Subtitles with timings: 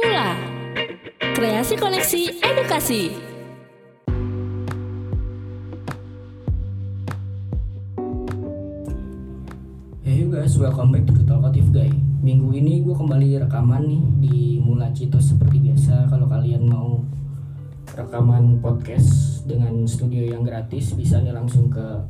[0.00, 0.32] Mula
[1.36, 3.12] Kreasi Koneksi Edukasi.
[10.00, 11.92] Hey guys, welcome back to the Talkative Guy.
[12.24, 16.08] Minggu ini gue kembali rekaman nih di Mula Citos seperti biasa.
[16.08, 17.04] Kalau kalian mau
[17.92, 22.00] rekaman podcast dengan studio yang gratis Bisa nih langsung ke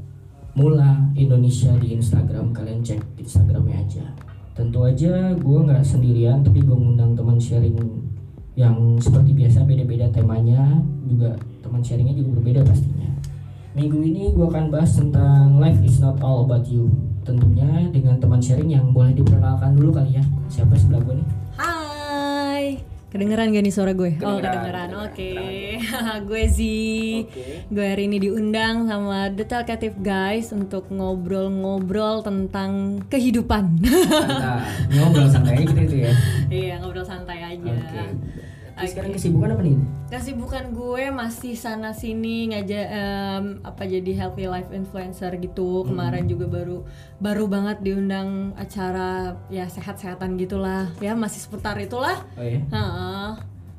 [0.55, 2.55] Mula Indonesia di Instagram.
[2.55, 7.79] Kalian cek Instagramnya aja Tentu aja gue nggak sendirian Tapi gue ngundang teman sharing
[8.59, 13.11] yang seperti biasa beda-beda temanya Juga teman sharingnya juga berbeda pastinya
[13.71, 16.91] Minggu ini gue akan bahas tentang life is not all about you.
[17.23, 20.25] Tentunya dengan teman sharing yang boleh diperkenalkan dulu kali ya.
[20.51, 21.40] Siapa sebelah gue nih?
[23.11, 24.15] Kedengeran gak nih suara gue?
[24.23, 25.19] oh Kedengeran, kedengeran, oke.
[25.19, 26.19] kedengeran.
[26.31, 26.79] gue Zi.
[27.27, 27.43] Oke.
[27.67, 33.83] Gue hari ini diundang sama The Talkative Guys untuk ngobrol-ngobrol tentang kehidupan.
[34.95, 36.13] Ngobrol santai aja gitu itu ya.
[36.55, 37.75] iya, ngobrol santai aja.
[38.81, 39.77] Terus sekarang kesibukan apa nih?
[40.11, 45.85] Kesibukan gue masih sana sini ngajak em, apa jadi healthy life influencer gitu.
[45.85, 46.89] Kemarin juga baru
[47.21, 50.89] baru banget diundang acara ya sehat-sehatan gitulah.
[51.05, 52.25] Ya masih seputar itulah.
[52.35, 52.59] Oh ya.
[52.59, 53.31] Heeh.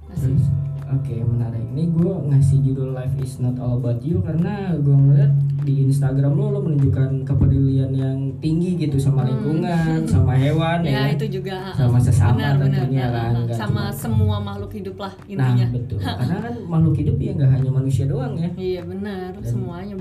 [0.07, 0.60] Masih Terus,
[0.93, 1.63] oke menarik.
[1.67, 6.33] Ini gue ngasih judul Life is not all about you karena gue ngeliat di Instagram
[6.33, 11.13] lo lo menunjukkan kepedulian yang tinggi gitu sama lingkungan, sama hewan ya, ya.
[11.13, 14.97] itu juga Sama sesama benar, benar, tentunya ha, kan, nggak sama cuma- semua makhluk hidup
[14.97, 15.97] lah Nah intinya betul.
[16.19, 18.49] Karena kan makhluk hidup ya nggak hanya manusia doang ya.
[18.55, 19.95] iya benar semuanya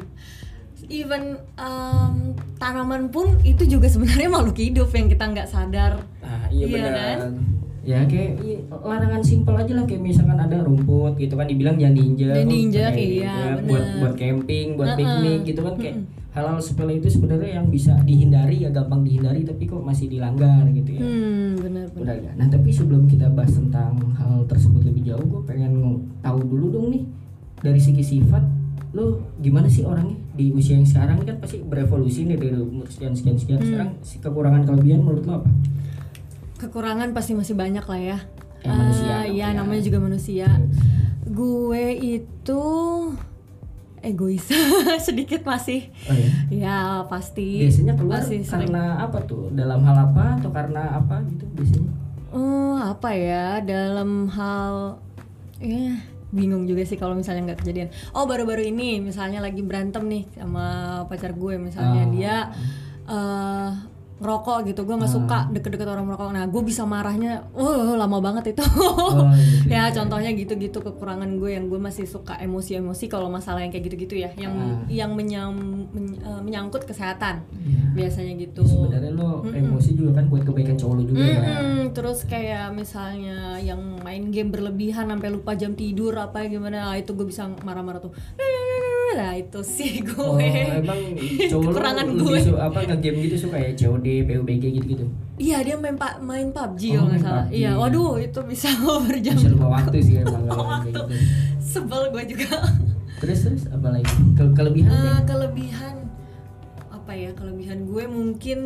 [0.88, 1.22] even
[1.54, 2.14] em,
[2.56, 6.92] tanaman pun itu juga sebenarnya makhluk hidup yang kita nggak sadar Ah, iya, Iya benar.
[7.20, 7.20] kan?
[7.80, 8.36] Ya kayak
[8.68, 12.34] larangan simpel aja lah kayak misalkan ada rumput gitu kan dibilang jangan diinjak.
[12.34, 14.98] Jangan diinjak, kayak iya, ya, buat buat camping, buat Heeh.
[15.00, 15.96] piknik gitu kan kayak
[16.30, 20.94] hal-hal sepele itu sebenarnya yang bisa dihindari ya gampang dihindari tapi kok masih dilanggar gitu
[20.94, 21.02] ya.
[21.02, 22.30] hmm benar benar ya.
[22.36, 26.66] Nah, tapi sebelum kita bahas tentang hal tersebut lebih jauh, gue pengen ng- tahu dulu
[26.70, 27.02] dong nih
[27.58, 28.44] dari segi sifat
[28.90, 33.14] lo gimana sih orangnya di usia yang sekarang kan pasti berevolusi nih dari umur sekian
[33.14, 33.66] sekian sekian Hmm.
[33.66, 33.90] sekarang
[34.20, 35.50] kekurangan kelebihan menurut lo apa?
[36.60, 38.18] Kekurangan pasti masih banyak lah ya
[38.60, 39.56] Ya, manusia iya ya.
[39.56, 40.44] namanya juga manusia
[41.24, 42.62] gue itu
[44.00, 44.44] egois
[45.06, 46.28] sedikit masih Oh ya.
[46.50, 49.48] ya pasti Biasanya keluar masih sering karena apa tuh?
[49.50, 51.88] Dalam hal apa atau karena apa gitu biasanya?
[52.30, 55.00] Oh, apa ya dalam hal
[55.56, 55.96] ya
[56.30, 57.88] bingung juga sih kalau misalnya nggak kejadian.
[58.12, 60.66] Oh, baru-baru ini misalnya lagi berantem nih sama
[61.04, 62.10] pacar gue misalnya Oh.
[62.10, 62.36] dia
[63.06, 63.70] eh
[64.20, 66.28] ngerokok gitu, gue nggak suka deket-deket orang merokok.
[66.30, 68.60] Nah, gue bisa marahnya, oh lama banget itu.
[68.62, 69.66] Oh, gitu.
[69.72, 74.14] ya contohnya gitu-gitu kekurangan gue yang gue masih suka emosi-emosi kalau masalah yang kayak gitu-gitu
[74.16, 74.84] ya, yang Ah.
[74.86, 75.56] yang menyam,
[75.88, 77.80] men- eh, menyangkut kesehatan Iya.
[77.96, 78.60] biasanya gitu.
[78.62, 81.40] Sebenarnya lo emosi juga kan buat kebaikan cowok lo juga kan.
[81.40, 86.96] Mm-mm, terus kayak misalnya yang main game berlebihan sampai lupa jam tidur apa gimana ah,
[86.96, 88.12] itu gue bisa marah-marah tuh
[89.12, 91.00] nah itu sih gue Oh, emang
[91.50, 95.06] cowok kekurangan gue su- apa nge-game gitu suka ya COD, PUBG gitu-gitu.
[95.36, 97.56] iya dia main pa- main PUBG Oh, kalau nggak salah PUBG.
[97.56, 98.68] iya waduh itu bisa
[99.06, 101.02] berjam Bisa lupa waktu sih emang kalau waktu gitu.
[101.60, 102.50] sebel gue juga
[103.16, 104.08] Terus terus apa lagi?
[104.32, 105.04] Ke- kelebihan deh.
[105.06, 105.96] Eh, kelebihan
[106.90, 108.60] apa ya kelebihan gue mungkin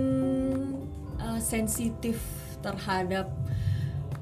[1.17, 2.23] eh, sensitif
[2.61, 3.29] terhadap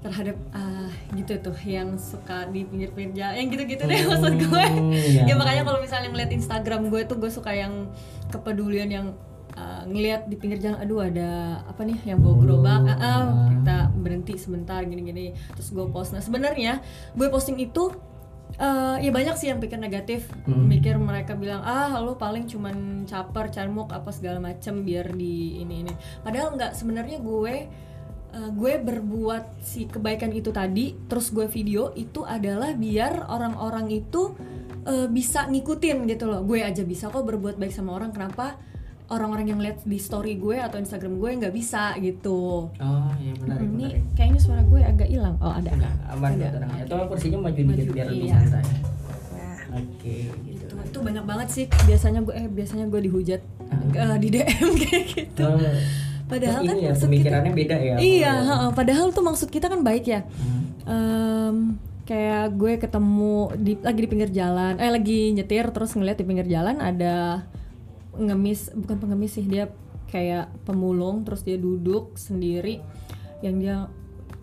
[0.03, 4.65] terhadap ah, gitu tuh yang suka di pinggir-pinggir jalan yang gitu-gitu deh maksud gue.
[4.91, 5.23] iya.
[5.31, 7.87] ya makanya kalau misalnya ngeliat Instagram gue tuh gue suka yang
[8.35, 9.07] kepedulian yang
[9.55, 12.83] ah, ngeliat di pinggir jalan aduh ada apa nih yang bawa gerobak?
[12.91, 13.25] Ah, ah,
[13.55, 15.39] kita berhenti sebentar gini-gini.
[15.55, 16.19] Terus gue post.
[16.19, 16.83] Nah sebenarnya
[17.15, 17.95] gue posting itu
[18.59, 20.27] eh, ya banyak sih yang pikir negatif.
[20.51, 20.67] Hmm.
[20.67, 25.87] mikir mereka bilang ah lo paling cuman caper carmuk apa segala macem biar di ini
[25.87, 25.95] ini.
[26.27, 27.71] Padahal nggak sebenarnya gue
[28.33, 34.35] eh, gue berbuat si kebaikan itu tadi terus gue video itu adalah biar orang-orang itu
[34.85, 38.57] eh, bisa ngikutin gitu loh gue aja bisa kok berbuat baik sama orang kenapa
[39.13, 43.61] orang-orang yang lihat di story gue atau Instagram gue nggak bisa gitu Oh, iya benar
[43.61, 44.17] ini benar.
[44.17, 46.47] kayaknya suara gue agak hilang oh ada Enggak, aman Ada.
[46.57, 46.71] tenang.
[46.89, 48.41] Atau kursinya maju dikit biar lebih iya.
[48.41, 48.65] santai.
[48.65, 49.57] Nah.
[49.73, 50.17] Oke,
[50.49, 50.65] gitu.
[50.65, 53.41] itu, itu banyak banget sih biasanya gue eh biasanya gue dihujat
[53.93, 55.57] eh, di DM kayak gitu Oh,
[56.33, 57.97] padahal kan ya maksud kita pemikirannya beda ya.
[58.01, 60.61] iya heeh, padahal tuh maksud kita kan baik ya Hmm.
[60.83, 61.57] Em,
[62.03, 66.51] kayak gue ketemu di lagi di pinggir jalan eh lagi nyetir terus ngeliat di pinggir
[66.51, 67.47] jalan ada
[68.19, 69.71] ngemis bukan pengemis sih dia
[70.11, 72.83] kayak pemulung terus dia duduk sendiri
[73.41, 73.87] yang dia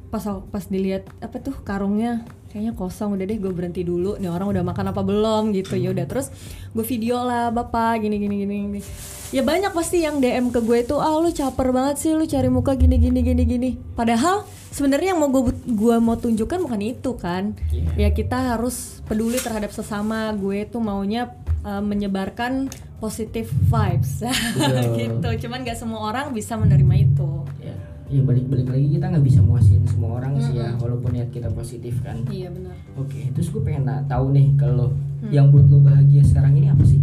[0.10, 3.16] pas pas dilihat apa tuh karungnya kayaknya kosong.
[3.16, 4.18] Udah deh gue berhenti dulu.
[4.18, 5.54] Nih orang udah makan apa belum?
[5.54, 5.78] Gitu.
[5.78, 6.34] Ya udah terus
[6.74, 8.82] gue video lah bapak gini gini gini gini.
[9.30, 12.50] Ya banyak pasti yang DM ke gue tuh ah lu caper banget sih lu cari
[12.50, 13.70] muka gini gini gini gini.
[13.94, 17.54] Padahal sebenarnya yang mau gue gua mau tunjukkan bukan itu kan.
[17.70, 18.10] Iya.
[18.10, 20.34] ya kita harus peduli terhadap sesama.
[20.34, 24.26] Gue tuh maunya uh, menyebarkan positive vibes.
[24.58, 24.98] Betul.
[24.98, 25.30] gitu.
[25.46, 27.46] Cuman gak semua orang bisa menerima itu.
[27.62, 31.30] Ya ya balik balik lagi kita nggak bisa muasin semua orang sih ya walaupun niat
[31.30, 34.90] kita positif kan iya benar oke terus gue pengen tahu nih kalau
[35.30, 36.98] yang buat lo bahagia sekarang ini apa sih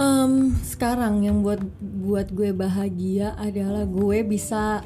[0.00, 1.60] Em, sekarang yang buat
[2.00, 4.80] buat gue bahagia adalah gue bisa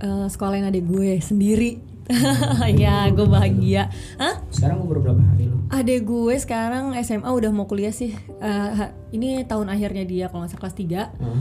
[0.00, 1.76] eh, sekolahin adik gue sendiri.
[2.80, 3.92] ya, gue bahagia.
[4.16, 4.40] Hah?
[4.48, 8.16] sekarang umur berapa hari lo Adik gue sekarang SMA udah mau kuliah sih.
[8.40, 11.36] Eh, ha- ini tahun akhirnya dia kalau nggak salah kelas 3 Hah?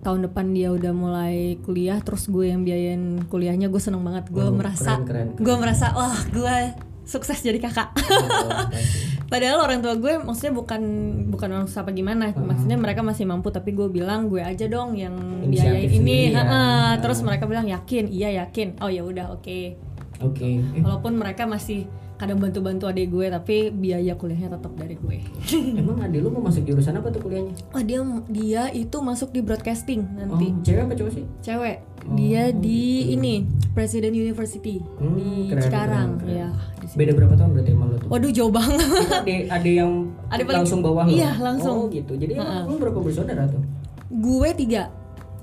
[0.00, 3.68] Tahun depan dia udah mulai kuliah, terus gue yang biayain kuliahnya.
[3.68, 4.28] Gue seneng banget.
[4.28, 6.56] Gue Oh, merasa, keren, keren, gue merasa, wah gue
[7.04, 7.90] sukses jadi kakak.
[7.92, 8.70] Oh.
[9.30, 10.82] Padahal orang tua gue maksudnya bukan
[11.28, 14.94] bukan orang susah apa gimana, maksudnya mereka masih mampu tapi gue bilang gue aja dong
[14.94, 15.14] yang
[15.44, 16.42] biayain ini, ya.
[16.42, 16.62] Ha-ha.
[16.98, 19.78] terus mereka bilang yakin, iya yakin, oh ya udah oke.
[20.18, 21.86] oke Eh, Walaupun mereka masih
[22.20, 25.24] kadang bantu-bantu adik gue tapi biaya kuliahnya tetap dari gue.
[25.80, 29.40] emang adik lo mau masuk jurusan apa tuh kuliahnya Oh dia dia itu masuk di
[29.40, 31.76] broadcasting oh, nanti, cewek apa cowok sih cewek.
[32.10, 36.48] Dia di ini President University Hmm, di keren, Cikarang, keren, ya.
[36.82, 36.96] sini.
[36.98, 38.80] beda berapa tahun berarti sama lo tuh Waduh jauh banget.
[39.14, 39.92] Ada ada yang
[40.28, 41.76] Ada langsung bawah lo Iya, langsung.
[41.78, 43.62] oh gitu jadi emang lo berapa bersaudara tuh
[44.10, 44.90] gue tiga.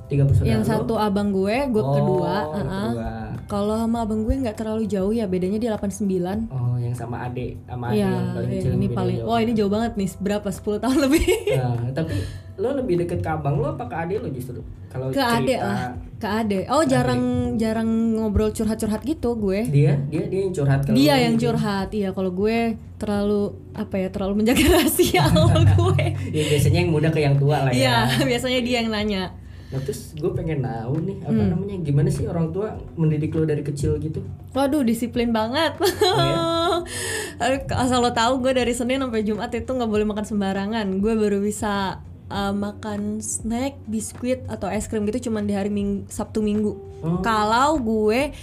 [0.05, 0.67] tiga bersaudara yang lo?
[0.67, 2.33] satu abang gue, gue Oh, kedua.
[2.35, 2.89] lo uh-uh.
[2.91, 3.09] kedua.
[3.47, 6.03] Kalau sama abang gue nggak terlalu jauh ya, bedanya dia 89.
[6.47, 9.17] oh yang sama adik sama adik Iya, yang paling iya, kecil ini paling.
[9.17, 9.27] jauh.
[9.27, 10.09] Wah, ini jauh banget nih.
[10.17, 10.47] Berapa?
[10.49, 11.25] 10 tahun lebih.
[11.53, 12.15] Nah, tapi
[12.57, 14.57] lo lebih deket ke abang lo apa ke adik lo justru
[14.87, 16.63] kalau ke adek cerita lah, ke adek.
[16.67, 17.21] Oh, jarang
[17.55, 17.85] jarang
[18.15, 19.61] ngobrol curhat-curhat gitu gue.
[19.67, 21.43] dia dia dia yang curhat ke Dia lo yang gitu.
[21.47, 21.87] curhat.
[21.93, 22.57] Iya, kalau gue
[22.97, 23.41] terlalu
[23.71, 24.09] apa ya?
[24.09, 26.05] Terlalu menjaga rahasia sama gue.
[26.35, 27.95] ya biasanya yang muda ke yang tua lah ya Iya,
[28.29, 29.23] biasanya dia yang nanya.
[29.67, 31.49] Nah terus gue pengen tahu nih apa Hmm.
[31.51, 35.75] namanya gimana sih orang tua mendidik lo dari kecil gitu Waduh, disiplin banget.
[37.37, 40.87] Aduh, Asal lo tahu gue dari Senin sampai Jumat itu nggak boleh makan sembarangan.
[40.97, 46.07] Gue baru bisa uh, makan snack, biskuit atau es krim gitu cuman di hari Ming-
[46.07, 46.73] Sabtu Minggu.
[46.99, 47.21] Oh.
[47.21, 48.33] Kalau gue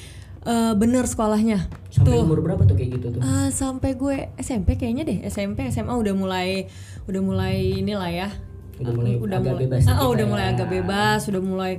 [0.45, 1.67] uh, bener sekolahnya.
[1.91, 5.91] sampai umur berapa tuh kayak gitu tuh Uh, sampai gue SMP kayaknya deh SMP SMA
[5.91, 6.67] udah mulai
[7.05, 8.29] udah mulai inilah ya
[8.77, 10.51] Udah mulai udah agak mulai bebas Ah, dikit udah lah mulai ya.
[10.51, 11.75] agak bebas udah mulai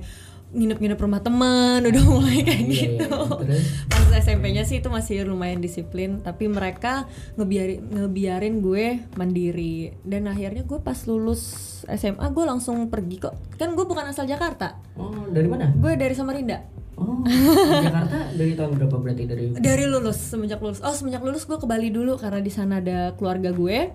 [0.47, 3.11] nginep-nginep rumah teman udah mulai kayak Iya, gitu.
[3.11, 3.43] Iya.
[3.43, 3.63] Terus?
[3.85, 7.03] pas SMP-nya sih itu masih lumayan disiplin tapi mereka
[7.35, 9.91] ngebiarin ngebiarin gue mandiri.
[10.01, 11.41] Dan akhirnya gue pas lulus
[11.85, 13.35] SMA gue langsung pergi kok.
[13.53, 14.79] Kan gue bukan asal Jakarta.
[14.95, 15.73] Oh dari mana?
[15.73, 16.63] Gue dari Samarinda.
[16.95, 18.31] Oh Jakarta?
[18.31, 19.23] Dari tahun berapa berarti?
[19.25, 20.79] Dari dari lulus semenjak lulus.
[20.79, 23.91] Oh semenjak lulus gue ke Bali dulu karena di sana ada keluarga gue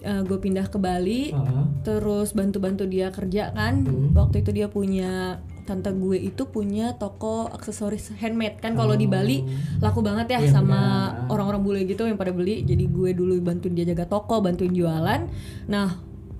[0.00, 4.14] Eh, gue pindah ke Bali Ah, terus bantu-bantu dia kerja kan Hmm.
[4.14, 9.44] waktu itu dia punya tante gue itu punya toko aksesoris handmade kan kalau di Bali
[9.78, 10.40] laku banget ya Oh.
[10.40, 11.28] Iya, sama benar.
[11.28, 15.28] orang-orang bule gitu yang pada beli jadi gue dulu bantuin dia jaga toko bantuin jualan
[15.66, 15.98] nah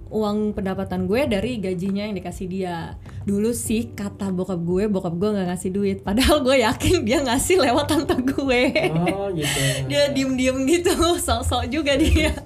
[0.09, 2.97] uang pendapatan gue dari gajinya yang dikasih dia.
[3.29, 5.99] Dulu sih kata bokap gue bokap gue nggak ngasih duit.
[6.01, 8.63] Padahal gue yakin dia ngasih lewat tante gue.
[8.93, 9.61] Oh gitu.
[9.91, 12.33] Dia diem diem gitu sok-sok juga dia.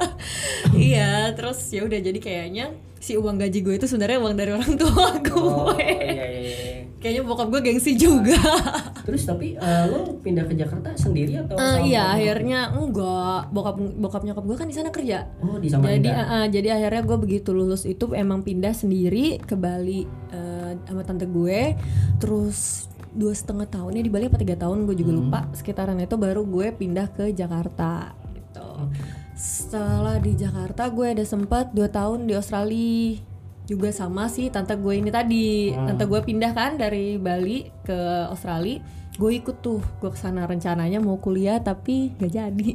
[0.73, 2.73] Iya terus ya udah jadi kayaknya
[3.03, 5.43] si uang gaji gue itu sebenarnya uang dari orang tua gue.
[5.43, 6.72] oh iya iya iya.
[7.03, 8.39] Kayaknya bokap gue gengsi juga.
[9.07, 13.51] Terus tapi eh, lo pindah ke Jakarta sendiri atau sama iya akhirnya enggak.
[13.51, 15.27] Bokap bokap nyokap gue kan di sana kerja.
[15.43, 19.43] Oh di jadi Samarinda eh, eh, jadi akhirnya gue begitu lulus itu emang pindah sendiri
[19.43, 21.75] ke Bali eh, sama tante gue.
[22.23, 25.41] Terus dua setengah tahunnya di Bali apa tiga tahun gue juga lupa.
[25.51, 28.87] Sekitaran itu baru gue pindah ke Jakarta gitu.
[29.35, 33.32] Setelah di Jakarta gue ada sempat dua tahun di Australia
[33.73, 35.73] juga sama sih tante gue ini tadi.
[35.73, 38.85] Tante gue pindah kan dari Bali ke Australia.
[39.17, 42.71] Gue ikut tuh gue ke sana rencananya mau kuliah tapi gak jadi.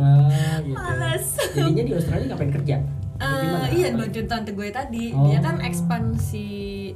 [0.00, 0.76] Ah gitu.
[0.76, 1.26] Males.
[1.52, 2.76] jadinya di Australia ngapain kerja?
[3.18, 5.10] Eh, iya bantuin tante gue tadi.
[5.10, 5.26] Oh.
[5.26, 6.48] dia kan ekspansi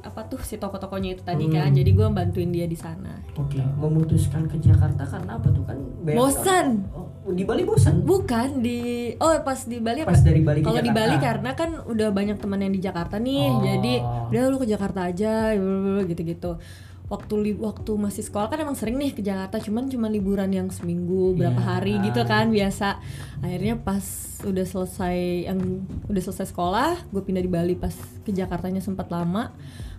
[0.07, 1.75] apa tuh si toko-tokonya itu tadi kan.
[1.75, 3.19] Jadi gue bantuin dia di sana.
[3.35, 5.67] Oke, memutuskan ke Jakarta karena apa tuh?
[5.67, 5.79] Kan?
[6.15, 6.87] Bosan.
[6.95, 8.03] Oh, di Bali bosan.
[8.03, 8.81] bukan di
[9.17, 10.91] oh pas di Bali apa Pas dari Bali kalau di.
[10.91, 13.61] Bali karena kan udah banyak teman yang di Jakarta nih Oh.
[13.61, 13.95] jadi
[14.29, 15.55] udah lu ke Jakarta aja
[16.03, 16.59] gitu-gitu
[17.05, 20.67] waktu li waktu masih sekolah kan emang sering nih ke Jakarta cuman cuma liburan yang
[20.69, 21.69] seminggu berapa Iya.
[21.71, 22.99] hari gitu kan biasa
[23.39, 24.03] akhirnya pas
[24.43, 25.61] udah selesai yang
[26.09, 27.93] udah selesai sekolah gue pindah di Bali pas
[28.25, 29.53] ke Jakartanya sempat lama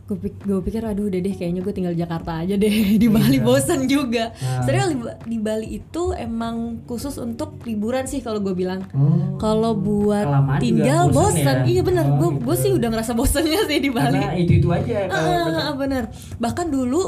[0.03, 2.69] gue pik gue pikir aduh udah deh kayaknya gue tinggal di Jakarta aja deh
[3.01, 3.41] di Bali Iya.
[3.41, 4.35] bosan juga.
[4.35, 4.59] Ah.
[4.59, 4.87] sebenarnya
[5.23, 8.83] di Bali itu emang khusus untuk liburan sih kalau gue bilang.
[8.91, 9.35] Oh.
[9.37, 11.65] kalau buat Kelamaan tinggal bosen bosan ya?
[11.69, 12.43] iya benar Oh, gue gitu.
[12.43, 14.19] gue sih udah ngerasa bosannya sih di Bali.
[14.19, 15.63] Karena itu itu aja Ah, dekat.
[15.63, 16.03] ah, bener.
[16.35, 17.01] Bahkan dulu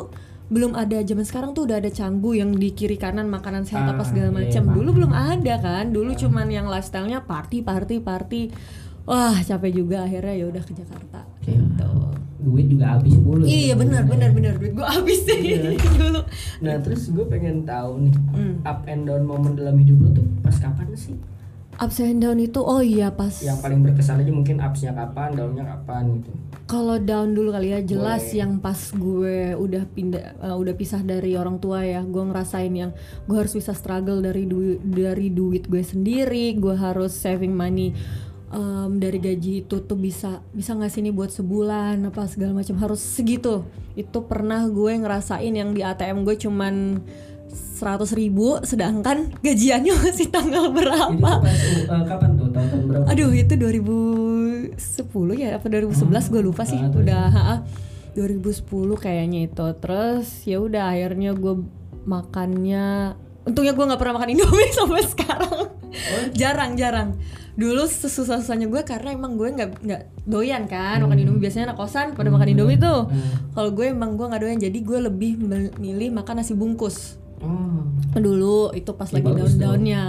[0.46, 3.92] belum ada zaman sekarang tuh udah ada canggu yang di kiri kanan makanan sehat Ah,
[3.92, 5.90] apa segala iya, macam dulu belum ada kan.
[5.90, 8.42] Dulu cuman yang lifestyle-nya party party party.
[9.04, 11.28] Wah capek juga akhirnya ya udah ke Jakarta.
[11.42, 11.92] Gitu
[12.46, 13.50] duit juga habis mulu ya.
[13.50, 15.74] iya benar benar benar duit gue habis sih Iya.
[16.00, 16.22] dulu
[16.62, 18.56] Nah terus gue pengen tahu nih Hmm.
[18.62, 21.18] up and down momen dalam hidup lo tuh pas kapan sih?
[21.76, 25.64] ups and down itu oh iya pas Yang paling berkesan aja mungkin upsnya kapan, downnya
[25.66, 26.32] kapan gitu.
[26.66, 28.40] Kalau down dulu kali ya jelas Boleh.
[28.40, 32.96] yang pas gue udah pindah eh, udah pisah dari orang tua ya gue ngerasain yang
[33.22, 37.92] gue harus bisa struggle dari duit dari duit gue sendiri gue harus saving money
[38.56, 42.80] em, dari gaji itu tuh bisa bisa nggak sih ini buat sebulan apa segala macam.
[42.80, 43.68] Harus segitu.
[44.00, 47.04] Itu pernah gue ngerasain yang di ATM gue cuman
[47.56, 51.12] 100 ribu sedangkan gajiannya masih tanggal Itu berapa?
[51.12, 52.48] tuh pas uh, kapan tuh?
[52.52, 53.06] Tahun-tahun berapa?
[53.12, 56.80] Aduh itu 2010 ya apa 2011 gue lupa sih.
[56.80, 57.56] Ah, udah ha,
[58.16, 58.64] 2010
[58.96, 59.66] kayaknya itu.
[59.84, 61.64] Terus ya udah akhirnya gue
[62.06, 65.66] makannya untungnya gue nggak pernah makan Indomie sampai sekarang.
[66.34, 67.10] Jarang jarang.
[67.56, 71.40] Dulu sesusah susahnya gue karena emang gue nggak nggak doyan kan makan Indomie.
[71.40, 73.08] Biasanya anak kosan pada makan Indomie tuh.
[73.08, 73.54] Hmm.
[73.54, 75.32] kalau gue emang gue nggak doyan jadi gue lebih
[75.78, 77.16] milih makan nasi bungkus.
[77.36, 77.84] Oh.
[78.16, 80.02] dulu itu pas Ya, lagi daun-daunnya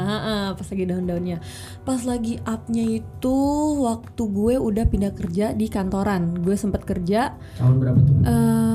[0.55, 1.39] pas lagi daun-daunnya.
[1.83, 3.37] Pas lagi upnya itu
[3.83, 6.39] waktu gue udah pindah kerja di kantoran.
[6.41, 8.17] Gue sempat kerja Tahun berapa tuh?
[8.25, 8.66] eh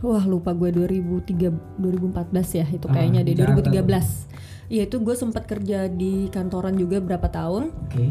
[0.00, 4.36] wah lupa gue 2003 2014 ya itu Ah, kayaknya di deh Jakarta 2013
[4.66, 7.70] Iya itu gue sempat kerja di kantoran juga berapa tahun.
[7.86, 8.10] Oke.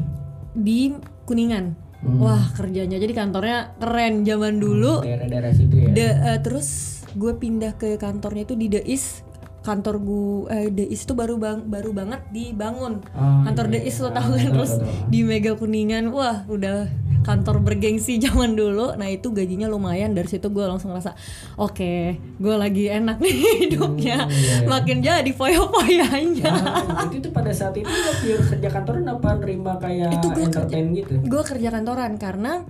[0.55, 0.95] di
[1.27, 1.75] Kuningan.
[1.99, 2.21] Hmm.
[2.21, 2.95] wah kerjanya.
[2.95, 5.03] Jadi kantornya keren zaman dulu.
[5.03, 5.89] Daerah-daerah situ ya.
[5.91, 9.27] The, eh, terus gue pindah ke kantornya itu di The East.
[9.65, 13.03] Kantor gue eh, The East tuh baru bang baru banget dibangun.
[13.11, 13.87] Oh, kantor The iya.
[13.89, 14.71] East lo Ah, tahu kan tahu, terus
[15.11, 16.07] di Mega Kuningan.
[16.13, 16.87] Wah udah
[17.25, 18.93] kantor bergengsi zaman dulu.
[18.93, 20.13] Nah itu gajinya lumayan.
[20.13, 21.17] Dari situ gue langsung ngerasa
[21.57, 21.93] oke
[22.37, 24.23] gue lagi enak nih hidupnya.
[24.23, 24.69] Hmm, iya, iya.
[24.69, 26.51] makin jadi foya-foyanya.
[26.85, 30.45] Ah, itu tuh pada saat itu lo pure kerja kantoran apa nerima kayak Itu gua
[30.45, 31.13] entertain gitu?
[31.17, 32.61] gue kerja kantoran karena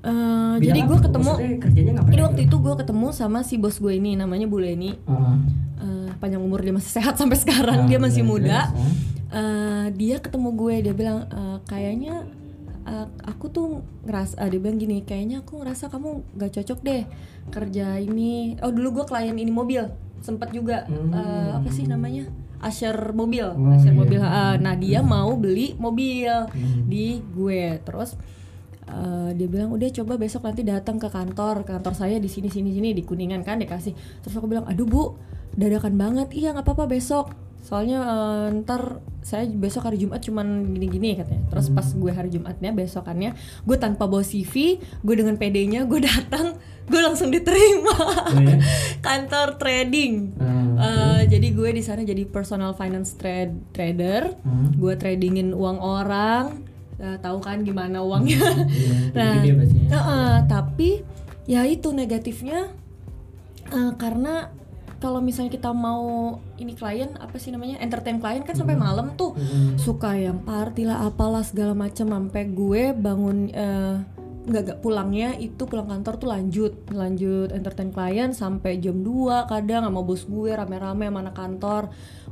[0.00, 1.32] Bidang jadi gue ketemu
[2.08, 5.36] jadi waktu itu gue ketemu sama si bos gue ini namanya Bu Leni Ah.
[5.76, 7.84] Eh, panjang umur dia masih sehat sampai sekarang.
[7.84, 8.58] Ah, dia masih iya, muda.
[9.30, 12.24] Eh, dia ketemu gue dia bilang "Eh, kayaknya
[12.82, 13.66] eh, aku tuh
[14.02, 17.02] ngerasa ah, dia bilang gini kayaknya aku ngerasa kamu gak cocok deh
[17.48, 18.56] kerja ini.
[18.60, 19.84] Oh dulu gue klien ini mobil
[20.20, 21.10] sempat juga Hmm.
[21.10, 22.28] eh, apa sih namanya?
[22.60, 23.96] Asher mobil Oh, Asher iya.
[23.96, 26.84] mobil ah, nah dia mau beli mobil Hmm.
[26.84, 27.80] di gue.
[27.80, 28.20] Terus
[28.84, 31.64] eh, dia bilang udah coba besok nanti datang ke kantor.
[31.64, 33.96] Kantor saya di sini sini sini di kuningan kan dikasih.
[34.20, 35.16] Terus aku bilang aduh bu
[35.52, 36.28] dadakan banget.
[36.32, 37.32] Iya nggak apa-apa besok
[37.70, 41.46] soalnya eh, ntar saya besok hari Jumat cuman gini-gini katanya.
[41.48, 43.30] Terus pas gue hari Jumatnya besokannya
[43.62, 46.58] gue tanpa bawa CV gue dengan PD-nya gue datang
[46.90, 47.94] gue langsung diterima.
[47.94, 48.58] Oh, ya?
[49.06, 50.34] kantor trading.
[50.36, 54.34] Ah, Eh, jadi gue di sana jadi personal finance trade trader.
[54.42, 54.74] Hmm.
[54.74, 56.64] gue tradingin uang orang.
[56.96, 58.40] Eh, tahu kan gimana uangnya?
[58.66, 59.40] Iya, Nah.
[59.92, 61.04] Heeh, tapi
[61.44, 62.72] ya itu negatifnya
[63.68, 64.48] eh, karena
[65.00, 69.32] kalau misalnya kita mau ini klien apa sih namanya entertain klien kan sampai malam tuh.
[69.32, 69.80] Hmm.
[69.80, 73.96] suka yang party lah apalah segala macam sampai gue bangun eh,
[74.40, 79.84] nggak nggak pulangnya itu pulang kantor tuh lanjut lanjut entertain klien sampai jam 2 kadang
[79.84, 81.84] sama bos gue rame-rame sama anak kantor.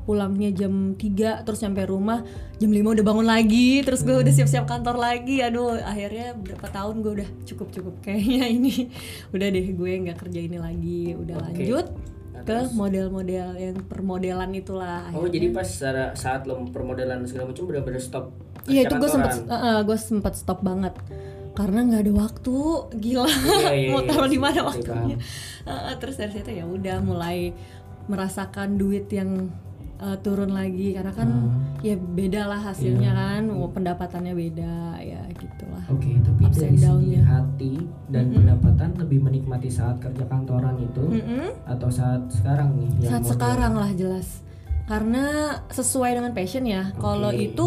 [0.09, 2.25] Pulangnya jam 3 terus sampai rumah
[2.57, 5.45] jam 5 udah bangun lagi terus gue udah siap-siap kantor lagi.
[5.45, 8.89] Aduh akhirnya berapa tahun gue udah cukup-cukup kayaknya ini.
[9.37, 11.45] Udah deh gue nggak kerja ini lagi udah Oke.
[11.61, 11.87] lanjut
[12.45, 15.31] ke model-model yang permodelan itulah Oh akhirnya.
[15.35, 15.69] jadi pas
[16.15, 18.31] saat, lo permodelan segala macam benar-benar stop
[18.69, 19.81] Iya itu gue sempet, kantoran.
[19.89, 20.95] gue sempet stop banget.
[21.57, 22.57] Karena nggak ada waktu
[23.01, 23.25] gila.
[23.27, 25.17] Iya, iya, mau iya, taruh di sih, mana pasti waktunya.
[25.65, 27.57] Heeh, terus dari situ ya udah mulai
[28.09, 29.49] merasakan duit yang
[29.99, 31.79] eh, turun lagi karena kan Hmm.
[31.81, 33.19] ya beda lah hasilnya Iya.
[33.19, 37.75] kan mau pendapatannya beda ya gitulah Oke, tapi Ups dari segi hati
[38.07, 41.51] dan pendapatan lebih menikmati saat kerja kantoran itu Mm-mm.
[41.65, 42.91] atau saat sekarang nih?
[43.01, 44.43] yang saat sekarang lah jelas
[44.85, 45.25] karena
[45.69, 47.45] sesuai dengan passion ya kalau Oke.
[47.47, 47.65] itu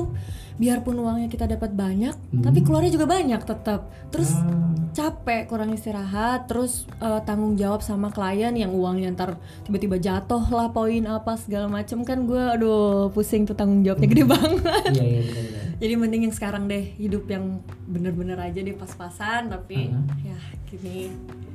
[0.55, 2.41] biarpun uangnya kita dapat banyak Hmm.
[2.41, 8.08] tapi keluarnya juga banyak tetap terus Ah, capek kurang istirahat terus eh, tanggung jawab sama
[8.08, 13.43] klien yang uangnya ntar tiba-tiba jatuh lah poin apa segala macem kan gue aduh pusing
[13.43, 18.36] tuh tanggung jawabnya gede banget iya iya jadi mending yang sekarang deh hidup yang bener-bener
[18.38, 20.27] aja deh pas-pasan tapi Uh-huh.
[20.27, 21.12] ya gini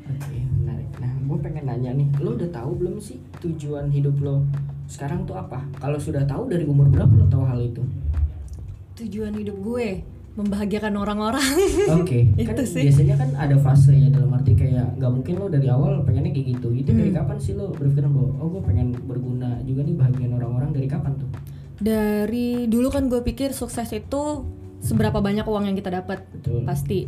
[0.07, 0.87] Oke, menarik.
[0.97, 4.47] Nah, gue pengen nanya nih, lo udah tahu belum sih tujuan hidup lo
[4.87, 5.59] sekarang tuh apa?
[5.77, 7.83] Kalau sudah tahu dari umur berapa lo tahu hal itu?
[8.97, 9.89] Tujuan hidup gue
[10.35, 11.41] membahagiakan orang-orang
[11.97, 12.85] Oke, Itu kan sih.
[12.85, 16.47] biasanya kan ada fase ya dalam arti kayak nggak mungkin lo dari awal pengennya kayak
[16.53, 16.69] gitu.
[16.71, 17.19] Itu dari Hmm.
[17.19, 21.13] kapan sih lo berpikiran bahwa oh gue pengen berguna juga nih bahagian orang-orang dari kapan
[21.15, 21.29] tuh?
[21.77, 24.23] dari dulu kan gue pikir sukses itu
[24.79, 26.25] seberapa banyak uang yang kita dapat
[26.63, 27.05] pasti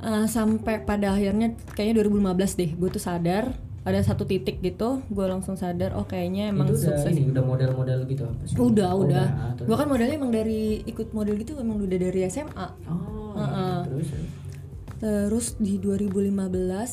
[0.00, 5.24] Eh, sampai pada akhirnya kayaknya 2015 deh gue tuh sadar ada satu titik gitu gue
[5.24, 7.10] langsung sadar oh kayaknya emang itu udah sukses.
[7.10, 8.54] ini udah model-model gitu apa sih?
[8.54, 9.26] udah Oh, udah.
[9.54, 13.76] terus- gue kan modelnya emang dari ikut model gitu emang udah dari SMA Oh, Heeh.
[13.86, 14.08] terus
[15.00, 15.46] terus?
[15.56, 16.28] Di 2015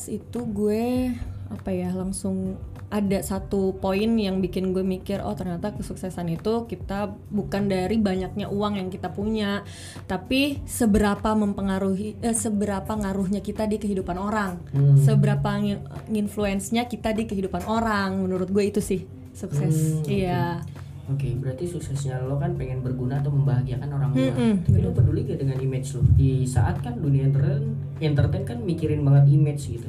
[0.08, 1.12] itu gue
[1.48, 2.56] apa ya langsung
[2.88, 8.48] ada satu poin yang bikin gue mikir oh ternyata kesuksesan itu kita bukan dari banyaknya
[8.48, 9.60] uang yang kita punya
[10.04, 14.96] tapi seberapa mempengaruhi eh, seberapa ngaruhnya kita di kehidupan orang Hmm.
[14.96, 20.64] seberapa ngin- nginfluence-nya kita di kehidupan orang menurut gue itu sih sukses Hmm, iya
[21.08, 24.28] Oke, berarti suksesnya lo kan pengen berguna atau membahagiakan orang luar.
[24.28, 26.04] Mm-mm, Tapi lo peduli gak dengan image lo?
[26.12, 27.64] Di saat kan dunia entertain,
[27.96, 29.88] entertain kan mikirin banget image gitu.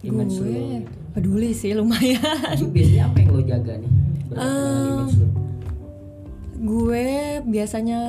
[0.00, 0.90] Image gue gitu.
[1.10, 3.90] peduli sih lumayan Jadi biasanya apa yang lo jaga nih?
[4.28, 4.38] Lo.
[6.58, 7.06] gue
[7.44, 8.00] biasanya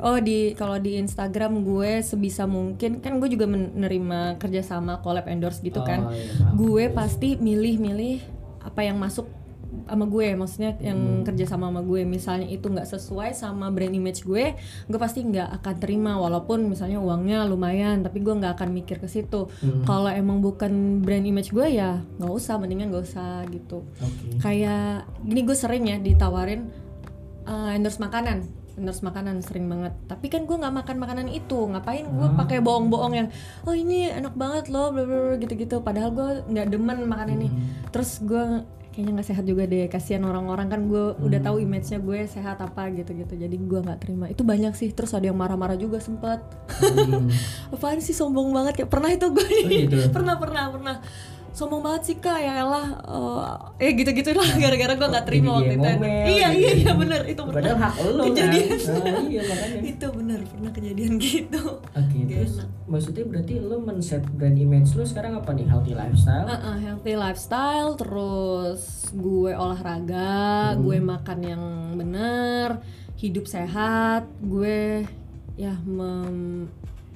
[0.00, 5.60] oh di kalau di Instagram gue sebisa mungkin kan gue juga menerima kerjasama collab endorse
[5.60, 6.52] gitu kan Oh, iya, paham.
[6.54, 8.20] gue pasti milih-milih
[8.60, 9.24] apa yang masuk
[9.86, 14.22] sama gue maksudnya yang kerja sama sama gue misalnya itu nggak sesuai sama brand image
[14.22, 18.96] gue gue pasti nggak akan terima walaupun misalnya uangnya lumayan tapi gue nggak akan mikir
[18.96, 19.82] ke situ Hmm.
[19.82, 24.38] kalau emang bukan brand image gue ya nggak usah mendingan nggak usah gitu Oke.
[24.38, 26.66] kayak gini gue sering ya ditawarin
[27.44, 28.42] uh, endorse makanan
[28.74, 32.36] endorse makanan sering banget tapi kan gue nggak makan makanan itu ngapain gue Ah.
[32.36, 33.28] pakai bohong-bohong yang
[33.62, 37.48] oh ini enak banget loh bla bla bla, gitu-gitu padahal gue nggak demen makan ini
[37.48, 37.88] Hmm.
[37.88, 38.44] terus gue
[38.96, 40.66] kayaknya nggak sehat juga deh kasihan orang-orang.
[40.66, 41.46] Kan gue udah Hmm.
[41.46, 44.24] tahu image-nya gue sehat apa gitu-gitu jadi gue nggak terima.
[44.26, 44.88] Itu banyak sih.
[44.90, 46.40] Terus ada yang marah-marah juga sempet
[46.72, 47.28] Hmm.
[47.76, 49.96] apaan sih sombong banget kayak pernah itu gue Oh, gitu?
[50.16, 50.96] pernah pernah pernah
[51.56, 55.56] sombong banget sih kak ya eh, eh gitu gitu lah gara-gara gue nggak terima Jadi
[55.56, 56.60] waktu itu ngomel, iya gitu.
[56.60, 58.78] iya iya bener itu pernah Padahal hak lo kejadian kan.
[58.92, 59.78] Nah, iya makanya.
[59.92, 62.68] itu bener pernah kejadian gitu Oke, Gak terus enak.
[62.84, 65.64] maksudnya berarti lo men-set brand image lo sekarang apa nih?
[65.64, 66.44] Healthy lifestyle?
[66.46, 70.36] Uh-uh, healthy lifestyle terus gue olahraga
[70.68, 70.82] Hmm.
[70.82, 71.62] gue makan yang
[71.94, 72.84] bener
[73.16, 75.08] hidup sehat gue
[75.54, 76.68] ya mem,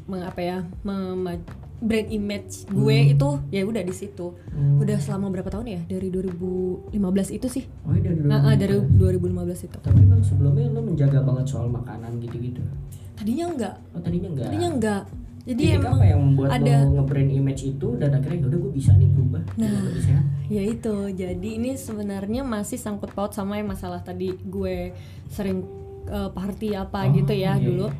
[0.07, 1.45] meng- apa ya mem-
[1.81, 3.13] brand image gue Hmm.
[3.13, 4.77] itu ya udah di situ Hmm.
[4.79, 6.93] udah selama berapa tahun ya dari 2015
[7.31, 8.29] itu sih Oh, iya, dari dulu.
[8.29, 12.61] Nah, ah, dari 2015 itu Tapi memang sebelumnya lo menjaga banget soal makanan gitu-gitu.
[13.15, 14.47] tadinya enggak Oh tadinya enggak.
[14.47, 15.03] tadinya enggak
[15.41, 18.73] jadi Titik emang apa yang membuat ada lo nge-brand image itu dan akhirnya udah gue
[18.73, 19.73] bisa nih berubah Nah.
[19.83, 20.25] jadi sehat.
[20.49, 24.93] ya itu jadi ini sebenarnya masih sangkut paut sama yang masalah tadi gue
[25.27, 25.65] sering
[26.07, 27.97] uh, party apa Oh, gitu ya iya, dulu iya.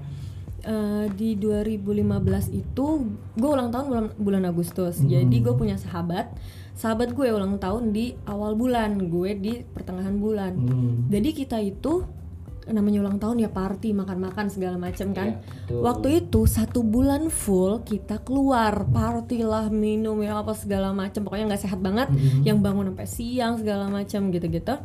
[0.61, 1.89] Uh, di 2015
[2.53, 2.87] itu
[3.33, 5.09] gue ulang tahun bulan bulan Agustus Hmm.
[5.09, 6.37] jadi gue punya sahabat
[6.75, 11.09] sahabat gue ulang tahun di awal bulan gue di pertengahan bulan Hmm.
[11.09, 12.05] jadi kita itu
[12.67, 15.81] namanya ulang tahun ya party makan-makan segala macem kan Iya, betul.
[15.81, 21.49] waktu itu satu bulan full kita keluar party lah minum ya apa segala macem pokoknya
[21.49, 22.45] nggak sehat banget Mhm.
[22.45, 24.77] yang bangun sampai siang segala macam gitu-gitu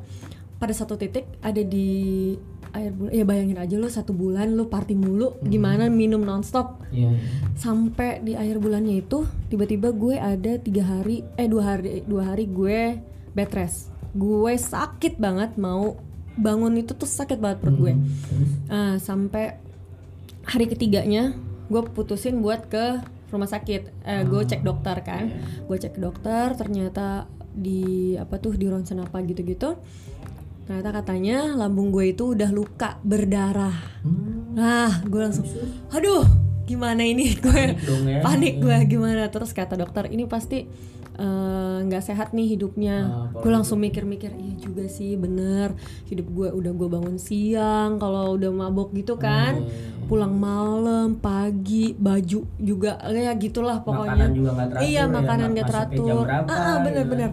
[0.55, 2.31] pada satu titik ada di
[2.67, 7.07] akhir bulan ya bayangin aja lo satu bulan lo party mulu gimana minum nonstop Iya.
[7.07, 7.19] iya.
[7.55, 12.45] sampai di akhir bulannya itu tiba-tiba gue ada tiga hari eh dua hari dua hari
[12.45, 12.99] gue
[13.31, 15.95] bed rest gue sakit banget mau
[16.35, 18.47] bangun itu tuh sakit banget perut gue Hmm.
[18.67, 19.55] Ah, sampai
[20.43, 21.31] hari ketiganya
[21.65, 25.63] gue putusin buat ke rumah sakit eh, gue cek dokter kan Iya.
[25.63, 27.83] gue cek dokter ternyata di
[28.15, 29.79] apa tuh di ronsen apa gitu-gitu
[30.65, 33.78] ternyata katanya lambung gue itu udah luka berdarah.
[34.01, 34.58] Hmm.
[34.58, 35.45] nah gue langsung
[35.93, 36.25] aduh
[36.65, 37.34] gimana ini?
[37.45, 38.19] Gue Panik dong ya.
[38.25, 39.30] panik gue gimana?
[39.30, 40.65] Terus kata dokter ini pasti
[41.15, 42.97] eh, nggak sehat nih hidupnya.
[43.06, 45.78] Ah, gue langsung mikir-mikir iya juga sih bener.
[46.10, 49.62] Hidup gue udah gue bangun siang kalau udah mabok gitu kan.
[49.62, 49.93] Iya.
[50.06, 54.30] pulang malam pagi baju juga ya gitulah pokoknya.
[54.30, 56.25] Makanan juga teratur iya ya, makanan nggak jam teratur.
[56.30, 56.84] ah ah, gitu.
[56.86, 57.30] bener-bener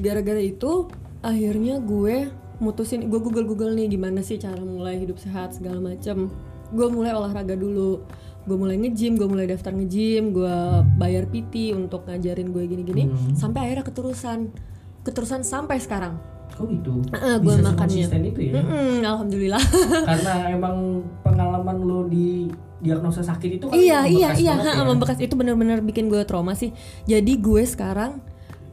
[0.00, 0.72] gara-gara itu
[1.20, 6.30] akhirnya gue mutusin gue google google nih gimana sih cara mulai hidup sehat segala macem
[6.70, 8.06] gue mulai olahraga dulu
[8.42, 10.56] gue mulai nge-gym gue mulai daftar nge-gym gue
[10.96, 13.34] bayar PT untuk ngajarin gue gini-gini Hmm.
[13.34, 14.38] sampai akhirnya keterusan
[15.02, 16.16] keterusan sampai sekarang
[16.52, 17.00] Oh gitu.
[17.40, 18.12] Gua Bisa makannya.
[18.28, 18.60] itu ya.
[18.60, 19.62] Mm-mm, alhamdulillah
[20.04, 24.84] Karena emang pengalaman lo di diagnosa sakit itu kan iya iya membekas iya ya.
[24.84, 28.20] membekas itu bener-bener bikin gue trauma sih jadi gue sekarang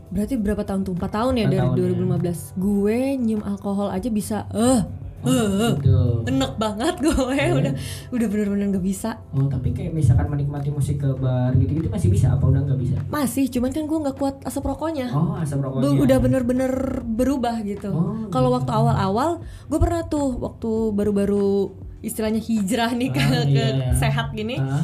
[0.09, 2.29] berarti berapa tahun tuh 4 tahun ya Empat dari tahun, ya.
[2.57, 4.81] 2015 gue nyium alkohol aja bisa eh
[5.19, 5.99] eh Gitu.
[6.25, 7.73] enak banget gue udah
[8.09, 12.31] udah bener-bener nggak bisa Oh tapi kayak misalkan menikmati musik ke bar gitu-gitu masih bisa
[12.31, 12.95] apa udah nggak bisa?
[13.05, 15.99] masih cuman kan gue nggak kuat asap rokoknya Oh Gue rokoknya.
[15.99, 16.71] udah bener-bener
[17.03, 17.91] berubah gitu.
[17.91, 23.43] Oh, Kalau waktu awal-awal, gue pernah tuh waktu baru-baru istilahnya hijrah nih ke, Ah, ke
[23.51, 23.91] iya, iya.
[23.93, 24.55] sehat gini.
[24.55, 24.79] Ah,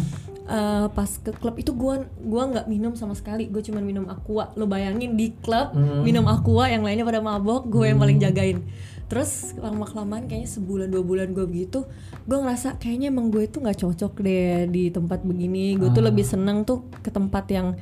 [0.46, 3.46] eh, pas ke klub itu gua gua nggak minum sama sekali.
[3.46, 4.54] Gue cuma minum aqua.
[4.54, 6.02] Lo bayangin di klub Hmm.
[6.02, 8.62] minum aqua, yang lainnya pada mabok, gue yang paling jagain.
[9.06, 11.86] Terus lama kelamaan kayaknya sebulan dua bulan gue begitu,
[12.24, 15.76] gue ngerasa kayaknya emang gue tuh nggak cocok deh di tempat begini.
[15.76, 16.10] Gue tuh Ah.
[16.10, 17.78] lebih seneng tuh ke tempat yang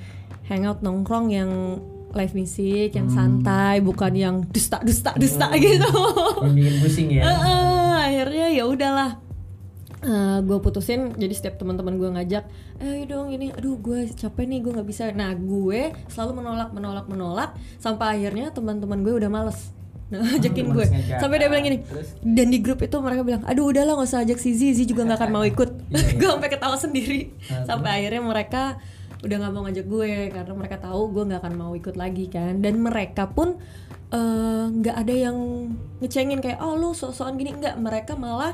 [0.45, 1.79] hangout nongkrong yang
[2.11, 3.15] live music yang Hmm.
[3.39, 5.87] santai bukan yang dusta dusta dusta gitu
[6.43, 7.23] yang bikin pusing ya.
[7.25, 9.22] Heeh, akhirnya ya udahlah
[10.43, 12.43] gue putusin jadi setiap teman-teman gue ngajak
[12.83, 15.07] eh dong ini aduh gue capek nih gue nggak bisa.
[15.15, 19.59] Nah gue selalu menolak menolak menolak sampai akhirnya teman-teman gue udah males.
[20.13, 20.85] Nah, ajakin gue.
[21.17, 22.13] sampai dia bilang gini Terus?
[22.21, 25.17] dan di grup itu mereka bilang aduh udahlah nggak usah ajak si Zizi juga nggak
[25.17, 25.69] akan mau ikut.
[25.89, 26.13] Iya, iya.
[26.21, 27.21] gue sampai ketawa sendiri.
[27.65, 28.77] Sampai akhirnya mereka
[29.25, 32.61] udah nggak mau ngajak gue karena mereka tahu gue nggak akan mau ikut lagi kan.
[32.61, 33.57] Dan mereka pun
[34.13, 35.37] eh, nggak ada yang
[35.97, 37.57] ngecengin kayak oh lu sok-sokan gini.
[37.57, 38.53] Nggak mereka malah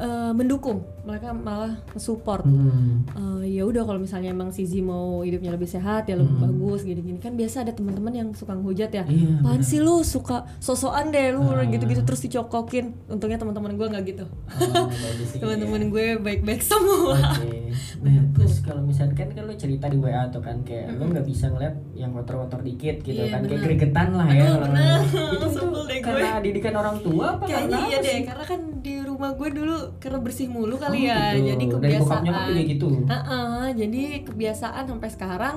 [0.00, 3.04] eh, mendukung mereka malah support Hmm.
[3.42, 7.16] Eh, ya udah kalau misalnya emang Sizi mau hidupnya lebih sehat ya lebih bagus gini-gini
[7.16, 9.60] kan biasa ada teman-teman yang suka ngehujat ya Iya, benar.
[9.60, 11.60] sih lu suka sosokan deh lu Ah.
[11.62, 14.24] gitu-gitu terus dicokokin untungnya teman-teman gue nggak gitu
[14.72, 14.88] Oh,
[15.36, 15.88] teman-teman ya.
[15.88, 17.68] gue baik-baik semua Oke.
[18.00, 21.48] Nah, terus kalau misalkan kan lo cerita di WA tuh kan kayak lo nggak bisa
[21.48, 23.66] ngeliat yang kotor-kotor dikit gitu Iya, kan kayak benar.
[23.68, 24.44] gregetan lah ya.
[24.48, 25.00] Aduh.
[25.30, 25.46] Itu,
[25.90, 29.48] itu karena didikan orang tua apa Kayaknya karena iya deh, karena kan di rumah gue
[29.52, 31.44] dulu karena bersih mulu kali Oh, ya, gitu.
[31.46, 32.22] jadi Dari kebiasaan.
[32.24, 32.88] juga gitu?
[33.04, 35.56] Heeh, jadi kebiasaan sampai sekarang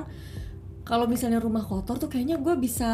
[0.84, 2.92] kalau misalnya rumah kotor tuh kayaknya gue bisa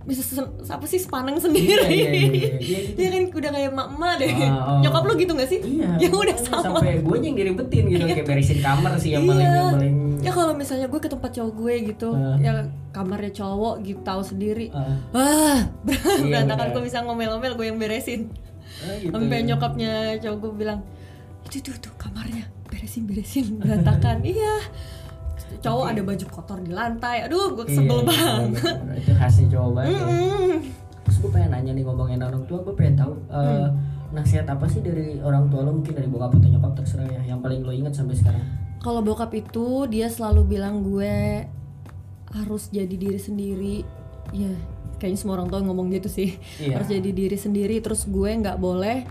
[0.00, 0.22] bisa
[0.64, 1.84] apa sih sepaneng sendiri.
[1.84, 2.96] Iya, iya, iya, iya, iya, gitu.
[3.02, 4.30] Iya kan udah kayak emak-emak deh.
[4.38, 4.78] Ah, oh.
[4.80, 5.60] Nyokap lu gitu gak sih?
[5.60, 5.88] Iya.
[6.02, 6.78] Ya udah sama.
[6.78, 9.34] Sampai gue yang diribetin gitu kayak beresin kamar sih yang Iya.
[9.34, 9.94] paling yang paling.
[10.18, 12.38] Ya kalau misalnya gue ke tempat cowok gue gitu, Ah.
[12.38, 12.52] ya
[12.88, 14.70] kamarnya cowok gitu tahu sendiri.
[14.72, 14.96] Ah.
[15.12, 16.72] Wah, berantakan benar.
[16.72, 18.30] gue bisa ngomel-ngomel gue yang beresin.
[18.78, 19.10] Ah, gitu.
[19.10, 20.80] sampai nyokapnya cowok gue bilang
[21.48, 24.62] itu tuh tuh kamarnya beresin beresin berantakan iya
[25.64, 25.92] cowok Oke.
[25.96, 28.76] ada baju kotor di lantai aduh gue sebel iya, banget.
[29.00, 29.96] Itu khasnya cowok banget.
[29.96, 30.04] ya.
[30.04, 30.56] Mm-mm.
[31.08, 33.68] Terus gue pengen nanya nih ngomongin orang tua, gue pengen tahu eh,
[34.12, 37.40] nasihat apa sih dari orang tua lo mungkin dari bokap atau nyokap terserah ya, yang
[37.40, 38.44] paling lo ingat sampai sekarang.
[38.84, 41.44] kalau bokap itu dia selalu bilang gue
[42.32, 43.76] harus jadi diri sendiri
[44.36, 44.52] ya
[44.98, 46.36] kayaknya semua orang tua ngomong gitu sih.
[46.60, 46.78] Iya.
[46.78, 49.06] harus jadi diri sendiri terus gue nggak boleh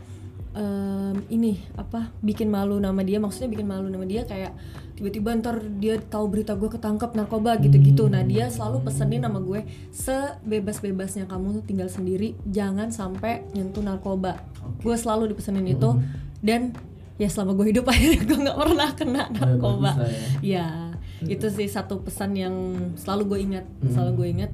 [0.53, 3.17] em, ini apa bikin malu nama dia.
[3.17, 4.51] Maksudnya bikin malu nama dia kayak
[4.97, 8.09] tiba-tiba ntar dia tahu berita gue ketangkep narkoba gitu-gitu.
[8.09, 9.61] Nah dia selalu pesenin nama gue
[9.93, 14.41] sebebas-bebasnya kamu tinggal sendiri jangan sampai nyentuh narkoba.
[14.81, 15.93] Gue selalu dipesenin itu.
[16.41, 16.73] Dan
[17.17, 19.91] ya selama gue hidup akhirnya gue nggak pernah kena narkoba.
[19.93, 19.95] lah
[20.41, 20.93] ya.
[21.21, 22.53] Itu sih satu pesan yang
[22.97, 24.51] selalu gue ingat selalu gue ingat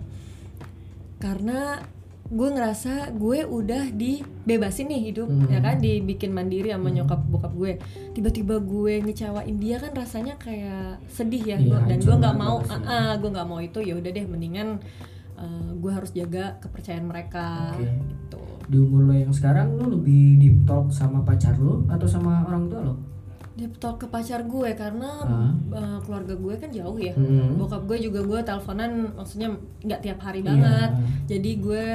[1.23, 1.79] karena
[2.25, 5.47] gue ngerasa gue udah dibebasin nih hidup Hmm.
[5.47, 7.71] ya kan dibikin mandiri sama nyokap bokap gue
[8.11, 12.79] tiba-tiba gue ngecewain dia kan rasanya kayak sedih ya Gua- dan gue nggak mau ah,
[12.81, 14.81] ah, gue nggak mau itu ya udah deh mendingan
[15.35, 17.85] eh, gue harus jaga kepercayaan mereka Oke.
[17.85, 22.43] gitu Di umur lo yang sekarang lo lebih deep talk sama pacar lo atau sama
[22.43, 22.95] orang tua lo?
[23.53, 25.53] Dia talk ke pacar gue karena Ah.
[25.71, 27.53] eh, keluarga gue kan jauh ya Hmm.
[27.55, 30.47] bokap gue juga gue teleponan maksudnya nggak tiap hari Iya.
[30.47, 30.89] banget
[31.27, 31.85] jadi gue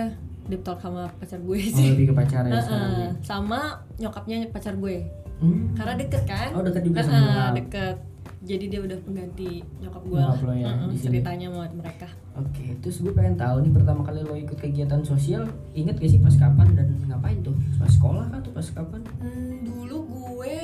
[0.47, 2.93] deep talk sama pacar gue Oh, sih lebih ke pacar ya sekarang.
[2.97, 3.11] ya?
[3.21, 3.61] sama
[3.97, 4.97] nyokapnya pacar gue
[5.39, 5.71] Hmm.
[5.73, 7.55] karena deket kan Oh, deket juga sama Heeh, nyokap.
[7.57, 7.97] deket
[8.41, 10.95] jadi dia udah pengganti nyokap gue lo ya, sini.
[10.97, 15.43] ceritanya sama mereka Oke, terus gue pengen tahu nih pertama kali lo ikut kegiatan sosial,
[15.73, 17.51] inget gak sih pas kapan dan ngapain tuh?
[17.75, 19.03] Pas sekolah atau pas kapan?
[19.19, 20.55] Hmm, dulu gue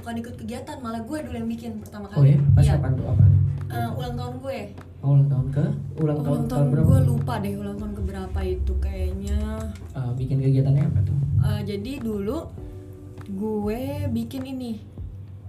[0.00, 2.72] bukan ikut kegiatan malah gue dulu yang bikin pertama Oh kali ya, pas Iya.
[2.74, 3.24] kapan tuh apa?
[3.70, 4.60] Eh, ulang tahun gue
[5.00, 5.64] Oh, ulang tahun ke?
[5.96, 6.86] Ulang, tahun, ulang tahun berapa?
[6.86, 9.38] gue lupa deh ulang tahun keberapa itu kayaknya
[9.90, 11.16] Eh, bikin kegiatannya apa tuh?
[11.40, 12.38] Uh, jadi dulu
[13.30, 14.72] gue bikin ini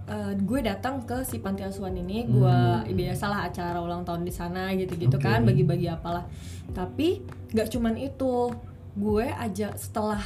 [0.03, 2.57] Uh, gue datang ke si panti asuhan ini gue
[2.91, 5.23] biasalah acara ulang tahun di sana gitu-gitu Oke.
[5.23, 6.27] kan bagi-bagi apalah
[6.69, 8.51] tapi nggak cuman itu
[8.91, 10.19] gue aja setelah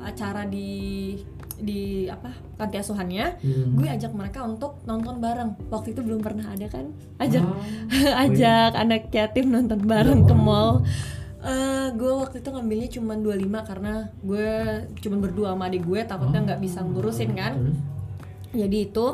[0.00, 1.16] acara di
[1.62, 3.78] di apa panti asuhannya Hmm.
[3.78, 5.54] gue ajak mereka untuk nonton bareng.
[5.70, 6.90] Waktu itu belum pernah ada kan?
[7.16, 7.56] Ajak Oh,
[8.18, 10.82] ajak anak yatim nonton bareng ke mall.
[11.42, 14.50] Eh, gue waktu itu ngambilnya cuma 25 karena gue
[15.00, 17.54] cuma berdua sama adik gue takutnya nggak bisa ngurusin kan?
[17.58, 17.78] Terus?
[18.52, 19.06] jadi itu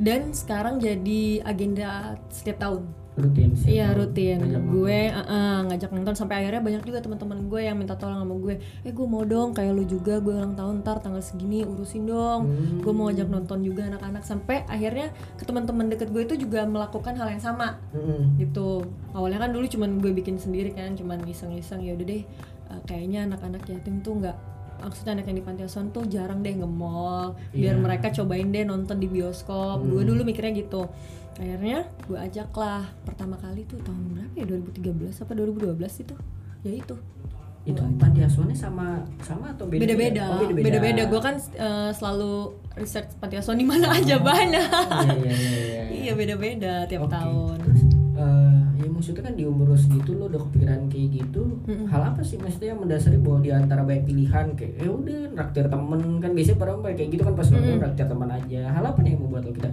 [0.00, 2.82] dan sekarang jadi agenda setiap tahun
[3.12, 4.40] rutin sih Iya rutin.
[4.40, 8.24] Ngajak Gue uh, uh, ngajak nonton sampai akhirnya banyak juga teman-teman gue yang minta tolong
[8.24, 8.54] sama gue.
[8.82, 12.48] Eh gue mau dong kayak lu juga gue ulang tahun ntar tanggal segini urusin dong.
[12.48, 12.80] Hmm.
[12.80, 17.12] Gue mau ngajak nonton juga anak-anak sampai akhirnya ke teman-teman deket gue itu juga melakukan
[17.14, 18.40] hal yang sama Mm-mm.
[18.40, 18.88] gitu.
[19.12, 22.24] Awalnya kan dulu cuman gue bikin sendiri kan, cuman iseng-iseng ya udah deh.
[22.72, 24.36] uh, kayaknya anak-anak yatim tuh nggak
[24.82, 27.78] maksudnya anak yang di panti asuhan tuh jarang deh nge-mall biar Iya.
[27.78, 30.90] mereka cobain deh nonton di bioskop gue dulu mikirnya gitu
[31.40, 34.44] akhirnya gue ajak lah pertama kali tuh tahun berapa ya?
[34.44, 36.14] 2013 apa 2012 itu?
[36.62, 36.96] Ya itu.
[37.62, 40.24] Itu panti asuhannya sama sama atau beda beda-beda.
[40.34, 40.66] Oh, beda-beda.
[40.66, 41.02] Beda-beda.
[41.06, 44.66] Gue kan uh, selalu research panti asuhan di mana aja banyak.
[44.66, 45.82] Iya iya iya, iya.
[46.10, 46.12] iya.
[46.18, 47.56] Beda-beda tiap Oke, tahun.
[47.62, 47.82] Terus
[48.18, 51.42] eh, ya maksudnya kan di umur segitu lo udah kepikiran kayak gitu
[51.88, 55.64] hal apa sih maksudnya yang mendasari bahwa di antara banyak pilihan kayak ya udah naktir
[55.70, 56.00] temen.
[56.18, 58.60] Kan biasanya pada orang kayak gitu kan pas nonton naktir teman aja.
[58.74, 59.70] Hal apa nih yang membuat lo kita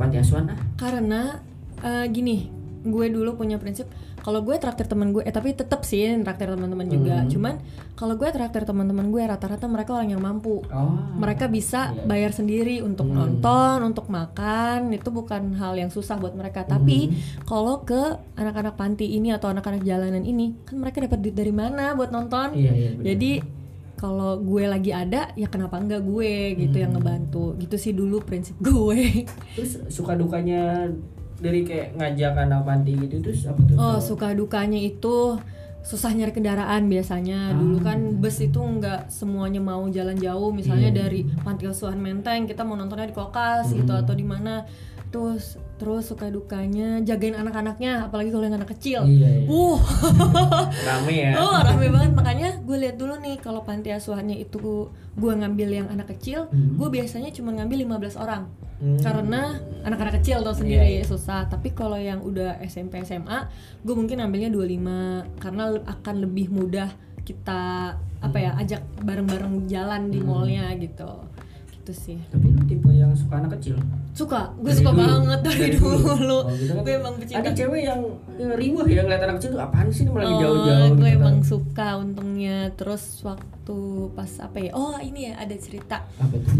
[0.00, 1.44] panti asuhan ah karena
[1.84, 2.48] eh, gini
[2.80, 3.84] gue dulu punya prinsip
[4.20, 7.60] kalau gue traktir teman gue eh tapi tetap sih traktir teman-teman juga cuman
[7.92, 12.04] kalau gue traktir teman-teman gue rata-rata mereka orang yang mampu oh mereka bisa Iya.
[12.08, 16.64] bayar sendiri untuk nonton, untuk makan, itu bukan hal yang susah buat mereka.
[16.64, 17.12] Tapi
[17.44, 21.92] kalau ke anak-anak panti ini atau anak-anak jalanan ini, kan mereka dapat duit dari mana
[21.92, 22.56] buat nonton?
[22.56, 23.04] iya iya bener.
[23.12, 23.32] Jadi
[24.00, 27.52] kalau gue lagi ada, ya kenapa enggak gue gitu yang ngebantu.
[27.60, 29.28] Gitu sih dulu prinsip gue.
[29.52, 30.88] terus suka dukanya
[31.36, 35.36] dari kayak ngajak anak panti gitu terus apa tuh Oh, suka dukanya itu
[35.80, 37.52] susah nyari kendaraan biasanya.
[37.52, 40.48] Dulu kan bus itu nggak semuanya mau jalan jauh.
[40.52, 44.64] Misalnya dari Panti Asuhan Menteng kita mau nontonnya di Kokas gitu atau di mana.
[45.08, 49.08] Terus terus suka dukanya jagain anak-anaknya, apalagi kalau yang anak kecil.
[49.08, 49.80] iya iya Uh,
[50.88, 55.32] rame ya oh rame banget makanya gue lihat dulu nih kalau panti asuhannya itu gue
[55.32, 58.44] ngambil yang anak kecil, gue biasanya cuma ngambil 15 orang.
[58.80, 58.96] Hmm.
[58.96, 61.44] Karena anak-anak kecil tau sendiri susah.
[61.52, 63.48] Tapi kalau yang udah SMP SMA,
[63.84, 66.88] gue mungkin ambilnya 25 karena akan lebih mudah
[67.20, 71.08] kita apa ya ajak bareng-bareng jalan di mallnya gitu.
[71.90, 72.18] Gitu sih.
[72.26, 73.74] tapi lu tipe yang suka anak kecil
[74.10, 75.00] Suka, gue suka dulu?
[75.00, 75.98] banget dari, Dari dulu.
[76.12, 76.38] dulu.
[76.44, 76.82] Oh, gitu kan.
[76.82, 77.40] Gue emang pecinta.
[77.40, 78.00] ada cewek yang
[78.36, 81.36] riwah ya ngeliat anak kecil tuh apaan sih ini malah Oh, jauh-jauh gue gitu emang
[81.36, 81.46] kan.
[81.48, 82.58] suka untungnya.
[82.72, 83.78] Terus waktu
[84.12, 84.70] pas apa ya?
[84.72, 85.96] Oh ini ya ada cerita.
[86.12, 86.54] apa tuh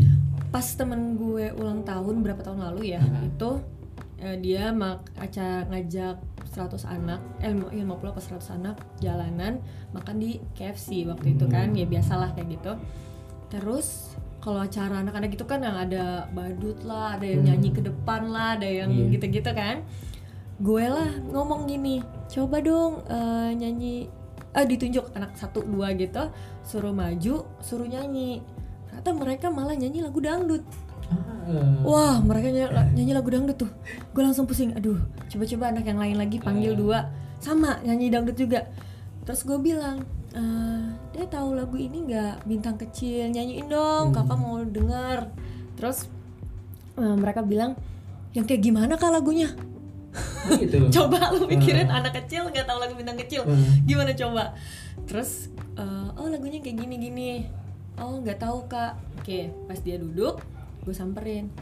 [0.49, 3.29] Pas temen gue ulang tahun berapa tahun lalu ya, Hmm.
[3.29, 3.51] itu
[4.21, 6.17] eh, dia mak acara ngajak
[6.47, 11.47] 100 anak, eh lima- iya, 50 apa 100 anak jalanan makan di KFC waktu itu
[11.47, 12.73] kan, ya biasalah kayak gitu.
[13.49, 18.33] Terus kalau acara anak-anak gitu kan yang ada badut lah, ada yang nyanyi ke depan
[18.33, 19.21] lah, ada yang Iya.
[19.21, 19.85] gitu-gitu kan.
[20.61, 24.09] Gue lah ngomong gini, coba dong eh, nyanyi,
[24.57, 26.33] eh ditunjuk anak satu dua gitu,
[26.65, 28.41] suruh maju, suruh nyanyi.
[28.89, 30.65] Ternyata mereka malah nyanyi lagu dangdut.
[31.11, 33.71] Ah, Wah, mereka nyanyi, nyanyi lagu dangdut tuh.
[34.13, 34.73] Gue langsung pusing.
[34.77, 37.09] Aduh, coba-coba anak yang lain lagi panggil dua.
[37.41, 38.69] Sama, nyanyi dangdut juga.
[39.25, 44.63] Terus gue bilang, "Eh, dia tahu lagu ini nggak bintang kecil nyanyiin dong kakak mau
[44.63, 45.31] denger.
[45.75, 46.07] Terus
[46.99, 47.75] eh, mereka bilang
[48.37, 49.51] yang kayak gimana kak lagunya?
[50.55, 50.87] Gitu.
[50.95, 53.43] Coba lu pikirin anak kecil nggak tahu lagu bintang kecil.
[53.47, 53.87] Hmm.
[53.87, 54.55] gimana coba?
[55.07, 57.31] Terus eh, oh lagunya kayak gini gini.
[57.99, 58.99] Oh nggak tahu kak.
[59.21, 60.41] Oke pas dia duduk
[60.81, 61.53] gue samperin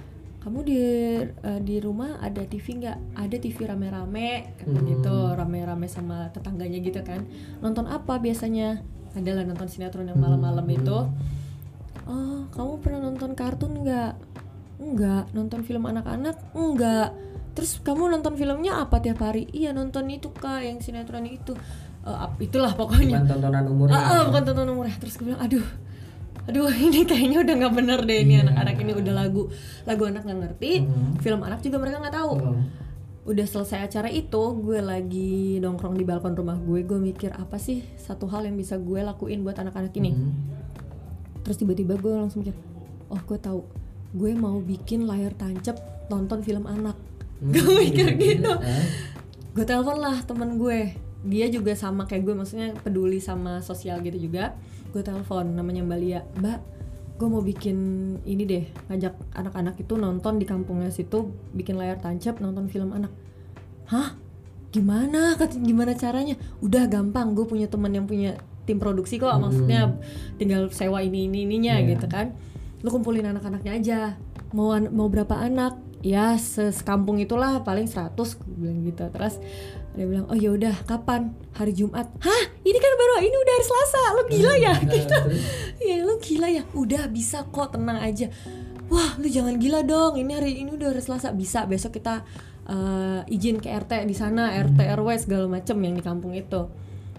[0.49, 0.81] kamu di
[1.29, 7.05] eh, di rumah ada TV nggak ada TV rame-rame kata gitu rame-rame sama tetangganya gitu
[7.05, 7.21] kan
[7.61, 8.81] nonton apa biasanya
[9.13, 11.05] adalah nonton sinetron yang malam-malam itu
[12.09, 14.13] oh kamu pernah nonton kartun nggak
[14.79, 16.55] Enggak, nonton film anak-anak?
[16.55, 17.11] Enggak.
[17.59, 19.51] Terus kamu nonton filmnya apa tiap hari?
[19.51, 21.51] Iya, nonton itu Kak, yang sinetron itu.
[22.07, 23.19] Ap- itulah pokoknya.
[23.19, 24.95] bukan tontonan umurnya Ah, ah, bukan tonton umurnya.
[25.03, 25.67] Terus gue bilang, aduh,
[26.49, 29.53] aduh ini kayaknya udah nggak bener deh ini anak-anak ini udah lagu
[29.85, 30.73] lagu anak nggak ngerti,
[31.21, 32.33] film anak juga mereka nggak tahu.
[32.41, 32.57] Oh.
[33.29, 37.85] Udah selesai acara itu, gue lagi nongkrong di balkon rumah gue, gue mikir apa sih
[38.01, 40.17] satu hal yang bisa gue lakuin buat anak-anak ini.
[40.17, 40.33] Hmm.
[41.45, 42.57] Terus tiba-tiba gue langsung mikir,
[43.13, 43.61] oh gue tahu,
[44.17, 45.77] gue mau bikin layar tancap
[46.09, 46.97] nonton film anak.
[47.45, 48.49] gue mikir gitu.
[48.49, 48.85] Ah.
[49.53, 50.97] Gue telepon lah temen gue,
[51.29, 54.57] dia juga sama kayak gue, maksudnya peduli sama sosial gitu juga.
[54.89, 56.59] Gue telepon, namanya Mbak Lia, Mbak,
[57.19, 57.77] gue mau bikin
[58.23, 63.13] ini deh, ngajak anak-anak itu nonton di kampungnya situ, bikin layar tancap nonton film anak.
[63.87, 64.17] Hah?
[64.69, 65.37] Gimana?
[65.39, 66.37] Gimana caranya?
[66.61, 69.97] Udah gampang, gue punya teman yang punya tim produksi kok, maksudnya
[70.37, 71.97] tinggal sewa ini ini ininya Iya.
[71.97, 72.37] gitu kan.
[72.81, 73.99] Lu kumpulin anak-anaknya aja.
[74.53, 75.77] Mau an- mau berapa anak?
[75.99, 79.09] Ya sekampung itulah paling 100 gue bilang gitu.
[79.09, 79.41] Terus
[79.97, 81.33] dia bilang, "Oh ya udah, kapan?
[81.57, 82.43] Hari Jumat." Hah?
[82.63, 84.03] Ini kan baru ini udah hari Selasa.
[84.15, 84.75] Lu gila ya?
[84.77, 85.19] Nah, Gitu.
[85.79, 88.27] Iya lu gila ya Udah bisa kok tenang aja
[88.89, 92.25] wah lu jangan gila dong ini hari ini udah hari Selasa bisa besok kita
[92.67, 96.69] eh, izin ke RT di sana RT RW segala macem yang di kampung itu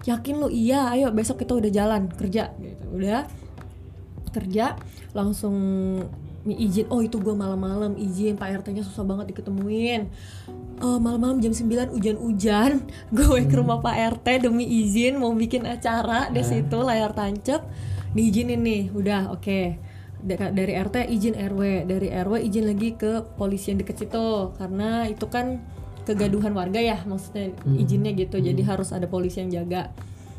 [0.04, 3.22] yakin lu iya ayo besok kita udah jalan kerja gitu udah
[4.30, 4.78] kerja
[5.14, 5.56] langsung
[6.46, 10.08] izin oh itu gue malam-malam izin Pak RT-nya susah banget diketemuin
[10.80, 12.80] Eh, malam-malam jam 9 hujan-hujan.
[13.16, 17.68] Gue ke rumah Pak RT demi izin mau bikin acara di situ layar tancap.
[18.16, 19.76] Diizinin nih udah oke.
[20.24, 24.56] Da- dari RT izin RW dari RW izin lagi ke polisi yang deket situ.
[24.56, 25.60] Karena itu kan
[26.08, 28.40] kegaduhan warga ya maksudnya izinnya gitu.
[28.40, 29.92] Jadi harus ada polisi yang jaga.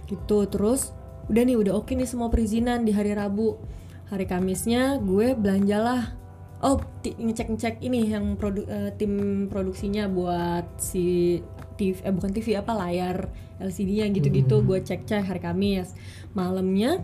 [0.10, 0.90] Gitu terus
[1.30, 3.62] udah nih udah oke nih semua perizinan di hari Rabu.
[4.10, 6.18] Hari Kamisnya gue belanjalah
[6.62, 11.40] oh ngecek-ngecek ini yang produ- eh, tim produksinya buat si
[11.76, 14.62] TV eh bukan TV apa layar LCD-nya gitu-gitu.
[14.62, 15.94] Gue cek-cek hari Kamis.
[16.38, 17.02] Malamnya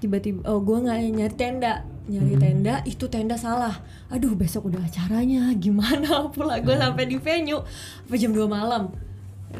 [0.00, 1.84] tiba-tiba oh gue nggak nyari tenda.
[2.06, 3.84] Nyari tenda itu tenda salah.
[4.08, 5.52] Aduh besok udah acaranya.
[5.62, 7.60] Gimana pula gue sampai di venue?
[8.04, 8.92] Sampai jam 2 malam.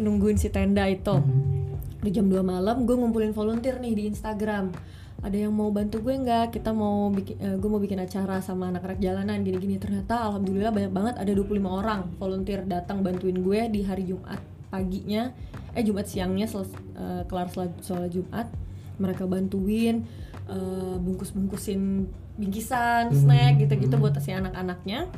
[0.00, 1.20] Nungguin si tenda itu.
[2.00, 6.12] Di jam 2 malam gue ngumpulin volunteer nih di Instagram ada yang mau bantu gue
[6.12, 6.52] nggak?
[6.52, 9.80] Kita mau bikin eh, gue mau bikin acara sama anak-anak jalanan gini-gini.
[9.80, 15.32] Ternyata alhamdulillah banyak banget ada 25 orang volunteer datang bantuin gue di hari Jumat paginya.
[15.72, 17.72] Eh Jumat siangnya seles- eh, kelar sholat,
[18.12, 18.46] Jumat.
[18.96, 20.04] Mereka bantuin
[20.46, 25.08] eh, bungkus-bungkusin bingkisan snack gitu-gitu buat si anak-anaknya.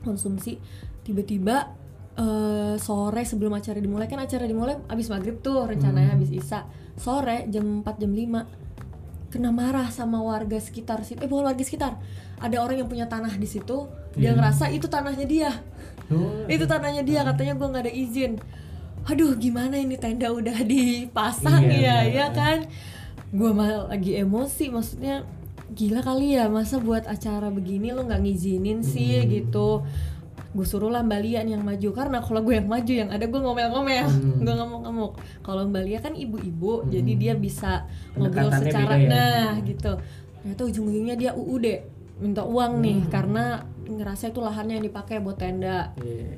[0.00, 0.56] Konsumsi
[1.04, 1.76] tiba-tiba
[2.16, 6.64] eh, sore sebelum acara dimulai kan acara dimulai abis maghrib tuh rencananya abis isa
[6.96, 8.59] sore jam 4 jam 5
[9.30, 11.96] kena marah sama warga sekitar situ eh bukan warga sekitar.
[12.42, 13.86] Ada orang yang punya tanah di situ
[14.18, 15.50] dia ngerasa itu tanahnya dia.
[16.10, 18.42] Oh, itu tanahnya dia katanya gue nggak ada izin.
[19.06, 22.66] Aduh gimana ini tenda udah dipasang Iya, ya ya kan?
[23.30, 25.22] Gue malah lagi emosi maksudnya
[25.70, 29.22] gila kali ya masa buat acara begini lo nggak ngizinin sih?
[29.30, 29.86] Gitu
[30.50, 34.06] gue suruh lah Mbak yang maju karena kalau gue yang maju yang ada gue ngomel-ngomel
[34.42, 35.12] gue ngamuk-ngamuk.
[35.46, 37.86] Kalau Mbak Lia kan ibu-ibu jadi dia bisa
[38.18, 39.08] ngobrol secara ya?
[39.08, 39.94] nah gitu.
[40.42, 41.66] Ternyata ujung-ujungnya dia UUD
[42.20, 45.94] minta uang nih karena ngerasa itu lahannya yang dipakai buat tenda.
[46.02, 46.34] Iya.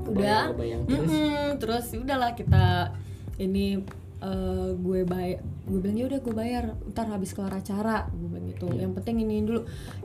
[0.00, 0.56] udah.
[0.56, 0.82] Kebayang, kebayang.
[0.88, 1.10] terus.
[1.12, 2.64] Mm-mm, terus ya udahlah kita
[3.36, 3.84] ini
[4.20, 8.08] eh, gue bayar gue bilang ya udah gue bayar ntar habis kelar acara.
[8.12, 8.66] Gue bilang gitu.
[8.68, 8.84] Iya.
[8.84, 9.60] yang penting ini dulu.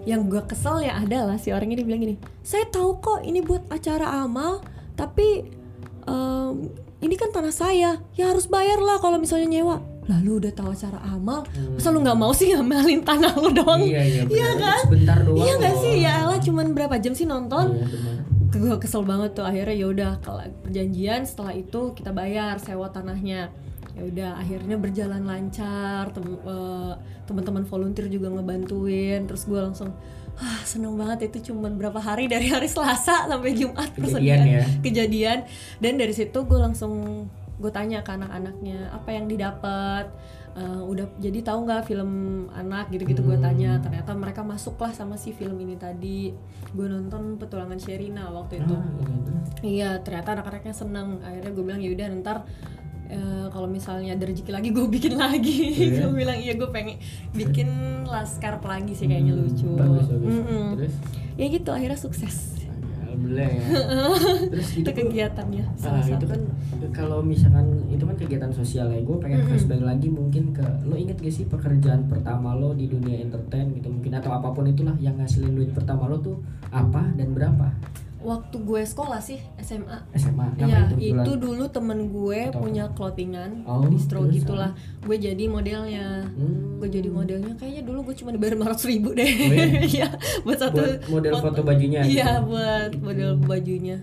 [0.08, 3.68] Yang gue kesel ya adalah si orang ini bilang gini saya tahu kok ini buat
[3.68, 4.64] acara amal
[4.96, 5.44] tapi
[6.08, 6.52] em,
[7.04, 8.00] ini kan tanah saya.
[8.16, 9.84] Ya harus bayar lah kalau misalnya nyewa.
[10.06, 11.42] Lalu udah tahu acara amal?
[11.74, 13.82] Masa lu nggak mau sih ngamalin tanah lu doang?
[13.82, 13.90] Hmm.
[13.90, 14.82] iya iya Iya kan?
[14.86, 15.94] Sebentar doang iya nggak sih?
[16.06, 17.74] Ya Allah cuman berapa jam sih nonton?
[17.82, 18.16] Iya
[18.56, 19.44] gue kesel banget tuh.
[19.44, 23.52] Akhirnya ya udah kalau perjanjian setelah itu kita bayar sewa tanahnya
[23.96, 29.24] ya udah akhirnya berjalan lancar tem- eh, teman-teman volunteer juga ngebantuin.
[29.24, 29.96] Terus gue langsung
[30.36, 33.96] ah seneng banget itu cuman berapa hari dari hari Selasa sampai Jumat.
[33.96, 34.64] Kejadian ya.
[34.84, 35.40] kejadian.
[35.80, 40.12] Dan dari situ gue langsung gue tanya ke anak-anaknya apa yang didapat?
[40.56, 42.12] Eh, udah jadi tahu nggak film
[42.52, 42.92] anak?
[42.92, 43.80] Gitu-gitu gue tanya.
[43.80, 46.36] Ternyata mereka masuklah sama si film ini tadi.
[46.76, 48.76] Gue nonton petualangan Sherina waktu itu.
[48.76, 49.16] Ah, iya,
[49.64, 51.24] iya ternyata anak-anaknya seneng.
[51.24, 52.38] Akhirnya gue bilang yaudah ntar
[53.08, 55.58] eh, kalau misalnya ada rezeki lagi gue bikin lagi.
[55.92, 56.04] Iya.
[56.04, 56.98] gue bilang iya gue pengen
[57.32, 57.70] bikin
[58.04, 59.66] laskar lagi sih kayaknya lucu.
[59.66, 60.34] Hmm, bagus bagus.
[60.36, 60.66] Mm-mm.
[60.76, 60.96] terus?
[61.34, 62.36] Ya gitu akhirnya sukses.
[63.06, 63.64] Alhamdulillah ya.
[64.52, 66.26] Terus itu itu kegiatannya Ah, salah itu satu.
[66.28, 66.42] kan
[66.92, 69.50] kalau misalkan itu kan kegiatan sosial ya gue pengen Mm-mm.
[69.50, 73.88] flashback lagi mungkin ke lo inget gak sih pekerjaan pertama lo di dunia entertain gitu
[73.90, 77.72] mungkin atau apa pun itulah yang ngasilin duit pertama lo tuh apa dan berapa
[78.26, 81.38] waktu gue sekolah sih SMA SMA Ya, Apa itu bulan?
[81.38, 84.74] dulu temen gue Atau punya clothingan, Oh, distro terus, gitulah.
[85.00, 86.26] Gue jadi modelnya.
[86.28, 86.78] Hmm.
[86.78, 89.30] Gue jadi modelnya kayaknya dulu gue cuma dibayar 500 ribu deh.
[89.30, 89.70] Oh, iya?
[89.96, 90.08] Iya,
[90.42, 92.50] buat satu buat model foto bajunya Iya, gitu.
[92.50, 93.98] buat model bajunya.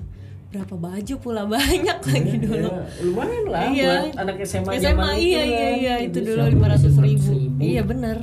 [0.49, 2.69] Berapa baju pula banyak lagi Ya, dulu.
[2.69, 3.93] ya, lumayan lah Iya.
[4.05, 5.75] buat anak SMA SMA iya itu iya kan.
[5.75, 7.29] iya itu Gitu, dulu 500 bisa ribu.
[7.33, 7.59] 500.000.
[7.65, 8.17] Iya bener.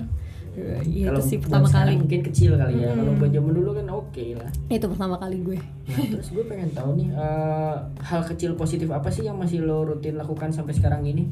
[0.81, 1.93] Iya Kalau itu sih pertama kali.
[1.97, 3.19] mungkin kecil kali ya kalau Mm-mm.
[3.19, 5.57] buat zaman dulu kan oke lah Itu pertama kali gue.
[5.59, 9.83] Nah, terus gue pengen tahu nih eh, hal kecil positif apa sih yang masih lo
[9.83, 11.25] rutin lakukan sampai sekarang ini?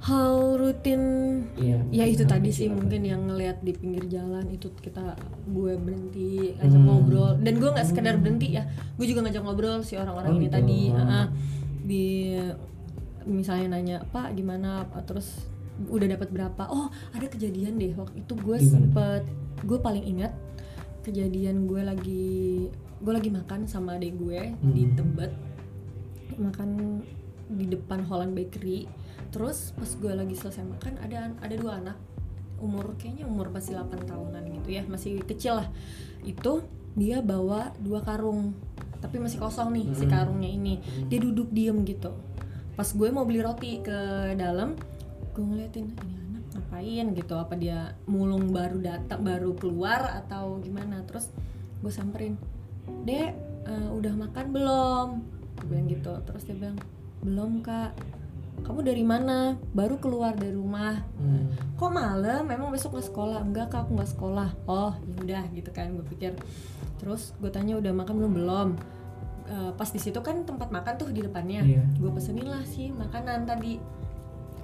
[0.00, 1.02] Hal rutin
[1.54, 1.84] Iya.
[1.92, 2.80] ya itu hal tadi sih apa?
[2.80, 5.12] mungkin yang ngeliat di pinggir jalan itu kita
[5.46, 6.88] gue berhenti ngajak Hmm.
[6.88, 8.64] ngobrol dan gue nggak sekedar berhenti ya
[8.96, 10.56] gue juga ngajak ngobrol si orang-orang Oh, ini gitu.
[10.56, 11.04] tadi Hmm.
[11.06, 11.26] ah,
[11.82, 12.32] di
[13.22, 14.70] misalnya nanya pak gimana
[15.04, 15.49] terus
[15.88, 16.62] udah dapat berapa.
[16.68, 19.24] Oh ada kejadian deh waktu itu gue sempet
[19.60, 20.32] gue paling ingat
[21.00, 22.28] kejadian gue lagi
[23.00, 24.94] gue lagi makan sama adik gue di Hmm.
[24.94, 25.32] Tebet.
[26.36, 26.70] Makan
[27.50, 28.84] di depan Holland Bakery.
[29.30, 31.96] Terus pas gue lagi selesai makan ada ada dua anak.
[32.60, 35.68] Umur kayaknya umur masih 8 tahunan gitu ya masih kecil lah.
[36.20, 36.60] Itu
[36.92, 38.52] dia bawa dua karung
[39.00, 40.12] tapi masih kosong nih si Hmm.
[40.12, 40.74] karungnya ini.
[41.08, 42.12] Dia duduk diem gitu.
[42.76, 43.98] Pas gue mau beli roti ke
[44.36, 44.76] dalam
[45.34, 47.06] gue ngeliatin ini anak ngapain?
[47.14, 51.02] Gitu apa dia mulung baru datang baru keluar atau gimana?
[51.06, 51.30] Terus
[51.80, 52.36] gue samperin
[53.06, 53.32] dek
[53.66, 55.08] eh, udah makan belum?
[55.62, 56.12] Gue bilang gitu.
[56.26, 56.78] Terus dia bilang
[57.22, 57.92] belum kak.
[58.60, 59.56] Kamu dari mana?
[59.72, 61.00] Baru keluar dari rumah.
[61.16, 61.48] Hmm.
[61.80, 62.44] kok malam?
[62.44, 63.40] Memang besok nggak sekolah?
[63.40, 64.48] Enggak kak aku nggak sekolah.
[64.68, 66.36] Oh ya udah gitu kan gue pikir.
[67.00, 68.32] Terus gue tanya udah makan belum?
[68.36, 68.68] Belum.
[69.50, 71.64] Eh, pas di situ kan tempat makan tuh di depannya.
[71.64, 71.82] Iya.
[71.98, 73.80] gue pesenin lah sih makanan tadi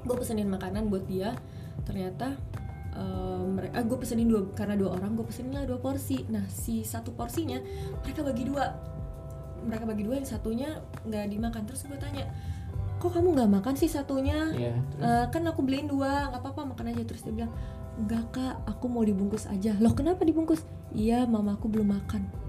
[0.07, 1.35] gue pesenin makanan buat dia.
[1.83, 2.39] Ternyata
[3.53, 6.25] mereka gue pesenin dua karena dua orang gue pesenin lah dua porsi.
[6.33, 7.61] Nah si satu porsinya
[8.01, 8.73] mereka bagi dua.
[9.67, 11.63] Mereka bagi dua yang satunya nggak dimakan.
[11.69, 12.25] Terus gue tanya
[12.97, 14.49] kok kamu nggak makan sih satunya?
[14.57, 14.75] Iya.
[14.97, 15.05] terus?
[15.05, 17.03] Eh, kan aku beliin dua nggak apa-apa makan aja.
[17.05, 17.53] Terus dia bilang
[18.01, 19.77] enggak kak aku mau dibungkus aja.
[19.77, 20.65] Loh kenapa dibungkus?
[20.97, 22.46] Iya mamaku belum makan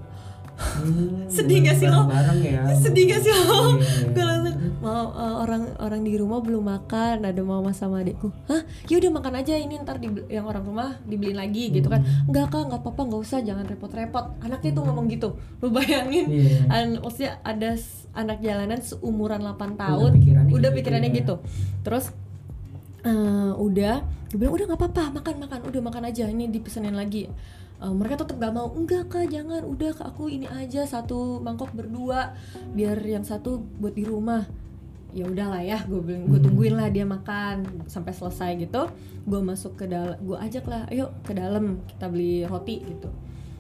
[0.58, 2.10] Hmm, sedih gak sih lo?
[2.36, 4.10] ya sedih gak sih lo Iya.
[4.14, 8.62] gue langsung mau eh, orang orang di rumah belum makan ada mama sama adikku hah
[8.86, 12.50] ya udah makan aja ini ntar di, yang orang rumah dibeliin lagi gitu kan enggak
[12.50, 15.30] kak nggak apa-apa nggak usah jangan repot-repot anaknya tuh ngomong gitu
[15.60, 16.58] lu bayangin Iya.
[16.68, 17.78] An- maksudnya ada
[18.14, 21.18] anak jalanan seumuran 8 tahun pikirannya udah gitu pikirannya ya.
[21.22, 21.36] gitu
[21.82, 22.06] terus
[23.04, 23.14] eh,
[23.54, 23.96] udah
[24.28, 27.30] gue bilang udah nggak apa-apa makan makan udah makan aja ini dipesenin lagi
[27.78, 31.70] Eh, mereka tetap gak mau enggak kak jangan udah kak aku ini aja satu mangkok
[31.78, 32.34] berdua
[32.74, 34.50] biar yang satu buat di rumah.
[35.14, 36.46] Ya udahlah ya gue bilang gue Hmm.
[36.50, 38.90] tungguin lah dia makan sampai selesai gitu.
[39.24, 43.14] Gue masuk ke dalam gue ajak lah ayo ke dalam kita beli roti gitu.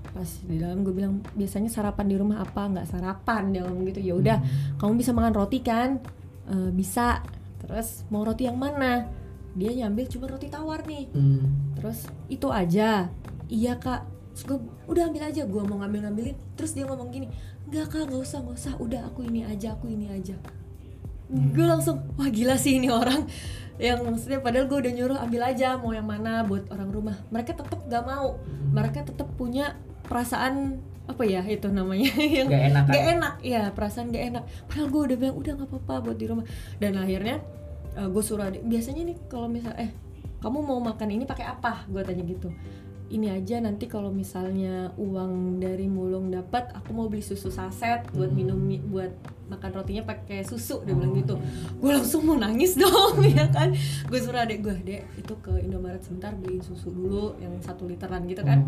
[0.09, 2.65] Pas di dalam gue bilang biasanya sarapan di rumah apa?
[2.67, 4.01] Nggak sarapan dia ngomong gitu.
[4.01, 4.37] Ya udah
[4.75, 6.01] kamu bisa makan roti kan?
[6.49, 7.21] "Eh, bisa.
[7.61, 9.05] Terus mau roti yang mana?
[9.53, 11.05] Dia nyambil cuma roti tawar nih.
[11.13, 11.45] Hmm.
[11.77, 13.05] terus itu aja
[13.47, 14.05] iya kak.
[14.35, 15.41] Terus gue udah ambil aja.
[15.43, 17.27] Gue mau ngambil ngambilin terus dia ngomong gini
[17.67, 18.73] nggak kak nggak usah nggak usah.
[18.77, 20.37] Udah aku ini aja aku ini aja.
[21.27, 23.27] Gue langsung wah gila sih ini orang.
[23.77, 27.17] Yang maksudnya padahal gue udah nyuruh ambil aja mau yang mana buat orang rumah.
[27.29, 28.39] Mereka tetap gak mau.
[28.73, 29.75] Mereka tetap punya
[30.07, 32.93] perasaan apa ya itu namanya yang Gak enak kan?
[32.95, 33.33] gak enak.
[33.45, 34.43] Ya perasaan gak enak.
[34.65, 36.45] Padahal gue udah bilang udah nggak apa-apa buat di rumah.
[36.79, 37.37] Dan akhirnya
[37.97, 39.89] gue suruh adik biasanya nih kalau misal eh
[40.37, 41.85] kamu mau makan ini pakai apa?
[41.89, 42.49] Gue tanya gitu
[43.07, 48.31] ini aja nanti kalau misalnya uang dari mulung dapat aku mau beli susu saset buat
[48.35, 49.15] minum mi- buat
[49.47, 51.39] makan rotinya pakai susu dia bilang gitu.
[51.79, 53.71] gue langsung mau nangis dong ya kan.
[54.11, 58.27] Gue suruh adek gue dek itu ke Indomaret sebentar beliin susu dulu yang satu literan
[58.27, 58.67] gitu kan.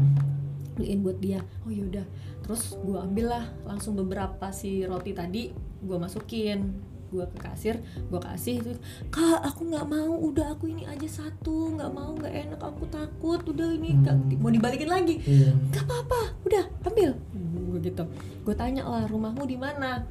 [0.80, 1.44] Beliin buat dia.
[1.68, 2.08] Oh yaudah
[2.40, 5.54] terus gue ambil lah langsung beberapa si roti tadi
[5.86, 6.74] gue masukin
[7.10, 8.72] gue ke kasir gue kasih itu
[9.10, 13.42] kak aku nggak mau udah aku ini aja satu nggak mau nggak enak aku takut
[13.44, 15.18] udah ini Kak, mau dibalikin lagi.
[15.20, 15.52] Iya.
[15.52, 17.12] nggak apa-apa udah ambil.
[17.66, 18.04] Gue gitu.
[18.42, 20.06] Gue tanya lah rumahmu di mana?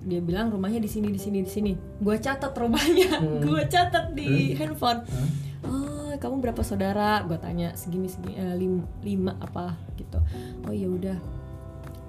[0.00, 1.72] Dia bilang rumahnya di sini di sini di sini.
[1.98, 3.40] Gue catat rumahnya Hmm.
[3.44, 4.58] gue catat di Terus?
[4.60, 5.00] handphone.
[5.02, 5.28] Hah?
[5.64, 7.20] oh kamu berapa saudara?
[7.22, 10.20] Gue tanya segini segini eh, lim- lima apa gitu.
[10.62, 11.18] Oh ya udah.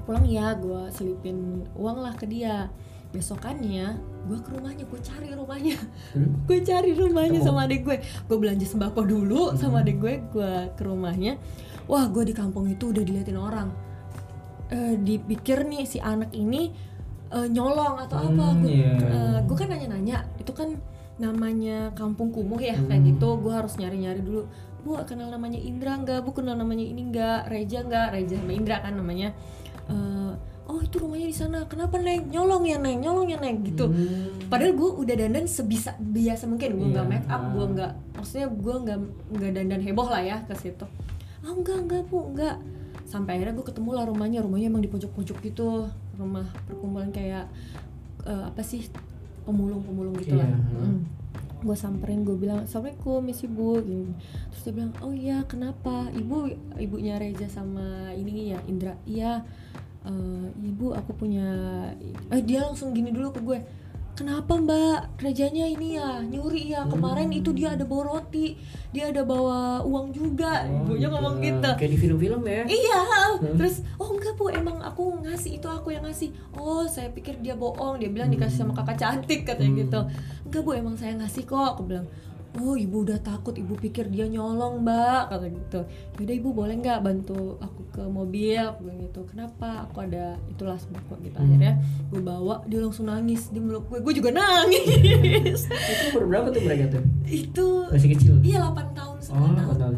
[0.03, 1.38] Pulang ya gue selipin
[1.73, 2.69] uang lah ke dia
[3.18, 3.88] besokannya
[4.28, 5.78] gue ke rumahnya gue cari rumahnya.
[6.13, 6.30] Hmm?
[6.47, 7.47] gue cari rumahnya Ketemu?
[7.49, 7.97] sama adik gue.
[8.28, 9.57] Gue belanja sembako dulu Hmm.
[9.57, 11.34] sama adik gue gue ke rumahnya.
[11.88, 13.70] Wah gue di kampung itu udah diliatin orang.
[14.68, 16.76] Eh, dipikir nih si anak ini
[17.28, 18.45] eh, nyolong atau apa.
[18.51, 19.39] Hmm, gue iya.
[19.41, 20.28] gue kan nanya-nanya.
[20.38, 20.76] Itu kan
[21.18, 23.09] namanya kampung kumuh ya kayak Hmm.
[23.15, 23.30] gitu.
[23.39, 24.43] Gue harus nyari-nyari dulu.
[24.84, 26.24] Bu kenal namanya Indra nggak?
[26.24, 27.47] Bu kenal namanya ini nggak?
[27.47, 28.07] Reja nggak?
[28.11, 29.32] Reja sama Indra kan namanya.
[29.88, 30.32] Eh,
[30.68, 31.63] oh itu rumahnya di sana.
[31.65, 32.28] Kenapa neng?
[32.28, 32.99] Nyolong ya neng.
[32.99, 33.63] Nyolong ya neng.
[33.63, 33.88] Gitu.
[33.88, 34.47] Hmm.
[34.47, 36.76] padahal gue udah dandan sebisa biasa mungkin.
[36.76, 37.11] Gue nggak Iya.
[37.11, 38.99] make up gue nggak maksudnya gue nggak
[39.36, 40.86] nggak dandan heboh lah ya ke situ.
[41.43, 42.32] Ah enggak enggak bu.
[42.32, 42.55] Enggak
[43.07, 44.39] sampai akhirnya gue ketemu lah rumahnya.
[44.43, 45.88] Rumahnya emang di pojok-pojok gitu.
[46.15, 47.47] Rumah perkumpulan kayak
[48.24, 48.84] eh, apa sih?
[49.43, 50.47] Pemulung-pemulung gitu lah.
[50.47, 51.15] Iya.
[51.57, 53.82] gue samperin gue bilang assalamualaikum miss ibu.
[53.82, 54.13] Gini.
[54.53, 55.41] terus dia bilang oh iya.
[55.43, 56.05] Kenapa?
[56.13, 58.93] Ibu ibunya Reza sama ini ya Indra.
[59.03, 59.41] Iya
[60.04, 61.48] eh, ibu aku punya
[62.28, 63.60] eh dia langsung gini dulu ke gue
[64.14, 68.58] kenapa mbak Rejanya ini ya nyuri ya kemarin itu dia ada bawa roti
[68.89, 71.14] dia ada bawa uang juga Oh, ibunya gitu.
[71.14, 72.64] ngomong gitu Kayak di film-film ya.
[72.66, 73.00] Iya,
[73.54, 76.34] terus oh enggak bu, emang aku ngasih itu aku yang ngasih.
[76.58, 79.82] Oh saya pikir dia bohong, dia bilang dikasih sama kakak cantik katanya Hmm.
[79.86, 80.00] gitu.
[80.50, 81.78] Enggak bu, emang saya ngasih kok.
[81.78, 82.10] Aku bilang,
[82.58, 85.80] oh ibu udah takut, ibu pikir dia nyolong mbak, kata gitu.
[86.18, 89.22] Yaudah ibu boleh nggak bantu aku ke mobil, aku bilang gitu.
[89.30, 89.86] Kenapa?
[89.86, 91.38] Aku ada itulah sembako gitu.
[91.38, 91.45] Hmm.
[91.45, 91.74] Akhirnya
[92.10, 95.70] gue bawa, dia langsung nangis, dia meluk gue, gue juga nangis.
[95.93, 97.03] Itu umur berapa tuh mereka tuh?
[97.28, 98.34] itu Masih kecil.
[98.39, 99.51] Iya 8 tahun Oh,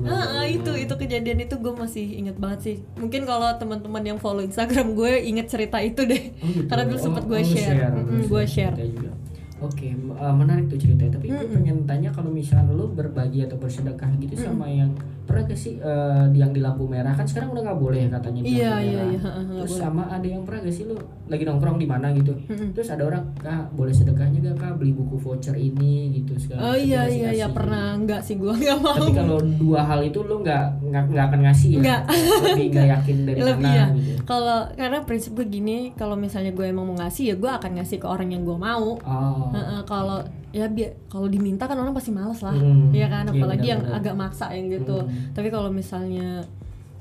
[0.09, 4.17] Ah, ah, itu itu kejadian itu gue masih inget banget sih mungkin kalau teman-teman yang
[4.17, 6.65] follow Instagram gue inget cerita itu deh Oh, gitu.
[6.65, 9.11] karena dulu sempat Oh, gue oh, share, lu Mm-mm, gue share cerita juga.
[9.59, 11.15] Oke, m- uh, menarik tuh ceritanya.
[11.15, 11.51] Tapi gue Mm-mm.
[11.53, 14.91] pengen tanya kalau misalnya lu berbagi atau bersedekah gitu sama yang
[15.29, 18.39] pernah gak sih uh, yang di lampu merah kan sekarang udah nggak boleh ya katanya
[18.39, 19.05] di Iya, lampu iya, merah.
[19.05, 19.83] iya, nggak Terus boleh.
[19.83, 22.33] sama ada yang pernah gak sih lu lagi nongkrong di mana gitu.
[22.73, 26.75] Terus ada orang kak boleh sedekahnya gak kak beli buku voucher ini gitu segala oh
[26.75, 27.53] iya iya iya kasih.
[27.53, 31.25] pernah enggak sih gue nggak mau Tapi kalau dua hal itu lu nggak nggak nggak
[31.27, 31.79] akan ngasih ya?
[31.79, 32.01] Nggak.
[32.41, 34.11] Lebih nggak yakin dari lebih mana ya gitu.
[34.23, 37.97] kalau karena prinsip gue gini kalau misalnya gue emang mau ngasih ya gue akan ngasih
[37.97, 39.51] ke orang yang gue mau Oh.
[39.51, 40.19] Heeh, kalau
[40.51, 43.81] ya biar kalau diminta kan orang pasti males lah Hmm, ya kan iya, apalagi yang
[43.81, 44.01] benar-benar.
[44.01, 45.29] agak maksa yang gitu Hmm.
[45.31, 46.41] tapi kalau misalnya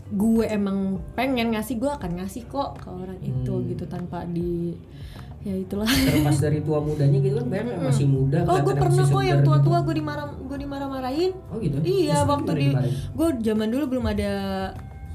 [0.06, 0.78] gue emang
[1.12, 3.64] pengen ngasih gue akan ngasih kok ke orang itu Hmm.
[3.66, 4.72] gitu tanpa di
[5.38, 9.04] ya itulah terlepas dari tua mudanya gitu kan banyak yang masih muda oh gue pernah
[9.06, 9.86] kok yang segar tua-tua gitu.
[9.86, 12.68] gue dimarah gue dimarah-marahin oh gitu iya Terus waktu di
[13.14, 14.32] gue zaman dulu belum ada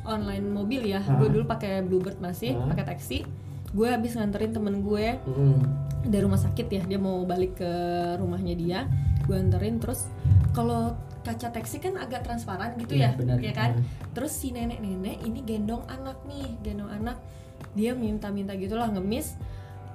[0.03, 1.15] online mobil ya Ah.
[1.15, 2.65] gue dulu pakai bluebird masih Ah.
[2.65, 3.17] pakai taksi
[3.73, 5.57] gue habis nganterin temen gue Mm-mm.
[6.05, 7.71] dari rumah sakit ya dia mau balik ke
[8.17, 8.79] rumahnya dia.
[9.25, 10.05] Gue anterin terus
[10.53, 10.93] kalau
[11.23, 13.37] kaca taksi kan agak transparan gitu Iya, ya benar.
[13.39, 13.79] ya kan?
[13.79, 13.85] Hmm.
[14.11, 17.17] terus si nenek-nenek ini gendong anak nih gendong anak.
[17.73, 19.33] Dia minta-minta gitulah ngemis.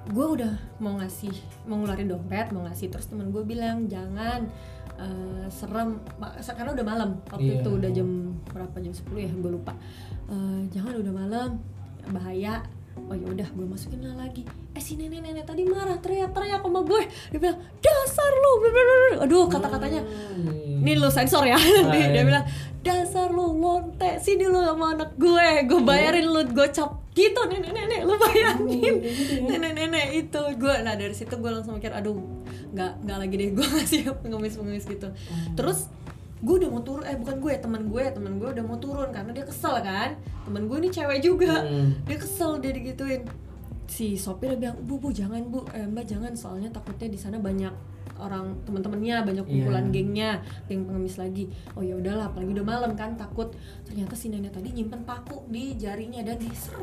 [0.09, 0.51] Gue udah
[0.81, 1.31] mau ngasih
[1.63, 2.89] mau ngeluarin dompet mau ngasih.
[2.89, 4.49] Terus temen gue bilang jangan
[4.97, 6.01] eh, serem.
[6.43, 7.09] Karena udah malam.
[7.29, 8.09] Waktu itu udah jam
[8.49, 8.75] berapa?
[8.81, 9.71] Jam 10 ya gue lupa.
[10.27, 11.49] Eh, jangan udah malam.
[12.09, 12.65] Bahaya
[13.01, 16.59] oh ya udah gue masukin lah lagi eh si nenek nenek tadi marah teriak teriak
[16.59, 20.81] sama gue dia bilang dasar lu blablabla." aduh kata katanya Hmm.
[20.81, 22.23] ini lu sensor ya Ah, dia iya.
[22.23, 22.45] bilang
[22.79, 28.01] dasar lu lonte sini lu sama anak gue gue bayarin lu gocap gitu nenek nenek
[28.01, 29.43] lu bayangin Oh, gitu ya.
[29.49, 32.15] nenek nenek itu gue nah dari situ gue langsung mikir aduh
[32.69, 35.35] nggak nggak lagi deh gue ngasih pengemis pengemis gitu Oh.
[35.53, 35.91] terus
[36.39, 39.31] gue udah mau turun eh bukan gue teman gue teman gue udah mau turun karena
[39.31, 40.15] dia kesel kan?
[40.47, 41.63] Teman gue ini cewek juga.
[41.63, 41.99] Hmm.
[42.07, 43.27] dia kesel dia digituin.
[43.89, 47.73] Si sopir bilang bu bu jangan bu eh, mbak jangan soalnya takutnya di sana banyak
[48.19, 49.93] orang teman-temannya banyak kumpulan Iya.
[49.95, 50.29] gengnya
[50.67, 51.47] geng pengemis lagi.
[51.73, 53.55] Oh ya udahlah apalagi udah malam kan takut.
[53.87, 56.75] Ternyata si nenek tadi nyimpen paku di jarinya dan di ser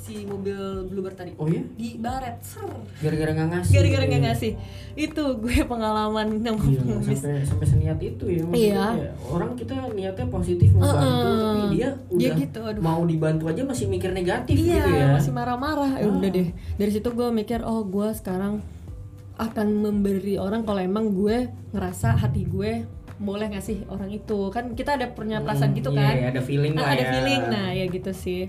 [0.00, 1.36] si mobil bluebird tadi.
[1.36, 2.40] Oh ya di baret.
[2.40, 2.64] Ser.
[2.98, 3.72] Gara-gara nggak ngasih.
[3.72, 4.52] Gara-gara nggak ngasih.
[4.94, 8.86] Itu gue pengalaman yang Iya, pengemis sampai sampai seniat itu ya Iya.
[9.22, 11.44] orang kita niatnya positif mau bantu Heeh.
[11.44, 12.80] tapi dia udah Dia gitu, aduh.
[12.80, 15.06] mau dibantu aja masih mikir negatif iya gitu ya.
[15.12, 15.92] masih marah-marah.
[15.94, 16.32] Ya udah Ah.
[16.32, 16.48] deh.
[16.74, 18.64] Dari situ gue mikir oh gue sekarang
[19.36, 22.84] akan memberi orang kalau emang gue ngerasa hati gue
[23.16, 24.48] boleh ngasih orang itu.
[24.48, 26.14] Kan kita ada punya perasaan Hmm, gitu iya, kan?
[26.14, 27.10] iya, ada feeling Ah, lah ada ya.
[27.10, 27.42] feeling.
[27.46, 28.48] Nah ya gitu sih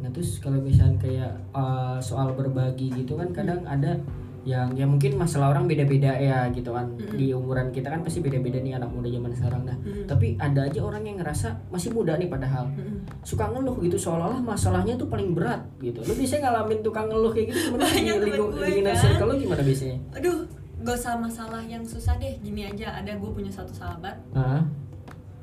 [0.00, 4.00] nah terus kalau misalnya kayak uh, soal berbagi gitu kan kadang ada
[4.40, 6.88] yang ya mungkin masalah orang beda-beda ya gitu kan.
[6.96, 10.08] Di umuran kita kan pasti beda-beda nih anak muda zaman sekarang nah Mm.
[10.08, 12.72] tapi ada aja orang yang ngerasa masih muda nih padahal.
[12.72, 13.04] Mm-mm.
[13.20, 16.00] suka ngeluh gitu seolah-olah masalahnya tuh paling berat gitu.
[16.00, 19.02] Lu biasanya ngalamin tukang ngeluh kayak gitu gimana di inner kan.
[19.04, 19.98] circle lu gimana biasanya?
[20.16, 20.36] Aduh
[20.80, 22.32] gak usah masalah yang susah deh.
[22.40, 24.16] Gini aja ada gue punya satu sahabat.
[24.32, 24.64] Hah?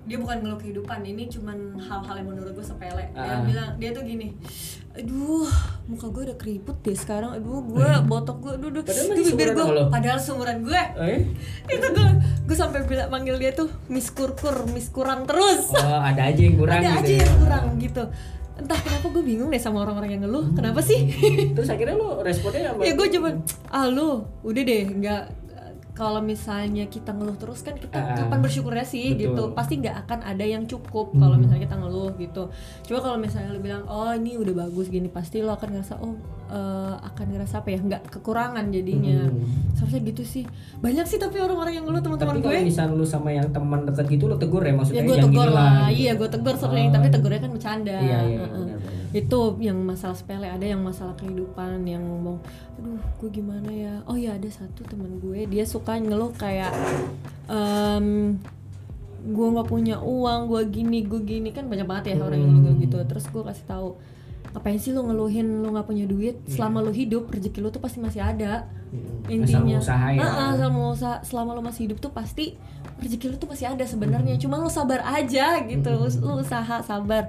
[0.07, 3.43] Dia bukan ngeluh kehidupan ini cuman hal-hal yang menurut gue sepele dia Ah.
[3.43, 4.31] bilang dia tuh gini
[4.93, 5.45] aduh
[5.85, 9.65] muka gue udah keriput deh sekarang aduh gue botok gue aduh, aduh Padahal bibir gue
[9.67, 9.83] lo.
[9.87, 11.19] padahal seumuran gue Eh?
[11.69, 12.07] itu gue
[12.41, 16.55] gue sampai bilang manggil dia tuh miss kurkur miss kurang terus Oh, ada aja yang
[16.55, 17.21] kurang ada gitu aja ya.
[17.21, 18.03] yang kurang gitu
[18.57, 21.13] entah kenapa gue bingung deh sama orang-orang yang ngeluh kenapa sih
[21.53, 22.81] Terus akhirnya lu responnya apa?
[22.81, 23.33] ya gue cuman
[23.69, 24.09] ah lu
[24.41, 25.23] udah deh nggak
[25.97, 29.21] kalau misalnya kita ngeluh terus kan kita Ah, kapan bersyukurnya sih betul.
[29.25, 31.41] gitu pasti nggak akan ada yang cukup kalau Hmm.
[31.41, 32.43] misalnya kita ngeluh gitu
[32.85, 36.13] coba kalau misalnya lu bilang oh ini udah bagus gini pasti lo akan ngerasa oh
[36.47, 39.41] eh, akan ngerasa apa ya nggak kekurangan jadinya Hmm.
[39.73, 40.43] seharusnya gitu sih
[40.77, 44.05] banyak sih tapi orang-orang yang ngeluh teman-teman gue kalau misal lu sama yang teman dekat
[44.07, 45.97] gitu lu tegur ya maksudnya ya gue yang tegur lah gitu.
[45.97, 46.93] iya gue tegur sering Oh.
[46.93, 48.53] tapi tegurnya kan bercanda Iya, iya, Heeh.
[48.53, 48.79] benar-benar.
[49.17, 52.37] Itu yang masalah sepele ada yang masalah kehidupan yang ngomong
[52.75, 56.69] aduh gue gimana ya oh ya ada satu teman gue dia suka ngeluh kayak
[57.47, 58.37] em
[59.27, 62.63] gue nggak punya uang gue gini gue gini kan banyak banget ya orang yang Hmm.
[62.63, 63.89] ngeluh gitu terus gue kasih tahu
[64.47, 66.49] ngapain sih lu ngeluhin lu nggak punya duit Iya.
[66.53, 69.27] selama lu hidup rezeki lu tuh pasti masih ada Hmm.
[69.27, 70.23] intinya usaha ya.
[70.55, 72.55] Selama usaha selama lo masih hidup tuh pasti
[72.97, 76.23] rezeki lu tuh masih ada sebenarnya cuma lu sabar aja gitu Hmm.
[76.23, 77.27] lu usaha sabar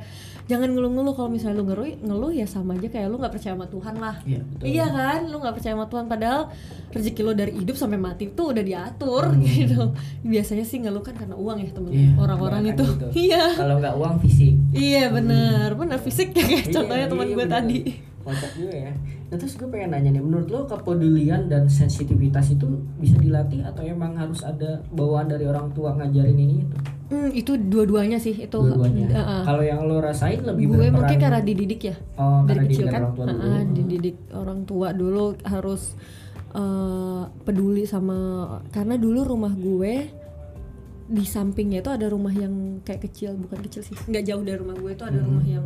[0.49, 3.66] jangan ngeluh-ngeluh kalau misalnya lu ngeluh ngeluh ya sama aja kayak lu nggak percaya sama
[3.66, 4.64] Tuhan lah Iya, betul.
[4.64, 6.40] iya kan lu nggak percaya sama Tuhan padahal
[6.88, 9.44] rezeki lu dari hidup sampai mati tuh udah diatur Hmm.
[9.44, 9.82] gitu
[10.22, 13.07] biasanya sih ngeluh kan karena uang ya temen Iya, orang-orang itu gitu.
[13.26, 14.55] iya Kalau nggak uang fisik.
[14.72, 17.55] iya bener bener fisik ya kayak Iya, contohnya teman iya, gue bener.
[17.55, 17.80] tadi
[18.18, 18.92] Kocak juga ya.
[19.28, 22.64] Nah terus gue pengen nanya nih, menurut lo kepedulian dan sensitivitas itu
[22.96, 26.76] bisa dilatih atau emang harus ada bawaan dari orang tua ngajarin ini itu?
[27.09, 28.53] Hmm, itu dua-duanya sih itu.
[28.53, 29.43] dua-duanya Uh, uh.
[29.43, 33.01] kalau yang lo rasain lebih gue mungkin karena dididik ya oh, dari karena kecil kan
[33.01, 33.41] orang tua dulu.
[33.41, 35.83] Uh, uh, dididik orang tua dulu harus
[36.53, 38.19] uh, peduli sama
[38.69, 39.95] karena dulu rumah gue
[41.09, 42.53] di sampingnya itu ada rumah yang
[42.83, 45.25] kayak kecil bukan kecil sih nggak jauh dari rumah gue itu ada Hmm.
[45.25, 45.65] rumah yang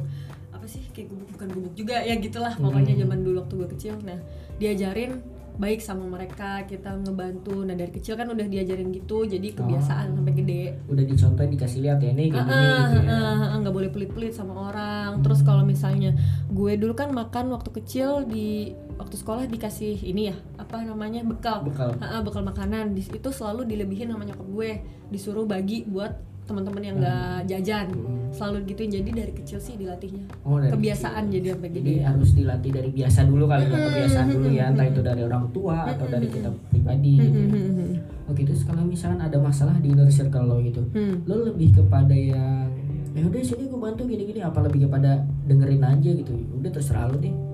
[0.54, 3.02] apa sih kayak gubuk bukan gubuk juga ya gitulah pokoknya Hmm.
[3.02, 4.18] zaman dulu waktu gue kecil nah
[4.56, 5.18] diajarin
[5.52, 7.60] baik sama mereka kita ngebantu.
[7.62, 10.62] Nah dari kecil kan udah diajarin gitu jadi kebiasaan sampai gede.
[10.88, 13.08] Udah dicontohin dikasih lihat ya ini kayak gini Ah, gitu ya.
[13.08, 15.20] Ah, ah, ah, nggak boleh pelit-pelit sama orang.
[15.20, 16.16] Terus kalau misalnya
[16.48, 21.62] gue dulu kan makan waktu kecil di waktu sekolah dikasih ini ya apa namanya bekal.
[21.62, 21.94] Bekal.
[22.00, 22.96] Ah, ah, bekal makanan.
[22.96, 24.70] Di- itu selalu dilebihin sama nyokap gue.
[25.12, 27.86] Disuruh bagi buat teman-teman yang nggak jajan
[28.32, 28.90] selalu gituin.
[28.90, 30.24] Jadi dari kecil sih dilatihnya.
[30.42, 34.26] Oh, dari kebiasaan jadi sampai jadi gede harus dilatih dari biasa dulu kali ya kebiasaan
[34.32, 34.64] dulu ya.
[34.72, 37.48] Entah itu dari orang tua atau dari kita pribadi gitu ya.
[37.48, 37.92] Hmm, hmm,
[38.30, 41.28] Oke terus kalau misalkan ada masalah di inner circle lo gitu hmm.
[41.28, 42.70] lo lebih kepada yang
[43.12, 46.32] ya udah sini gue bantu gini-gini apa lebih kepada dengerin aja gitu.
[46.56, 47.51] Udah terserah lo deh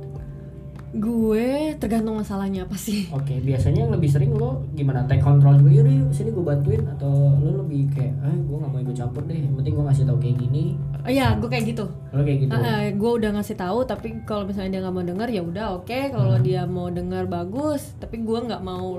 [0.99, 1.47] gue
[1.79, 3.07] tergantung masalahnya apa sih.
[3.15, 5.07] Oke, biasanya yang lebih sering lo gimana?
[5.07, 6.83] Take control juga, yaudah yuk sini gue bantuin.
[6.85, 10.05] Atau lo lebih kayak, ah gue gak mau ikut campur deh, yang penting gue ngasih
[10.05, 10.65] tau kayak gini.
[11.07, 11.87] Oh, iya gue kayak gitu.
[12.11, 12.53] Lo kayak gitu.
[12.99, 15.99] gue udah ngasih tahu tapi kalau misalnya dia nggak mau denger ya udah oke.
[16.11, 17.95] Kalau dia mau denger bagus.
[18.03, 18.99] Tapi gue nggak mau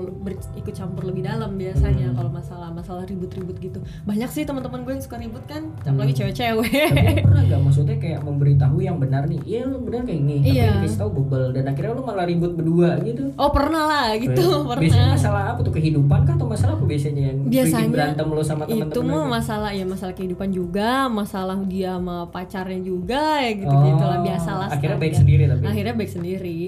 [0.56, 3.78] ikut campur lebih dalam biasanya kalau masalah masalah ribut-ribut gitu.
[4.08, 6.70] Banyak sih teman-teman gue yang suka ribut kan apalagi cewek-cewek.
[6.90, 10.56] Tapi pernah gak maksudnya kayak memberitahu yang benar nih, iya lo benar kayak gini, tapi
[10.56, 10.70] Iya.
[10.80, 13.32] dikasih tahu bebel dan akhirnya lo malah ribut berdua gitu.
[13.32, 17.22] oh pernah lah gitu Biasanya pernah masalah apa tuh kehidupan kah atau masalah apa biasanya
[17.24, 19.08] yang bikin biasanya berantem lo sama itu teman-teman?
[19.08, 19.30] mah lo?
[19.30, 24.66] masalah ya masalah kehidupan juga masalah dia sama pacarnya juga ya gitu gitulah Oh, biasalah
[24.70, 25.64] Akhirnya baik sendiri tapi.
[25.64, 26.60] akhirnya baik sendiri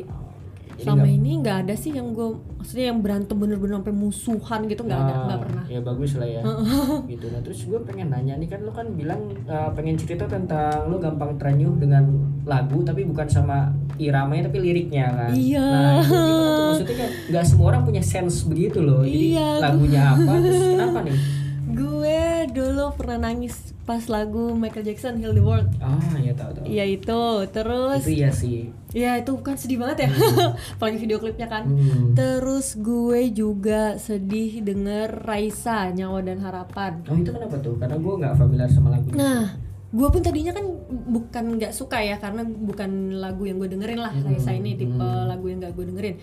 [0.82, 4.82] selama nggak- ini nggak ada sih yang gue maksudnya yang berantem bener-bener sampai musuhan gitu
[4.82, 6.42] nggak ada Ah, nggak pernah Ya bagus lah ya.
[7.12, 7.26] gitu.
[7.26, 10.96] Nah terus gue pengen nanya nih kan lo kan bilang uh, pengen cerita tentang lo
[10.96, 12.04] gampang terenyuh dengan
[12.42, 15.30] lagu tapi bukan sama iramanya tapi liriknya kan.
[15.32, 15.64] Iya.
[15.64, 16.20] Nah itu?
[16.68, 19.00] Maksudnya kan nggak semua orang punya sense begitu loh.
[19.00, 21.16] Jadi Iya, lagunya apa terus kenapa nih?
[21.72, 22.20] gue
[22.52, 26.64] dulu pernah nangis pas lagu Michael Jackson Heal the World Ah ya tahu tahu.
[26.64, 28.70] Iya itu terus Itu iya sih.
[28.90, 30.10] ya itu kan sedih banget ya
[30.74, 32.12] apalagi video klipnya kan Hmm.
[32.12, 37.74] terus gue juga sedih denger Raisa Nyawa dan Harapan Oh itu kenapa tuh?
[37.74, 39.16] Karena gue nggak familiar sama lagunya.
[39.16, 39.42] Nah,
[39.88, 40.66] gue pun tadinya kan
[41.06, 44.94] bukan nggak suka ya karena bukan lagu yang gue dengerin lah Hmm, Raisa ini tipe
[44.94, 45.26] hmm.
[45.26, 46.16] lagu yang nggak gue dengerin.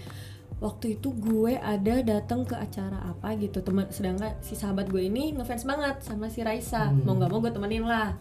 [0.59, 3.63] Waktu itu gue ada datang ke acara apa gitu.
[3.63, 6.91] Teman sedangkan si sahabat gue ini ngefans banget sama si Raisa.
[6.91, 7.07] Hmm.
[7.07, 8.19] mau nggak mau gue temenin lah.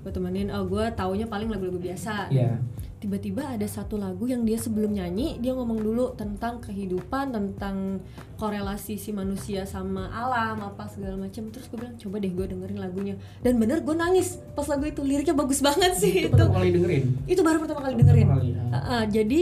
[0.00, 2.30] Gue temenin oh gue taunya paling lagu-lagu biasa.
[2.30, 2.58] Iya.
[3.00, 7.96] tiba-tiba ada satu lagu yang dia sebelum nyanyi dia ngomong dulu tentang kehidupan tentang
[8.36, 12.76] korelasi si manusia sama alam apa segala macam terus gue bilang coba deh gue dengerin
[12.76, 13.14] lagunya.
[13.40, 15.00] Dan bener gue nangis pas lagu itu.
[15.00, 16.32] Liriknya bagus banget sih Itu itu.
[16.36, 17.04] pertama kali dengerin.
[17.24, 18.26] itu baru pertama kali dengerin.
[18.28, 18.68] Pertama kali, ah.
[18.68, 19.40] Ah, ah, jadi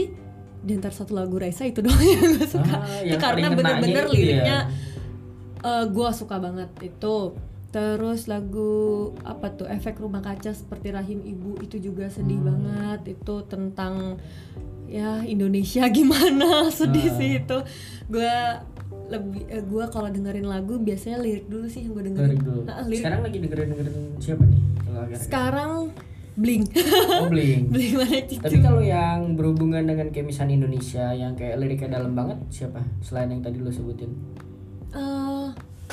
[0.61, 3.57] di antara satu lagu Raisa itu doang yang gue suka Ah, itu karena paling ngenanya
[3.57, 4.13] bener-bener itu ya.
[4.13, 4.57] liriknya
[5.85, 7.15] gue suka banget itu
[7.69, 8.71] terus lagu
[9.21, 12.47] apa tuh efek rumah kaca seperti rahim ibu itu juga sedih Hmm.
[12.49, 14.17] banget itu tentang
[14.87, 17.15] ya Indonesia gimana sedih Ah.
[17.15, 17.57] sih itu
[18.07, 18.33] gue
[19.07, 22.61] lebih eh, gue kalau dengerin lagu biasanya lirik dulu sih yang gue dengerin Dengerin dulu.
[22.67, 22.99] Ah, lirik.
[22.99, 24.61] Sekarang lagi dengerin dengerin siapa nih?
[24.79, 25.71] Kalau sekarang
[26.39, 26.63] bling
[27.13, 27.67] Oh bling.
[27.73, 32.39] bling mana itu Tapi kalau yang berhubungan dengan misalnya Indonesia yang kayak liriknya dalam banget
[32.47, 32.79] siapa?
[32.99, 34.07] Selain yang tadi lo sebutin.
[34.89, 35.47] Eh,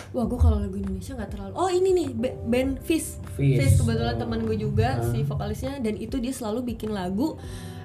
[0.09, 1.53] wah gue kalau lagu Indonesia nggak terlalu.
[1.53, 3.19] Oh ini nih ba- band Fish.
[3.35, 3.77] Fish.
[3.77, 4.21] kebetulan Oh.
[4.23, 5.05] teman gue juga Ah.
[5.05, 7.35] si vokalisnya dan itu dia selalu bikin lagu.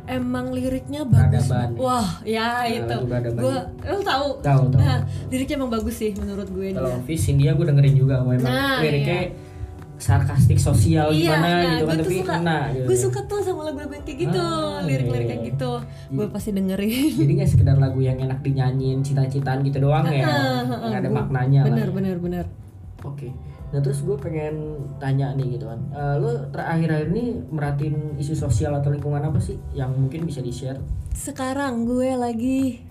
[0.04, 1.46] Emang liriknya bagus.
[1.46, 1.78] Peradaban.
[1.78, 2.98] Wah ya Nah, itu.
[3.34, 4.28] Gue, lo tahu?
[4.40, 4.80] Tahu, tahu.
[4.80, 5.00] Nah,
[5.30, 7.02] liriknya emang bagus sih menurut gue Kalau.
[7.04, 9.30] Fish India gue dengerin juga memang Nah, liriknya
[10.02, 12.86] sarkastik sosial Iya, gimana nah, gitu kan tapi suka, kena gitu.
[12.90, 15.72] gue suka tuh sama lagu-lagu yang kayak gitu, Ah, lirik-lirik iya, kayak gitu,
[16.10, 17.12] gue pasti dengerin.
[17.16, 20.26] Jadi nggak sekedar lagu yang enak dinyanyiin cita-citaan gitu doang ya,
[20.66, 21.94] yang ada maknanya Bener, lah.
[21.94, 22.46] bener, bener.
[23.02, 23.30] Oke.
[23.72, 24.56] Nah terus gue pengen
[24.98, 29.56] tanya nih gitu kan, Eh, lo terakhir-akhir ini merhatiin isu sosial atau lingkungan apa sih
[29.72, 30.82] yang mungkin bisa di share?
[31.12, 32.84] Sekarang gue lagi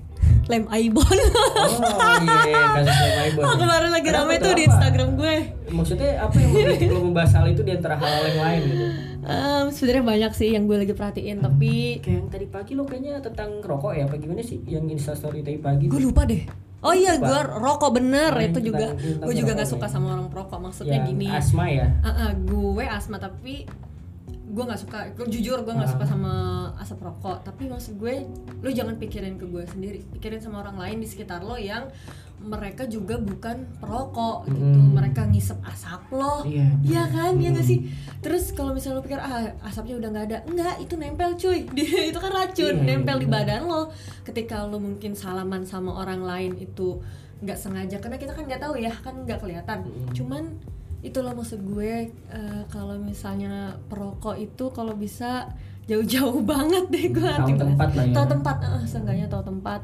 [0.51, 1.07] lem Aibon.
[1.07, 3.43] Oh iya, kasus Lema Ibon.
[3.47, 3.59] Oh, ya.
[3.63, 4.63] kemarin lagi rame tuh, di?
[4.67, 5.35] Instagram gue.
[5.71, 6.51] Maksudnya apa yang
[6.91, 8.87] lo membahas hal itu di antara hal yang lain gitu?
[9.21, 13.21] Em, sebenarnya banyak sih yang gue lagi perhatiin tapi Kayak yang tadi pagi lo kayaknya
[13.21, 14.59] tentang rokok ya, apa gimana sih?
[14.67, 15.87] Yang instastory tadi pagi.
[15.87, 16.43] gue lupa deh
[16.81, 19.93] oh iya gue rokok bener Oh, itu juga gue juga nggak rokok suka ya.
[19.93, 21.87] sama orang perokok maksudnya yang gini asma ya.
[22.01, 23.69] Ah, ah, gue asma tapi
[24.51, 25.95] gue nggak suka gue jujur gue nggak Ah.
[25.95, 26.33] suka sama
[26.77, 28.27] asap rokok tapi maksud gue
[28.59, 31.87] lo jangan pikirin ke gue sendiri pikirin sama orang lain di sekitar lo yang
[32.41, 34.91] mereka juga bukan perokok gitu Mm.
[34.93, 36.67] mereka ngisep asap loh Iya.
[36.81, 37.69] Iya kan, iya gak Hmm.
[37.69, 37.79] sih?
[38.19, 41.69] Terus kalau misalnya lo pikir ah asapnya udah nggak ada, enggak itu nempel cuy,
[42.09, 43.93] itu kan racun Iya, nempel iya, di badan lo.
[44.23, 47.05] Ketika lo mungkin salaman sama orang lain itu
[47.39, 49.79] nggak sengaja, karena kita kan nggak tahu ya, kan nggak kelihatan.
[49.85, 50.09] Hmm.
[50.11, 50.43] Cuman
[51.01, 53.53] itulah maksud gue eh, kalau misalnya
[53.87, 55.49] perokok itu kalau bisa
[55.85, 58.15] jauh-jauh banget deh gue Tahu tempat lah ya.
[58.15, 59.81] Tahu tempat, eh, seenggaknya tahu tempat.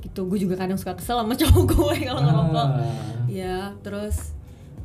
[0.00, 2.68] Gitu, gue juga kadang suka kesel sama cowok gue kalau ngerokok.
[2.72, 2.94] Ah.
[3.26, 4.32] Ya, terus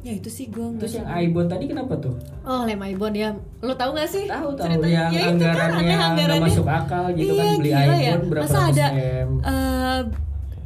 [0.01, 1.07] ya itu sih gue Terus yang.
[1.07, 2.13] Aibon tadi kenapa tuh?
[2.41, 4.25] Oh lem Aibon ya, lo tau gak sih?
[4.25, 4.89] Tahu tahu ceritanya?
[4.89, 6.43] yang Ya itu kan, anggarannya aneh anggarannya.
[6.43, 8.13] masuk akal gitu kan Iya, beli gila iPhone ya.
[8.23, 9.29] berapa Masa ada M.
[9.39, 10.01] eh,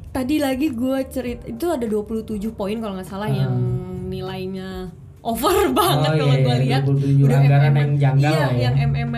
[0.09, 3.35] tadi lagi gue cerita itu ada 27 poin kalau nggak salah Ah.
[3.37, 3.53] yang
[4.09, 4.89] nilainya
[5.21, 8.71] over banget Oh, kalau iya, gue iya, lihat 27 anggaran yang janggal iya ya.
[8.71, 9.17] yang mm mm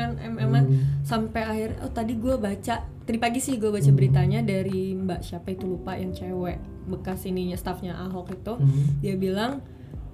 [0.52, 0.68] Hmm.
[1.02, 3.96] sampai akhir oh tadi gue baca tadi pagi sih gue baca Hmm.
[3.96, 9.00] beritanya dari mbak siapa itu lupa yang cewek bekas ininya staffnya Ahok itu Hmm.
[9.00, 9.64] dia bilang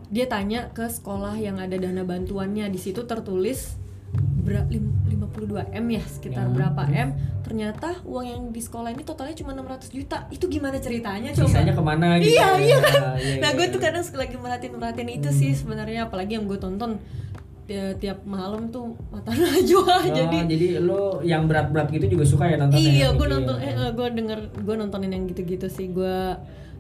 [0.07, 3.75] dia tanya ke sekolah yang ada dana bantuannya di situ tertulis
[4.16, 6.97] ber- lim- 52 m ya sekitar Ya, berapa terus?
[6.97, 7.10] m
[7.41, 11.72] ternyata uang yang di sekolah ini totalnya cuma 600 juta itu gimana ceritanya coba Sisanya
[11.72, 12.34] ke mana gitu?
[12.34, 12.51] Iya, ya?
[12.58, 13.01] iya kan?
[13.16, 13.58] Iya, nah iya.
[13.58, 15.38] gue tuh kadang suka lagi merhatiin merhatiin itu Hmm.
[15.38, 16.99] sih sebenarnya apalagi yang gue tonton
[17.66, 22.43] ya, tiap malam tuh mata najwa Oh, jadi jadi lo yang berat-berat gitu juga suka
[22.45, 26.16] ya nonton iya gue nonton eh gue denger gue nontonin yang gitu-gitu sih gue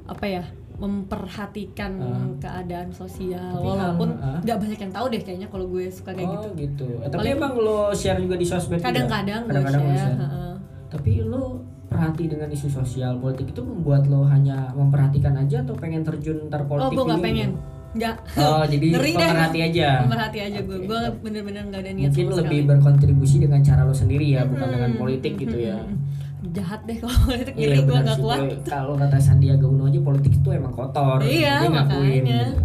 [0.05, 0.43] apa ya
[0.77, 2.29] memperhatikan Ah.
[2.37, 4.39] keadaan sosial Tapi walaupun hal- ah.
[4.39, 6.87] nggak banyak yang tahu deh kayaknya kalau gue suka kayak oh, gitu gitu.
[6.97, 10.17] Eh, tapi Paling- emang lo share juga di sosmed kadang-kadang gue share share.
[10.17, 10.53] heeh.
[10.87, 11.43] Tapi lo
[11.87, 16.61] perhati dengan isu sosial politik itu membuat lo hanya memperhatikan aja atau pengen terjun ntar
[16.61, 17.49] oh politik gue nggak pengen
[17.89, 19.23] nggak Oh, jadi Ngeri deh.
[19.23, 19.87] pemerhati aja.
[20.03, 20.85] pemerhati aja gue Oke.
[20.85, 22.69] gue bener-bener nggak ada niat Mungkin lebih sekali.
[22.69, 25.77] berkontribusi dengan cara lo sendiri ya, bukan Hmm, dengan politik hmm, gitu hmm, ya.
[25.79, 25.97] hmm.
[26.53, 28.21] jahat deh kalau politik Iya ngeri gue sih.
[28.21, 28.39] kuat.
[28.69, 31.19] Kalau kata Sandiaga Uno aja politik itu emang kotor.
[31.25, 31.73] Iya, dia ngakuin.
[31.73, 32.41] makanya.
[32.53, 32.61] gitu.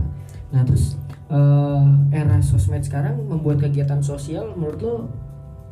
[0.53, 0.85] Nah terus
[1.33, 4.95] eh, era sosmed sekarang membuat kegiatan sosial menurut lo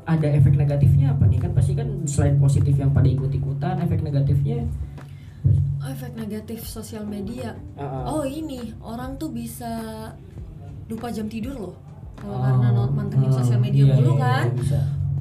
[0.08, 4.64] ada efek negatifnya apa nih kan pasti kan selain positif yang pada ikut-ikutan efek negatifnya
[5.86, 9.70] efek negatif sosial media uh, oh ini orang tuh bisa
[10.90, 11.74] lupa jam tidur loh
[12.18, 14.80] kalau oh, karena not- mantengin oh, sosial media iya, mulu iya, kan iya, bisa.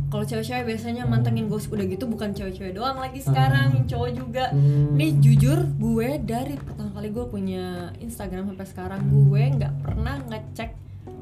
[0.10, 4.46] Kalau cewek-cewek biasanya mantengin gosip udah gitu bukan cewek-cewek doang lagi sekarang yang cowok juga.
[4.50, 4.98] Hmm.
[4.98, 7.66] nih jujur gue dari pertama kali gue punya
[7.98, 10.70] Instagram sampai sekarang gue nggak pernah ngecek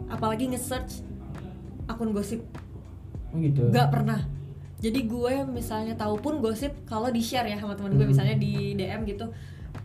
[0.08, 1.04] apalagi nge-search
[1.86, 2.44] akun gosip.
[3.32, 3.68] Oh, gitu.
[3.68, 4.24] Nggak pernah.
[4.78, 8.14] Jadi gue misalnya tahu pun gosip kalau di share ya sama teman gue Hmm.
[8.14, 9.28] misalnya di DM gitu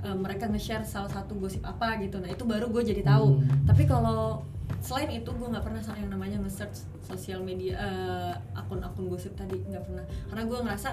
[0.03, 2.19] eh, mereka nge-share salah satu gosip apa gitu.
[2.19, 3.39] Nah itu baru gue jadi tahu.
[3.39, 3.67] Hmm.
[3.67, 4.43] tapi kalau
[4.83, 9.83] selain itu gue nggak pernah yang namanya nge-search sosial media eh, akun-akun gosip tadi nggak
[9.87, 10.05] pernah.
[10.31, 10.89] Karena gue ngerasa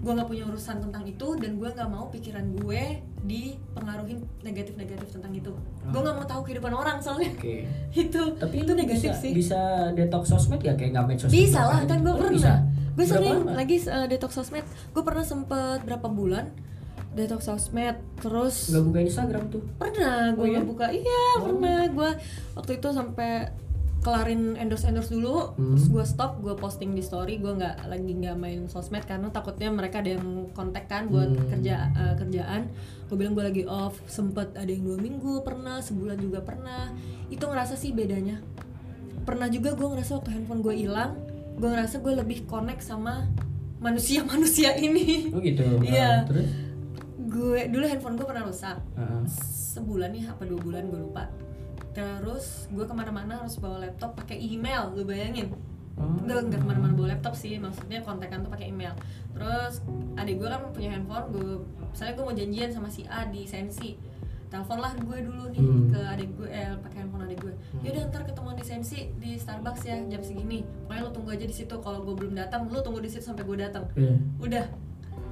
[0.00, 5.32] gue nggak punya urusan tentang itu dan gue nggak mau pikiran gue dipengaruhin negatif-negatif tentang
[5.36, 5.52] itu.
[5.92, 7.36] Gue nggak mau tahu kehidupan orang soalnya.
[7.36, 7.68] Oke.
[8.08, 9.32] Itu tapi itu negatif bisa, sih.
[9.36, 9.60] bisa
[9.92, 10.72] detox sosmed ya?
[10.72, 11.90] Kayak nggak main sosmed bisa lah hari?
[11.90, 12.58] kan gue pernah.
[12.90, 14.64] gue sering lagi uh, detox sosmed.
[14.96, 16.48] Gue pernah sempet berapa bulan
[17.12, 20.60] detox sosmed terus nggak buka Instagram tuh pernah gue Oh, iya?
[20.60, 21.42] buka iya Oh.
[21.44, 22.10] pernah gue
[22.54, 23.50] waktu itu sampai
[24.00, 25.74] kelarin endorse endorse dulu Hmm.
[25.74, 29.68] terus gue stop gue posting di story gue nggak lagi nggak main sosmed karena takutnya
[29.68, 31.50] mereka ada yang kontak kan buat Hmm.
[31.50, 32.70] kerja uh, kerjaan
[33.04, 36.94] gue bilang gue lagi off sempet ada yang dua minggu pernah sebulan juga pernah
[37.26, 38.38] itu ngerasa sih bedanya
[39.20, 41.18] pernah juga gue ngerasa waktu handphone gue hilang
[41.52, 43.28] gue ngerasa gue lebih connect sama
[43.78, 46.08] manusia manusia ini oh gitu Iya.
[46.16, 46.48] Nah, terus
[47.30, 49.22] gue dulu handphone gue pernah rusak Heeh.
[49.72, 51.30] sebulan nih apa dua bulan gue lupa
[51.90, 55.50] terus gue ke mana-mana harus bawa laptop pakai email lu bayangin
[55.94, 56.06] Oh.
[56.16, 58.96] Enggak, enggak ke mana-mana bawa laptop sih maksudnya kontekan tuh pakai email
[59.30, 59.84] terus
[60.16, 64.00] adik gue kan punya handphone gue misalnya gue mau janjian sama si A di Sensi
[64.48, 65.92] telepon lah gue dulu nih Hmm.
[65.92, 67.52] ke adik gue eh pakai handphone adik gue
[67.84, 71.52] yaudah ntar ketemuan di Sensi di Starbucks ya jam segini pokoknya lo tunggu aja di
[71.52, 74.14] situ kalau gue belum datang lo tunggu di situ sampai gue datang Iya.
[74.40, 74.64] udah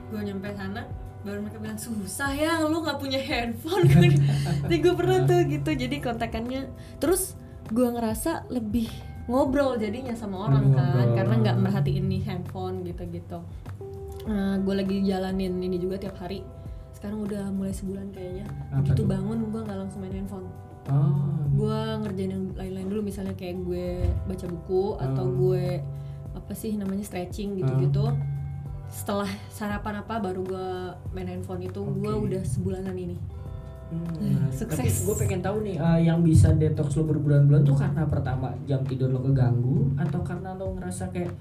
[0.06, 0.84] gue nyampe sana
[1.28, 3.84] baru mereka bilang susah ya lu nggak punya handphone.
[3.84, 4.16] Gue
[4.64, 6.60] jadi gue pernah tuh gitu jadi kontakannya
[6.96, 7.36] terus
[7.68, 8.88] gue ngerasa lebih
[9.28, 11.14] ngobrol jadinya sama orang kan ngobrol.
[11.20, 13.38] karena nggak merhatiin nih handphone gitu gitu
[14.64, 16.44] gue lagi jalanin ini juga tiap hari.
[16.92, 18.44] Sekarang udah mulai sebulan kayaknya.
[18.74, 20.44] Apa begitu bangun gue nggak langsung main handphone.
[20.88, 21.24] Oh.
[21.56, 25.36] Gue ngerjain yang lain-lain dulu misalnya kayak gue baca buku atau Hmm.
[25.36, 25.64] gue
[26.36, 28.12] apa sih namanya stretching gitu-gitu
[28.88, 30.68] setelah sarapan apa baru gue
[31.12, 32.24] main handphone itu gue Oke.
[32.26, 33.18] udah sebulanan ini
[33.88, 34.76] Hmm, Sukses.
[34.76, 38.84] Tapi gue pengen tahu nih eh, yang bisa detox lo berbulan-bulan tuh karena pertama jam
[38.84, 41.32] tidur lo keganggu atau karena lo ngerasa kayak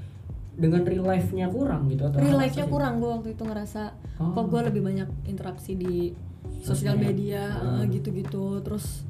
[0.55, 3.81] dengan real life-nya kurang gitu atau real life-nya kurang gue waktu itu ngerasa
[4.15, 4.31] Oh.
[4.31, 6.15] kok gue lebih banyak interaksi di
[6.63, 7.83] sosial media Hmm.
[7.83, 9.03] eh, gitu-gitu terus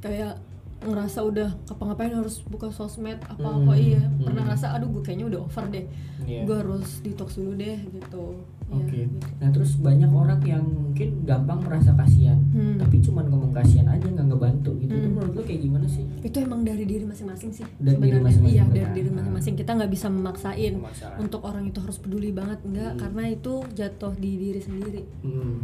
[0.00, 0.40] kayak
[0.80, 3.80] ngerasa udah ngapa-ngapain harus buka sosmed apa-apa Hmm.
[3.80, 4.20] iya Hmm.
[4.22, 5.86] pernah ngerasa aduh gue kayaknya udah over deh
[6.22, 6.42] Iya.
[6.42, 8.24] gue harus detox dulu deh gitu
[8.64, 8.96] Iya, Oke.
[9.04, 9.16] gitu.
[9.38, 12.74] Nah terus banyak orang yang mungkin gampang merasa kasihan, Hmm.
[12.74, 14.88] tapi cuman ngomong kasihan aja nggak ngebantu gitu.
[14.90, 15.14] Itu Hmm.
[15.14, 16.04] menurut lo kayak gimana sih?
[16.18, 18.24] itu emang dari diri masing-masing sih Dari diri sebenarnya.
[18.24, 21.06] masing-masing, iya dari diri masing-masing kita nggak bisa memaksain Memaksa.
[21.18, 22.98] untuk orang itu harus peduli banget enggak Hmm.
[22.98, 25.60] karena itu jatuh di diri sendiri Hmm.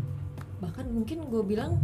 [0.61, 1.80] bahkan mungkin gue bilang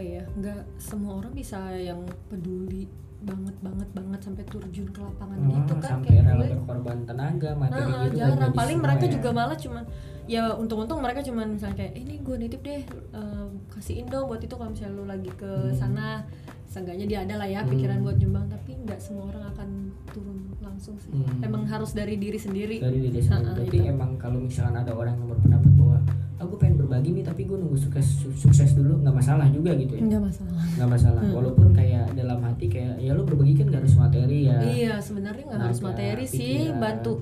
[0.00, 2.88] apa ya nggak semua orang bisa yang peduli
[3.20, 7.50] banget banget banget sampai terjun ke lapangan Oh, gitu kan sampai kayak rela berkorban tenaga,
[7.52, 8.16] materi Nah, gitu.
[8.16, 9.12] jarang jadi paling mereka ya.
[9.12, 9.84] juga malah cuman
[10.24, 12.80] ya untung-untung mereka cuman misalnya kayak ini gue nitip deh
[13.12, 13.39] eh,
[13.70, 15.72] kasihin dong buat itu kalau misalnya lu lagi ke Hmm.
[15.72, 16.26] sana
[16.66, 17.70] seenggaknya dia ada lah ya Hmm.
[17.70, 19.68] pikiran buat nyumbang tapi nggak semua orang akan
[20.08, 21.40] turun langsung sih Hmm.
[21.40, 23.42] emang harus dari diri sendiri dari diri sendiri.
[23.42, 23.88] Ha-ha, Berarti itu.
[23.88, 25.98] emang kalau misalkan ada orang yang berpendapat bahwa
[26.38, 30.02] aku pengen berbagi nih tapi gue nunggu sukses sukses dulu nggak masalah juga gitu ya
[30.04, 31.34] nggak masalah nggak masalah Hmm.
[31.34, 35.44] walaupun kayak dalam hati kayak ya lu berbagi kan gak harus materi ya Iya sebenarnya
[35.44, 36.80] nggak harus materi sih pikiran.
[36.80, 37.12] bantu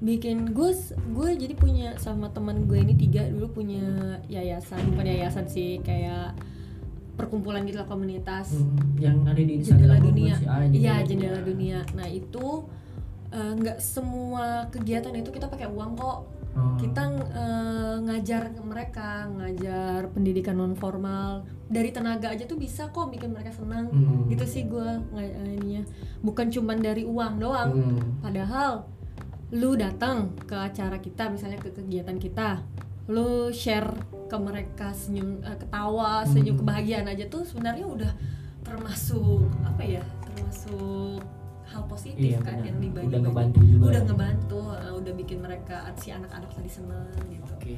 [0.00, 0.70] bikin gue
[1.10, 3.84] gue jadi punya sama teman gue ini tiga dulu punya
[4.26, 6.32] yayasan bukan yayasan sih kayak
[7.14, 10.40] perkumpulan gitu lah komunitas Hmm, yang ada di jendela dunia?
[10.42, 12.64] Ah, iya jendela dunia nah itu
[13.28, 16.20] eh, nggak semua kegiatan itu kita pakai uang kok
[16.50, 16.74] Oh.
[16.74, 23.06] kita eh, ngajar ke mereka ngajar pendidikan non formal dari tenaga aja tuh bisa kok
[23.06, 24.26] bikin mereka senang Hmm.
[24.26, 25.86] gitu sih gue ininya
[26.18, 27.98] bukan cuman dari uang doang Hmm.
[28.18, 28.82] Padahal
[29.50, 32.62] lu datang ke acara kita misalnya ke kegiatan kita,
[33.06, 33.90] lu share
[34.26, 36.60] ke mereka senyum eh, ketawa, senyum Hmm.
[36.62, 38.12] kebahagiaan aja tuh sebenarnya udah
[38.62, 40.04] termasuk apa ya?
[40.22, 41.18] Termasuk
[41.66, 43.84] hal positif Iya, kan yang dibagi Udah ngebantu juga.
[43.86, 47.74] udah ngebantu eh, udah bikin mereka si anak-anak tadi seneng gitu Oke.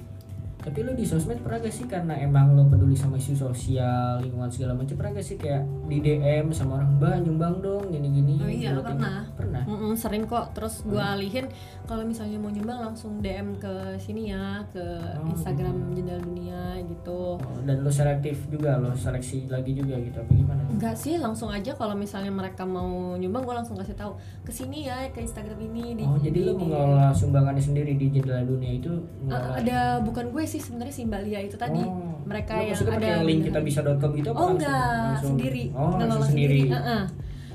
[0.62, 4.46] Tapi lu di sosmed pernah gak sih karena emang lu peduli sama isu sosial, lingkungan
[4.46, 8.46] segala macam pernah gak sih kayak di DM sama orang, "Mbak, nyumbang dong gini-gini." Oh
[8.46, 9.18] iya, buat ini." pernah.
[9.32, 9.62] Pernah.
[9.64, 11.14] Mm-mm, sering kok terus gue Hmm.
[11.14, 11.46] alihin
[11.82, 14.78] kalau misalnya mau nyumbang langsung DM ke sini ya ke
[15.18, 15.26] Oh.
[15.28, 20.30] Instagram jendela dunia gitu Oh, dan lu selektif juga, lo seleksi lagi juga gitu apa
[20.30, 20.62] gimana?
[20.68, 24.86] Enggak sih, langsung aja kalau misalnya mereka mau nyumbang, gue langsung kasih tahu ke sini
[24.86, 25.94] ya, ke Instagram ini.
[25.94, 28.90] Di, Oh, jadi di- lu mengelola sumbangannya sendiri di jendela dunia itu
[29.20, 31.80] mengelola- ada bukan gue sih sebenarnya si Mbak Lia itu tadi.
[31.80, 32.20] Oh.
[32.22, 35.64] Mereka Lu yang ada pakai link kita bisa.com gitu Oh langsung- enggak, langsung- sendiri.
[35.72, 36.60] Oh, Ngelola langsung sendiri.
[36.68, 37.02] Heeh.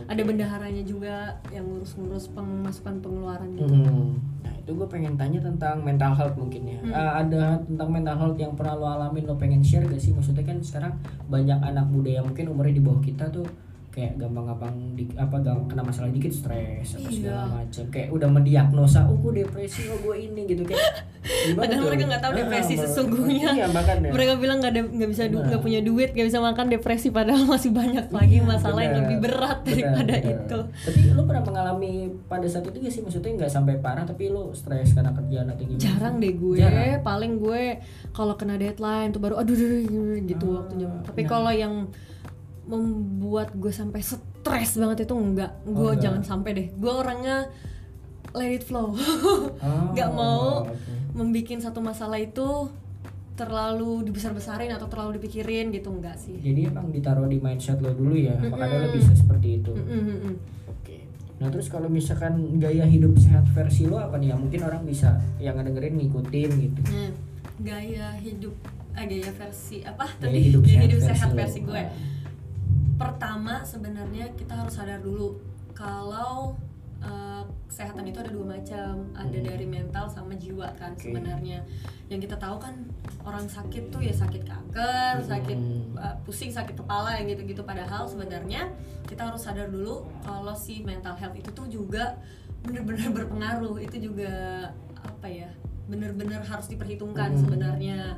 [0.07, 1.15] Ada bendaharanya juga
[1.51, 3.75] yang ngurus-ngurus pemasukan pengeluaran gitu.
[3.75, 4.15] Hmm.
[4.39, 6.79] Nah itu gue pengen tanya tentang mental health mungkin ya.
[6.79, 6.93] Hmm.
[6.95, 10.15] Ah, ada tentang mental health yang pernah lo alamin lo pengen share gak sih?
[10.15, 10.93] Maksudnya kan sekarang
[11.27, 13.43] banyak anak muda yang mungkin umurnya di bawah kita tuh
[13.97, 17.17] kayak gampang-gampang di, apa gam- kena masalah dikit stres atau Iya.
[17.17, 20.85] segala macam kayak udah mendiagnosa oh gue depresi oh gue ini gitu kayak
[21.57, 21.87] Padahal tuh?
[21.89, 23.49] mereka nggak tahu Ah, depresi mer- sesungguhnya.
[23.51, 27.07] iya makanya Mereka bilang nggak ada nggak bisa nggak punya duit, nggak bisa makan depresi
[27.09, 29.03] padahal masih banyak lagi Iya, masalah yang benar.
[29.03, 30.31] lebih berat Benar, daripada benar.
[30.37, 30.59] itu.
[30.85, 31.93] Tapi lo pernah mengalami
[32.27, 33.01] pada saat itu gak sih?
[33.01, 35.81] Maksudnya nggak sampai parah tapi lo stres karena kerjaan atau gimana?
[35.81, 37.01] jarang deh gue Jarang.
[37.01, 37.63] paling gue
[38.11, 41.27] kalau kena deadline tuh baru aduh, aduh, aduh, gitu Ah, waktu jam tapi nah.
[41.27, 41.73] kalau yang
[42.67, 46.01] membuat gue sampai stres banget itu enggak gue Oh, enggak.
[46.01, 47.47] jangan sampai deh gue orangnya
[48.33, 49.47] let it flow Oh,
[49.93, 50.75] nggak mau oke.
[51.13, 52.67] membikin satu masalah itu
[53.33, 58.13] terlalu dibesar-besarin atau terlalu dipikirin gitu enggak sih Jadi emang ditaruh di mindset lo dulu
[58.13, 59.71] ya, makanya lo bisa seperti itu.
[59.71, 60.35] Mm, mm, mm.
[60.67, 60.97] Oke.
[61.37, 64.35] Nah terus kalau misalkan gaya hidup sehat versi lo apa nih ya?
[64.35, 66.81] Mungkin orang bisa yang ngedengerin ngikutin gitu.
[66.83, 67.13] Nah,
[67.59, 68.53] gaya hidup
[68.91, 71.37] ah, gaya versi apa Gaya tadi hidup gaya sehat hidup versi sehat lo.
[71.37, 71.89] versi gue Nah.
[72.97, 75.37] Pertama sebenarnya kita harus sadar dulu
[75.71, 76.57] kalau
[76.99, 79.45] uh, kesehatan itu ada dua macam ada Hmm.
[79.45, 81.07] dari mental sama jiwa kan Oke.
[81.07, 81.61] sebenarnya
[82.07, 82.73] yang kita tahu kan
[83.21, 85.29] orang sakit tuh ya sakit kanker Hmm.
[85.29, 85.59] sakit
[85.93, 88.73] uh, pusing sakit kepala yang gitu-gitu padahal sebenarnya
[89.05, 92.17] kita harus sadar dulu kalau si mental health itu tuh juga
[92.65, 94.33] benar-benar berpengaruh itu juga
[94.97, 95.47] apa ya
[95.85, 97.39] benar-benar harus diperhitungkan Hmm.
[97.39, 98.17] sebenarnya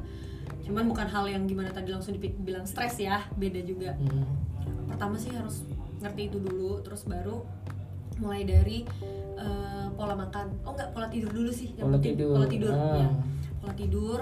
[0.63, 4.23] cuman bukan hal yang gimana tadi langsung dibilang stres ya beda juga Hmm.
[4.89, 5.61] Pertama sih harus
[5.99, 7.45] ngerti itu dulu terus baru
[8.17, 8.83] mulai dari
[9.35, 12.33] eh, pola makan oh enggak pola tidur dulu sih yang Pola penting tidur.
[12.33, 12.97] pola tidur Ah.
[12.97, 13.09] ya
[13.57, 14.19] pola tidur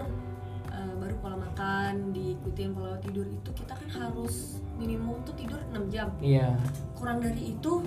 [0.69, 4.35] eh, baru pola makan diikutin pola tidur itu kita kan harus
[4.75, 6.53] minimum tuh tidur 6 jam Iya.
[6.93, 7.81] kurang dari itu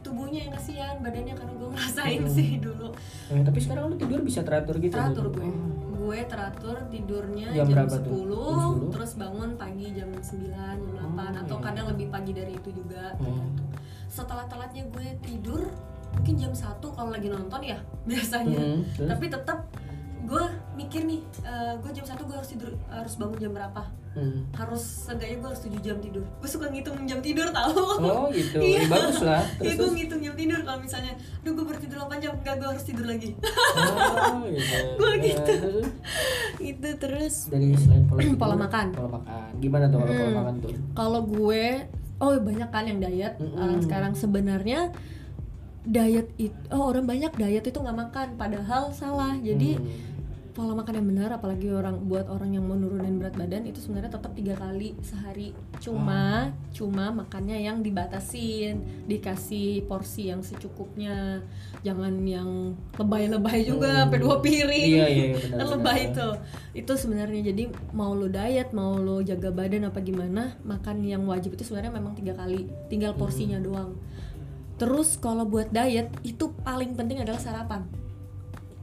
[0.00, 2.30] tubuhnya yang kasihan badannya karena gue ngerasain Hmm.
[2.32, 2.88] sih dulu
[3.26, 4.94] Eh, tapi sekarang lo tidur bisa teratur gitu?
[4.94, 5.36] teratur gitu?
[5.36, 5.85] gue Oh.
[5.96, 8.20] Gue teratur tidurnya Jam jam, berapa 10, tuh?
[8.46, 8.92] Jam 10?
[8.92, 10.22] terus bangun pagi jam 9,
[10.52, 11.64] jam 8 Oh, atau iya.
[11.64, 13.48] kadang lebih pagi dari itu juga Hmm.
[14.06, 15.60] setelah telatnya gue tidur
[16.12, 17.78] mungkin jam 1 kalau lagi nonton ya
[18.08, 19.08] biasanya Hmm, terus?
[19.08, 19.58] tapi tetap
[20.22, 20.44] gue
[20.76, 21.20] mikir nih
[21.76, 23.84] gue jam satu gue harus tidur harus bangun jam berapa
[24.16, 24.48] Hmm.
[24.50, 28.56] harus seenggaknya gue harus 7 jam tidur gue suka ngitung jam tidur tau Oh gitu,
[28.64, 28.80] Iya.
[28.80, 29.44] Ya, bagus lah.
[29.60, 31.12] Iya gue ngitung jam tidur kalau misalnya
[31.44, 34.76] Duh gue baru tidur 8 jam Enggak gue harus tidur lagi Oh gitu.
[34.96, 35.44] Gua Ya, gitu.
[35.44, 35.88] terus,
[36.56, 38.86] Itu terus dari selain pola tidur, Pola makan.
[38.90, 39.50] Pola makan.
[39.58, 40.38] Gimana tuh kalau pola Hmm.
[40.38, 40.70] makan tuh?
[40.96, 41.64] Kalau gue
[42.16, 43.52] Oh banyak kan yang diet Mm-mm.
[43.52, 44.96] Uh, Sekarang sebenarnya
[45.84, 50.15] Diet itu Oh orang banyak diet itu nggak makan Padahal salah Jadi Hmm.
[50.56, 54.16] Pola makan yang benar apalagi orang buat orang yang mau nurunin berat badan itu sebenarnya
[54.16, 55.52] tetap tiga kali sehari.
[55.84, 61.44] Cuma cuma makannya yang dibatasin dikasih porsi yang secukupnya.
[61.84, 64.92] Jangan yang lebay-lebay juga sampai dua piring.
[64.96, 65.74] Iya, iya, iya, benar, kan benar.
[65.76, 66.28] lebay itu
[66.72, 71.52] itu sebenarnya jadi mau lo diet mau lo jaga badan apa gimana makan yang wajib
[71.52, 72.64] itu sebenarnya memang tiga kali.
[72.88, 73.92] Tinggal porsinya doang.
[74.80, 77.84] Terus kalau buat diet itu paling penting adalah sarapan.
[77.84, 78.05] Oh,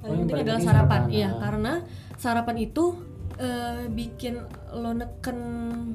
[0.03, 1.39] paling yang penting paling adalah sarapan, sarapan, iya ah.
[1.39, 1.73] karena
[2.15, 2.85] sarapan itu
[3.35, 4.33] eh, bikin
[4.73, 5.37] lo neken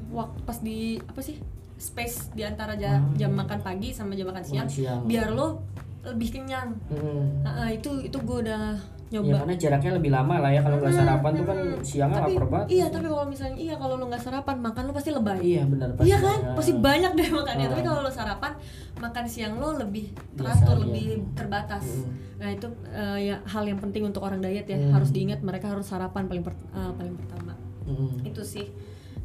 [0.09, 1.37] waktu pas di apa sih
[1.77, 3.15] space di antara ja- Hmm.
[3.15, 4.99] jam makan pagi sama jam makan siang, Makan siang.
[5.05, 5.63] biar lo
[6.09, 7.41] lebih kenyang Hmm.
[7.41, 8.73] Nah, itu itu gue udah
[9.09, 11.81] Ya nyoba karena jaraknya lebih lama lah ya kalau nggak Hmm, sarapan tuh kan hmm.
[11.81, 12.67] siangnya tapi, lapar banget.
[12.69, 15.89] iya tapi kalau misalnya iya kalau lo nggak sarapan makan lo pasti lebay Iya benar
[15.99, 16.53] Iya kan, Ya.
[16.53, 17.65] pasti banyak deh makannya.
[17.65, 17.71] Ah.
[17.73, 18.51] Tapi kalau lo sarapan,
[18.95, 20.81] makan siang lo lebih Biasa teratur, aja.
[20.85, 21.85] lebih terbatas.
[21.97, 22.11] Mm.
[22.37, 24.77] Nah itu eh, ya hal yang penting untuk orang diet ya.
[24.77, 24.93] Mm.
[24.93, 27.57] Harus diingat mereka harus sarapan paling per- eh, paling pertama.
[27.83, 28.13] Hmm.
[28.21, 28.69] Itu sih.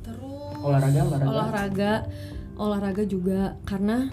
[0.00, 1.28] Terus Olahraga, olahraga.
[1.28, 1.92] olahraga,
[2.56, 4.08] olahraga juga karena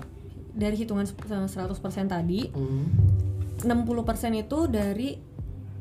[0.52, 2.86] dari hitungan se- 100% tadi, Hmm.
[3.62, 5.16] 60% itu dari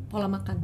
[0.09, 0.59] pola makan.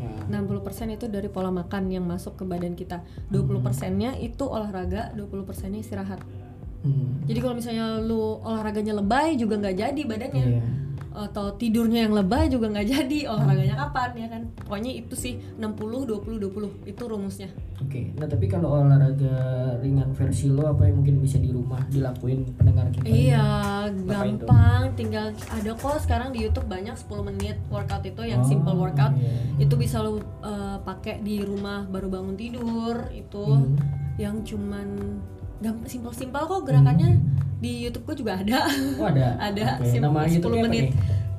[0.00, 0.40] Ya.
[0.40, 3.04] 60% itu dari pola makan yang masuk ke badan kita.
[3.28, 6.20] 20%-nya itu olahraga, 20%-nya istirahat.
[6.80, 7.20] Hmm.
[7.28, 10.46] Jadi kalau misalnya lu olahraganya lebay juga nggak jadi badannya.
[10.48, 10.62] Iya.
[11.20, 14.42] Atau tidurnya yang lebay juga nggak jadi olahraganya kapan ya kan.
[14.58, 17.48] Pokoknya itu sih 60 20 20 itu rumusnya.
[17.78, 19.36] Oke, nah tapi kalau olahraga
[19.78, 23.04] ringan versi lo apa yang mungkin bisa di rumah dilakuin pendengar kita?
[23.04, 23.48] Iya,
[24.04, 24.92] gampang.
[24.94, 29.12] Tinggal ada kok sekarang di YouTube banyak 10 menit workout itu yang Oh, simple workout.
[29.14, 29.32] iya.
[29.58, 33.76] Itu bisa lu uh, pakai di rumah baru bangun tidur itu Hmm.
[34.16, 34.88] yang cuman
[35.58, 37.20] gampang simpel-simpel kok gerakannya
[37.60, 38.64] di YouTube gue juga ada.
[38.96, 39.36] Oh ada.
[39.48, 40.88] ada Oke, sim- Nama 10 YouTube-nya apa menit.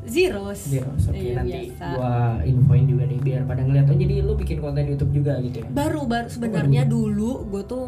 [0.04, 0.60] Zeros.
[0.64, 1.04] Zeros.
[1.08, 1.86] Oke, Iya, nanti biasa.
[1.92, 2.14] gua
[2.44, 3.86] infoin juga nih biar pada ngeliat.
[3.86, 5.68] Oh, jadi lu bikin konten YouTube juga gitu ya?
[5.68, 7.86] baru baru sebenarnya dulu gue tuh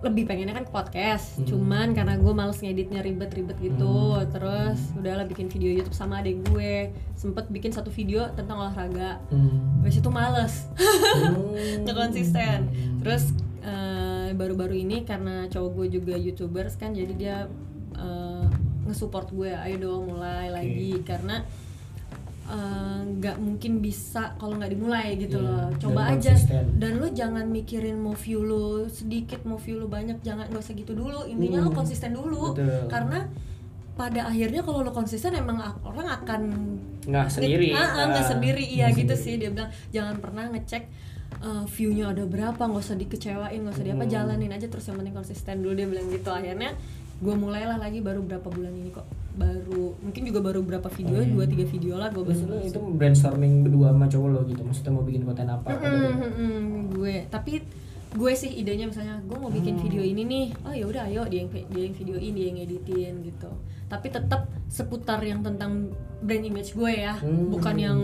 [0.00, 1.48] lebih pengennya kan podcast Hmm.
[1.48, 4.28] cuman karena gue males ngeditnya ribet-ribet gitu Hmm.
[4.28, 6.74] terus udahlah bikin video YouTube sama adek gue
[7.14, 9.80] sempet bikin satu video tentang olahraga Hmm.
[9.80, 11.82] habis itu males Hmm.
[11.82, 12.68] nggak konsisten
[13.00, 14.03] terus eh,
[14.34, 17.36] baru-baru ini karena cowok gue juga youtubers kan jadi dia
[17.94, 18.44] eh,
[18.84, 21.40] nge-support gue ayo dong mulai lagi karena
[22.46, 26.64] eh, nggak mungkin bisa kalau nggak dimulai gitu Iya, loh dan coba aja konsisten.
[26.76, 30.74] dan lu jangan mikirin mau view lu sedikit mau view lu banyak jangan nggak usah
[30.74, 32.84] gitu dulu intinya lu Hmm, konsisten dulu betul.
[32.86, 33.24] karena
[33.94, 36.42] pada akhirnya kalau lu konsisten emang orang akan
[37.04, 37.68] Nggak sendiri.
[37.70, 39.24] Ah, ah, nggak Ah, sendiri iya gitu sendiri.
[39.24, 40.82] sih dia bilang jangan pernah ngecek
[41.40, 44.06] uh, view-nya ada berapa nggak usah dikecewain nggak usah Hmm.
[44.06, 46.76] jalanin aja terus yang penting konsisten dulu dia bilang gitu akhirnya
[47.14, 51.30] gue mulailah lagi baru berapa bulan ini kok baru mungkin juga baru berapa video iya.
[51.30, 55.02] dua tiga video lah gue lu itu brainstorming berdua sama cowok lo gitu maksudnya mau
[55.02, 55.94] bikin konten apa apa gitu.
[55.94, 57.52] Mm, mm, mm, gue tapi
[58.14, 59.82] gue sih idenya misalnya gue mau bikin Hmm.
[59.82, 63.14] video ini nih oh ya udah ayo dia yang dia yang videoin dia yang editin
[63.22, 63.50] gitu
[63.84, 65.90] tapi tetap seputar yang tentang
[66.22, 67.50] brand image gue ya Hmm.
[67.50, 67.98] bukan yang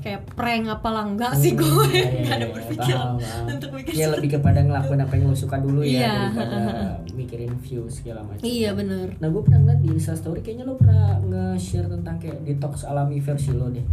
[0.00, 3.44] kayak prank apalah enggak sih Hmm, gue iya, iya, nggak ada iya, berpikiran paham, paham.
[3.50, 6.58] untuk bikin ya lebih kepada ngelakuin apa yang lo suka dulu ya Iya, daripada
[7.18, 8.40] mikirin view segala macam.
[8.40, 9.06] Iya bener.
[9.14, 13.52] Nah gue pernah ngeliat di instastory kayaknya lo pernah nge-share tentang kayak detox alami versi
[13.52, 13.84] lo deh.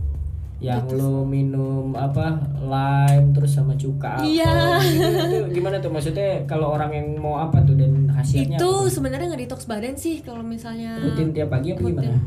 [0.58, 0.98] Yang Detox.
[0.98, 4.82] lo minum apa lime terus sama cuka Iya.
[4.82, 5.92] itu gimana tuh?
[5.92, 10.18] Maksudnya kalau orang yang mau apa tuh dan hasilnya itu sebenarnya nggak detox badan sih
[10.20, 11.94] kalau misalnya rutin tiap pagi apa rutin.
[12.00, 12.18] gimana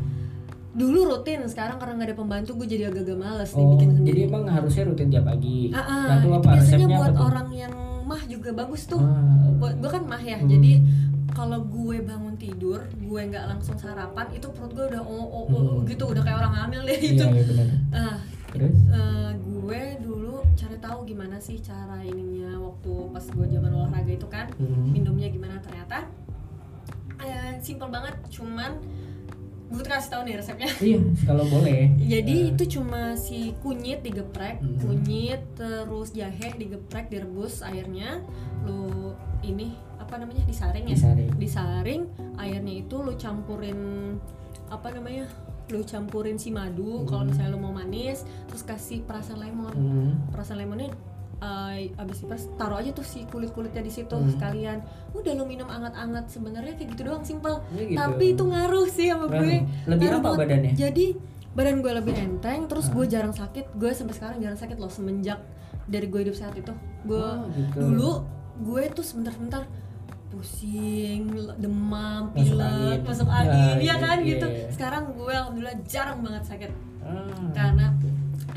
[0.71, 4.07] dulu rutin sekarang karena nggak ada pembantu gue jadi agak-agak males nih Oh, bikin sendiri
[4.09, 5.59] jadi emang harusnya rutin tiap pagi.
[5.69, 8.99] Ah, ah, nah, itu apa biasanya resepnya buat apa orang yang mah juga bagus tuh
[8.99, 10.47] Ah, buat gue kan mah ya Hmm.
[10.47, 10.73] jadi
[11.31, 15.63] kalau gue bangun tidur gue nggak langsung sarapan itu perut gue udah oh, oh, oh,
[15.73, 15.83] Hmm.
[15.85, 17.67] gitu udah kayak orang hamil deh iya, gitu iya benar.
[17.91, 18.17] Ah,
[18.49, 18.75] Terus?
[18.89, 24.27] eh, gue dulu cari tahu gimana sih cara ininya waktu pas gue zaman olahraga itu
[24.27, 24.87] kan Hmm.
[24.87, 26.07] minumnya gimana ternyata
[27.17, 28.71] eh, simple banget cuman
[29.71, 31.95] gue kasih tahu nih resepnya Iya, kalau boleh.
[31.97, 34.79] jadi Eh, itu cuma si kunyit digeprek, Mhm.
[34.81, 38.19] kunyit terus jahe digeprek, direbus airnya,
[38.61, 40.93] lu ini apa namanya disaring ya?
[40.93, 41.29] Disaring.
[41.35, 42.01] Disaring,
[42.35, 43.79] airnya itu lu campurin
[44.67, 45.23] apa namanya
[45.67, 50.11] lu campurin si madu kalau misalnya lu mau manis terus kasih perasan lemon Hmm.
[50.29, 50.91] perasan lemonnya
[51.41, 54.29] eh, abis diperes taruh aja tuh si kulit kulitnya di situ Hmm.
[54.29, 54.77] sekalian
[55.11, 57.97] udah lu minum anget-anget sebenarnya kayak gitu doang simple Ya gitu.
[57.97, 59.65] tapi itu ngaruh sih sama gue.
[59.83, 60.39] Lebih Ngaruh apa banget.
[60.39, 60.71] badannya?
[60.75, 61.05] jadi
[61.51, 65.41] badan gue lebih enteng terus gue jarang sakit gue sampai sekarang jarang sakit loh semenjak
[65.83, 66.71] dari gue hidup sehat itu
[67.03, 67.77] gue Oh, gitu.
[67.81, 68.11] dulu
[68.63, 69.65] gue tuh sebentar-sebentar
[70.31, 71.27] pusing,
[71.57, 74.29] demam, pilek, masuk Ya, angin, iya iya, kan iya.
[74.31, 74.47] gitu.
[74.71, 76.71] Sekarang gue alhamdulillah jarang banget sakit
[77.01, 77.27] Ah.
[77.51, 77.91] karena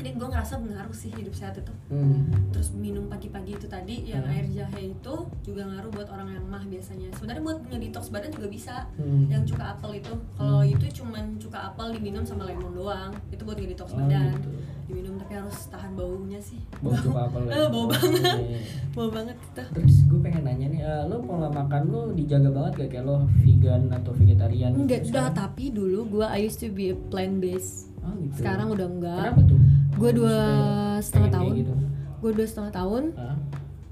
[0.05, 2.29] ini gue ngerasa ngaruh sih hidup sehat itu Hmm.
[2.49, 4.29] terus minum pagi-pagi itu tadi yang Hmm.
[4.31, 8.47] air jahe itu juga ngaruh buat orang yang mah biasanya sebenarnya buat ngedetox badan juga
[8.47, 9.25] bisa Hmm.
[9.27, 10.69] yang cuka apel itu kalau Hmm.
[10.71, 14.49] itu cuman cuka apel diminum sama lemon doang itu buat ngedetox Oh, badan gitu.
[14.85, 17.51] diminum tapi harus tahan baunya sih Bau cuka apel ya?
[17.55, 18.13] Eh, bau banget
[18.95, 22.71] bau banget itu Terus gue pengen nanya nih, eh, lo pola makan lo dijaga banget
[22.77, 24.69] gak kayak lo vegan atau vegetarian?
[24.71, 28.37] gitu enggak udah tapi dulu gue I used to be a plant based Oh, gitu.
[28.37, 29.57] sekarang udah enggak Kenapa tuh?
[29.95, 31.53] Gue dua Maksudnya setengah tahun.
[31.55, 31.73] Gitu.
[32.15, 33.37] gue dua setengah tahun Ah,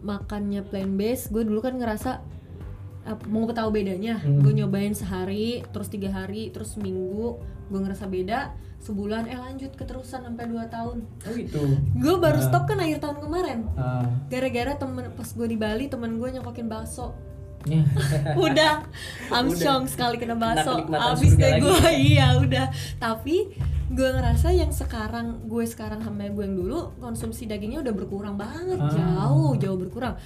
[0.01, 1.25] makannya plant based.
[1.29, 2.19] Gue dulu kan ngerasa
[3.27, 4.15] mau tahu bedanya.
[4.17, 4.39] Hmm.
[4.39, 7.39] gue nyobain sehari terus tiga hari terus seminggu.
[7.67, 9.27] Gue ngerasa beda sebulan.
[9.27, 11.03] Eh lanjut keterusan sampai dua tahun.
[11.03, 11.61] Oh gitu.
[11.93, 12.43] gue baru Ah.
[12.43, 13.59] stop kan akhir tahun kemarin.
[13.73, 17.15] Ah, gara-gara temen pas gue di Bali temen gue nyokokin bakso.
[17.63, 17.79] Ya.
[18.35, 18.83] udah.
[19.39, 20.83] Amsyong sekali kena bakso.
[20.83, 21.79] abis deh gue
[22.11, 22.67] iya udah.
[22.97, 23.55] Tapi
[23.93, 28.75] gue ngerasa yang sekarang gue sekarang sama gue yang dulu konsumsi dagingnya udah berkurang banget
[28.75, 28.89] Ah.
[28.89, 30.17] jauh jauh berkurang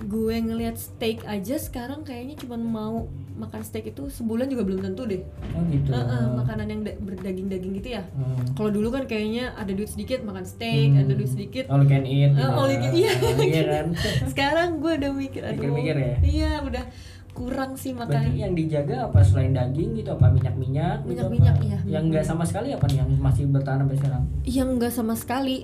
[0.00, 3.04] gue ngelihat steak aja sekarang kayaknya cuma mau
[3.36, 5.90] makan steak itu sebulan juga belum tentu deh Oh gitu.
[5.90, 8.48] Heeh, makanan yang da- berdaging-daging gitu ya Hmm.
[8.54, 11.02] kalau dulu kan kayaknya ada duit sedikit makan steak Hmm.
[11.02, 12.32] ada duit sedikit All can eat.
[12.32, 13.12] Eh, all you can- iya.
[13.36, 13.86] Iya kan.
[14.32, 16.14] sekarang gue udah mikir aduh Mikir-mikir ya?
[16.22, 16.84] iya udah
[17.32, 21.02] kurang sih Berarti makan yang dijaga apa selain daging gitu apa minyak-minyak?
[21.02, 21.64] gitu Minyak-minyak, apa?
[21.64, 21.78] iya.
[21.88, 24.22] Yang enggak sama sekali apa nih yang masih bertahan sampai sekarang?
[24.44, 25.56] yang enggak sama sekali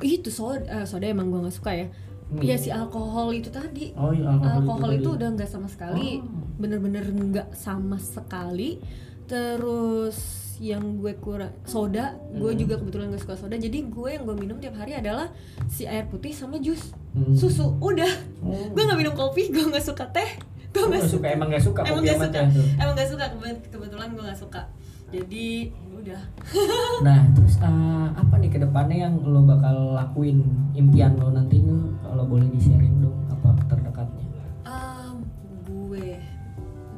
[0.00, 1.88] itu soda eh, soda emang gue nggak suka ya
[2.30, 2.38] Hmm.
[2.38, 6.08] Iya si alkohol itu tadi Oh, iya, alkohol, alkohol itu itu udah nggak sama sekali
[6.16, 6.30] Oh.
[6.56, 8.78] bener-bener nggak sama sekali
[9.26, 10.18] terus
[10.58, 12.54] yang gue kurang soda gue Hmm.
[12.56, 15.32] juga kebetulan nggak suka soda jadi gue yang gue minum tiap hari adalah
[15.66, 17.34] si air putih sama jus Hmm.
[17.34, 18.68] susu udah Oh.
[18.68, 20.30] gue nggak minum kopi gue nggak suka teh
[20.70, 22.66] gue nggak suka, suka emang nggak suka emang sama suka tuh.
[22.76, 24.62] emang nggak suka Kebe- kebetulan gue nggak suka
[25.10, 25.46] jadi
[25.92, 26.22] udah
[27.06, 27.68] Nah, terus eh,
[28.12, 32.58] apa nih ke depannya yang lo bakal lakuin impian lo nanti nih kalau boleh di
[32.58, 34.24] sharing dong apa terdekatnya?
[34.62, 35.24] Um,
[35.62, 36.16] gue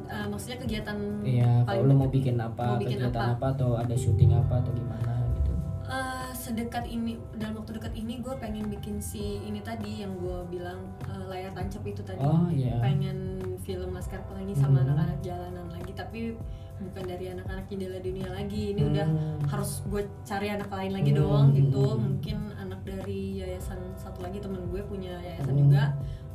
[0.05, 3.33] uh, maksudnya kegiatan Iya, kalau lo mau bikin apa, mau bikin kegiatan apa?
[3.33, 3.45] apa?
[3.55, 5.51] atau ada syuting apa atau gimana gitu?
[5.83, 10.43] Uh, sedekat ini dalam waktu dekat ini gue pengen bikin si ini tadi yang gue
[10.51, 12.83] bilang uh, layar tancap itu tadi Oh, iya.
[12.83, 14.91] pengen film Laskar Pelangi sama Hmm.
[14.91, 16.35] anak-anak jalanan lagi tapi
[16.83, 18.91] bukan dari anak-anak jendela dunia lagi ini Hmm.
[18.91, 19.07] udah
[19.47, 21.19] harus gue cari anak lain lagi Hmm.
[21.23, 25.63] doang gitu mungkin anak dari yayasan satu lagi temen gue punya yayasan Hmm.
[25.63, 25.83] juga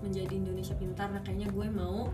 [0.00, 2.09] menjadi Indonesia Pintar nah kayaknya gue mau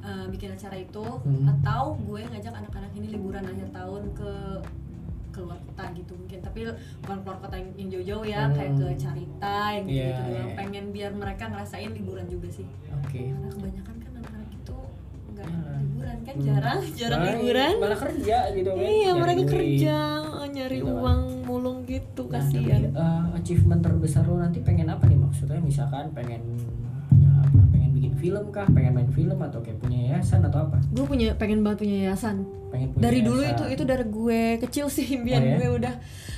[0.00, 1.50] uh, bikin acara itu Hmm.
[1.58, 4.30] atau gue ngajak anak-anak ini liburan akhir tahun ke
[5.36, 6.60] keluar kota gitu mungkin tapi
[6.98, 8.54] bukan keluar kota yang, yang jauh-jauh ya Hmm.
[8.54, 10.54] kayak ke Carita yang gitu, gitu iya.
[10.54, 12.64] pengen biar mereka ngerasain liburan juga sih
[12.96, 13.20] Oke.
[13.28, 14.76] karena kebanyakan kan anak-anak itu
[15.28, 15.76] nggak Ya.
[15.78, 16.46] liburan kan Hmm.
[16.46, 18.80] jarang jarang Malah- liburan Malah kerja gitu kan.
[18.80, 19.52] iya nyari mereka duit.
[19.52, 19.96] kerja
[20.48, 20.96] nyari Gitu kan.
[20.96, 25.60] uang mulung gitu Nah, tapi kasihan eh, achievement terbesar lo nanti pengen apa nih maksudnya
[25.60, 26.40] misalkan pengen
[28.16, 28.66] film kah?
[28.66, 30.76] Pengen main film atau kayak punya yayasan atau apa?
[30.82, 33.72] gue punya pengen banget punya yayasan Pengen punya dari dulu itu yayasan.
[33.72, 35.56] itu dari gue kecil sih impian Oh, ya?
[35.56, 35.94] gue udah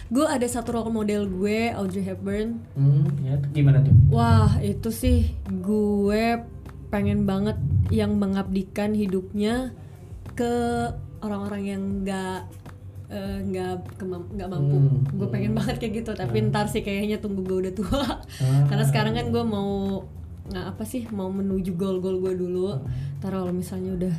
[0.08, 3.94] gue ada satu role model gue Audrey Hepburn Hmm, ya gimana tuh?
[4.08, 6.24] Wah itu sih gue
[6.88, 7.56] pengen banget
[7.88, 9.76] yang mengabdikan hidupnya
[10.32, 10.52] ke
[11.18, 12.40] orang-orang yang nggak
[13.08, 14.76] eh, nggak kemam- nggak mampu.
[14.76, 15.00] Hmm.
[15.10, 16.12] Gue pengen banget kayak gitu.
[16.12, 16.48] Tapi Hmm.
[16.48, 18.04] ntar sih kayaknya tunggu gue udah tua.
[18.38, 18.68] Ah.
[18.68, 20.04] Karena sekarang kan gue mau
[20.54, 22.72] apa sih mau menuju goal-goal gue dulu.
[22.72, 23.18] Hmm.
[23.20, 24.14] Ntar kalau misalnya udah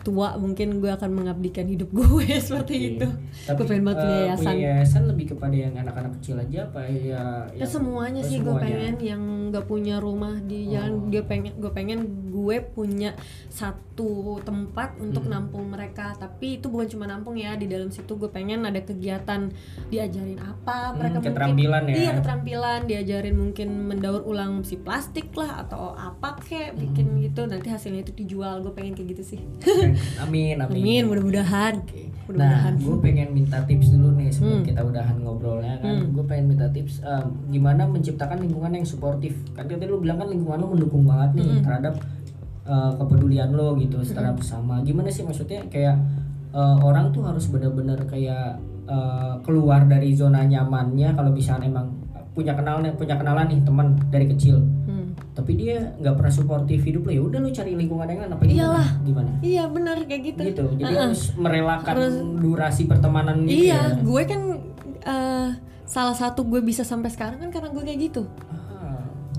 [0.00, 2.88] tua mungkin gue akan mengabdikan hidup gue seperti Oke.
[2.96, 3.08] itu.
[3.44, 4.44] Tapi gue pengen banget punya eh, yayasan.
[4.48, 7.22] punya yayasan lebih kepada yang anak-anak kecil aja apa ya?
[7.52, 11.08] Ya semuanya sih gue pengen yang nggak punya rumah di jalan Oh.
[11.12, 12.00] dia pengen gue pengen
[12.40, 13.12] gue punya
[13.50, 14.08] satu
[14.40, 15.32] tempat untuk Hmm.
[15.36, 19.52] nampung mereka tapi itu bukan cuma nampung ya di dalam situ gue pengen ada kegiatan
[19.86, 21.94] diajarin apa Hmm, mereka mungkin keterampilan ya.
[21.94, 27.20] iya keterampilan diajarin mungkin mendaur ulang si plastik lah atau apa kek bikin Hmm.
[27.20, 29.40] gitu nanti hasilnya itu dijual gue pengen kayak gitu sih
[30.18, 30.72] Amin, amin.
[30.80, 31.74] amin mudah-mudahan.
[32.30, 34.64] Nah, gue pengen minta tips dulu nih sebelum Hmm.
[34.64, 35.98] kita udahan ngobrolnya kan.
[35.98, 36.14] Hmm.
[36.14, 39.34] Gue pengen minta tips em, gimana menciptakan lingkungan yang suportif.
[39.50, 41.60] Kan tadi lu bilang kan lingkungan lu mendukung banget nih Hmm.
[41.60, 41.94] terhadap
[42.70, 44.78] eh, kepedulian lo gitu secara bersama.
[44.80, 45.98] Gimana sih maksudnya kayak
[46.50, 51.98] eh, orang tuh harus bener-bener kayak eh, keluar dari zona nyamannya kalau misalnya emang
[52.30, 55.14] punya kenalan punya kenalan nih teman dari kecil Hmm.
[55.32, 58.42] tapi dia nggak pernah suportif hidup lo ya udah lu cari lingkungan yang lain apa
[58.44, 58.88] Iyalah.
[59.00, 60.40] gimana Iya benar kayak gitu.
[60.44, 61.04] gitu jadi Uh-uh.
[61.06, 64.42] harus merelakan Harus- durasi pertemanan gitu Iya, ya gue kan
[65.00, 65.48] eh,
[65.84, 68.22] salah satu gue bisa sampai sekarang kan karena gue kayak gitu.
[68.48, 68.59] Ah,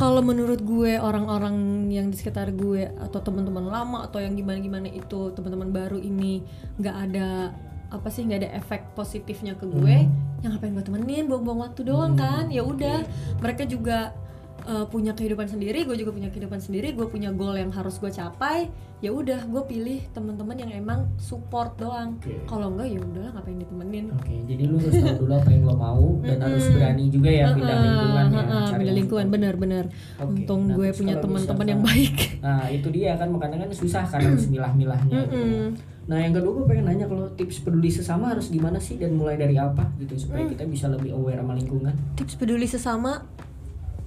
[0.01, 5.29] Kalau menurut gue orang-orang yang di sekitar gue atau teman-teman lama atau yang gimana-gimana itu
[5.37, 6.41] teman-teman baru ini
[6.81, 7.53] nggak ada
[7.93, 10.09] apa sih nggak ada efek positifnya ke gue,
[10.41, 12.43] yang ngapain gue temenin buang-buang waktu doang Hmm, kan?
[12.49, 13.05] Ya udah,
[13.45, 14.17] mereka juga
[14.63, 18.07] eh, punya kehidupan sendiri, gue juga punya kehidupan sendiri, gue punya goal yang harus gue
[18.07, 18.69] capai.
[19.01, 22.21] Ya udah, gue pilih teman-teman yang emang support doang.
[22.21, 22.37] Oke.
[22.45, 24.05] Kalau enggak ya udahlah ngapain ditemenin.
[24.13, 27.45] Oke, jadi lu harus tahu dulu apa yang lo mau dan harus berani juga ya
[27.49, 28.37] pindah lingkungan ya.
[28.37, 29.85] heeh, cari pindah lingkungan benar-benar.
[30.21, 32.15] Oke, Untung nah, gue punya teman-teman yang baik.
[32.41, 35.17] Nah itu dia kan makanya kan susah kan harus milah-milahnya.
[35.25, 35.73] gitu.
[36.01, 39.33] Nah yang kedua gue pengen nanya kalau tips peduli sesama harus gimana sih dan mulai
[39.33, 40.49] dari apa gitu supaya Mm.
[40.53, 41.93] kita bisa lebih aware sama lingkungan.
[42.13, 43.25] Tips peduli sesama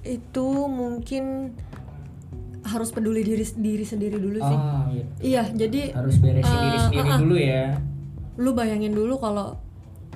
[0.05, 1.51] itu mungkin
[2.63, 4.57] harus peduli diri diri sendiri dulu sih.
[4.57, 5.05] Ah iya.
[5.19, 7.19] Iya, jadi Harus beresin diri Eh, sendiri ah.
[7.19, 7.65] dulu ya.
[8.35, 9.61] lu bayangin dulu kalau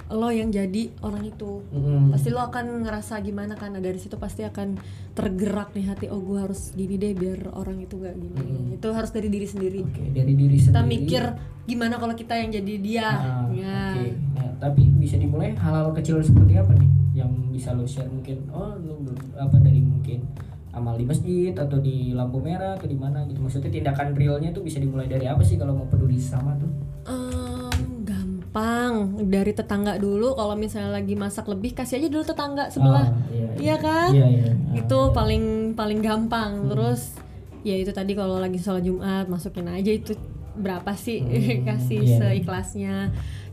[0.09, 1.61] lo yang jadi orang itu.
[1.69, 2.09] Mm.
[2.09, 4.81] Pasti lo akan ngerasa gimana kan nah, dari situ pasti akan
[5.13, 8.33] tergerak nih hati oh gue harus gini deh biar orang itu gak gini.
[8.33, 8.75] Mm.
[8.75, 9.85] Itu harus dari diri sendiri.
[9.85, 10.89] Oke dari diri Kita sendiri.
[10.89, 11.23] mikir
[11.63, 13.05] gimana kalau kita yang jadi dia.
[13.07, 13.79] Ah, ya.
[13.93, 14.05] Oke.
[14.33, 18.77] Nah, tapi bisa dimulai hal-hal kecil seperti apa nih yang bisa lo share mungkin oh
[18.77, 19.01] lo
[19.35, 20.21] apa dari mungkin
[20.69, 23.41] amal di masjid atau di lampu merah atau di mana gitu.
[23.41, 26.69] Maksudnya tindakan realnya tuh bisa dimulai dari apa sih kalau mau peduli sama tuh?
[27.09, 28.93] Em, gampang.
[29.25, 33.09] Dari tetangga dulu kalau misalnya lagi masak lebih kasih aja dulu tetangga sebelah.
[33.09, 33.75] Ah, iya, iya.
[33.75, 34.09] Kan?
[34.13, 34.51] Iya iya.
[34.77, 36.69] Itu Ah, paling paling gampang.
[36.69, 37.17] Terus
[37.65, 40.13] ya itu tadi kalau lagi sholat jumat masukin aja itu
[40.53, 42.17] berapa sih Hmm, kasih iya.
[42.19, 42.95] seikhlasnya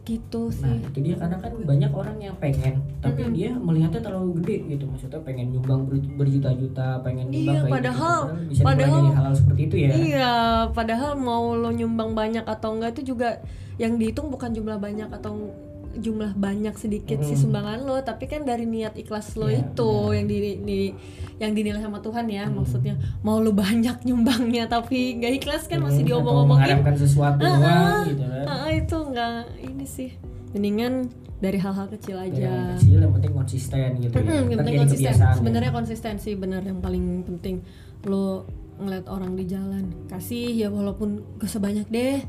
[0.06, 3.34] gitu Nah sih itu dia karena kan banyak orang yang pengen tapi Mm-mm.
[3.34, 8.24] dia melihatnya terlalu gede gitu maksudnya pengen nyumbang ber- berjuta-juta pengen nyumbang Iya, kayak padahal-
[8.24, 8.48] gitu.
[8.48, 10.34] bisa padahal- dari hal-hal seperti itu ya Iya,
[10.70, 13.42] padahal mau lo nyumbang banyak atau enggak itu juga
[13.76, 15.52] yang dihitung bukan jumlah banyak atau
[15.98, 17.42] jumlah banyak sedikit sih Mm.
[17.42, 20.94] sumbangan lo, tapi kan dari niat ikhlas lo Iya, itu yang di, di-
[21.36, 22.54] yang dinilai sama Tuhan ya, Mm.
[22.54, 26.62] maksudnya mau lo banyak nyumbangnya tapi nggak ikhlas kan Hmm, masih diomong-omongin.
[26.62, 30.10] mengharapkan sesuatu Ah, doang gitu kan ah, itu nggak ini sih.
[30.48, 30.92] Mendingan
[31.36, 32.48] dari hal-hal kecil Dari aja.
[32.48, 34.22] yang kecil yang penting konsisten gitu ya.
[34.22, 35.12] Mm-mm, yang penting konsisten.
[35.14, 35.32] ya.
[35.32, 37.60] Sebenarnya konsistensi benar yang paling penting.
[38.02, 42.20] Lo ngeliat orang di jalan, kasih ya walaupun gak sebanyak deh.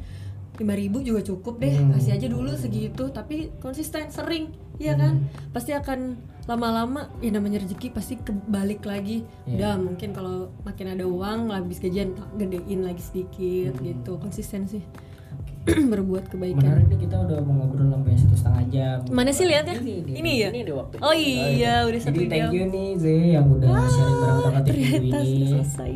[0.58, 1.74] 5000 juga cukup deh.
[1.74, 1.94] Hmm.
[1.94, 4.52] Kasih aja dulu segitu tapi konsisten sering.
[4.78, 5.22] Iya kan?
[5.22, 5.54] Hmm.
[5.54, 6.18] Pasti akan
[6.48, 9.22] lama-lama ya namanya rezeki pasti kebalik lagi.
[9.46, 9.54] Iya.
[9.54, 13.84] Udah mungkin kalau makin ada uang habis gajian gedein lagi sedikit Hmm.
[13.86, 14.12] gitu.
[14.18, 14.82] Konsisten sih.
[15.92, 16.60] berbuat kebaikan.
[16.60, 18.98] Menarik nih kita udah mau ngobrol sampai satu setengah jam.
[19.10, 19.76] Mana sih lihatnya?
[19.76, 20.50] Ini, Ini ya?
[20.50, 20.96] Ini ada waktu.
[21.00, 22.52] Oh iya, udah satu Jadi thank jam.
[22.52, 25.48] you nih Ze yang udah sharing bareng Takatif minggu ternyata ini.
[25.50, 25.92] selesai.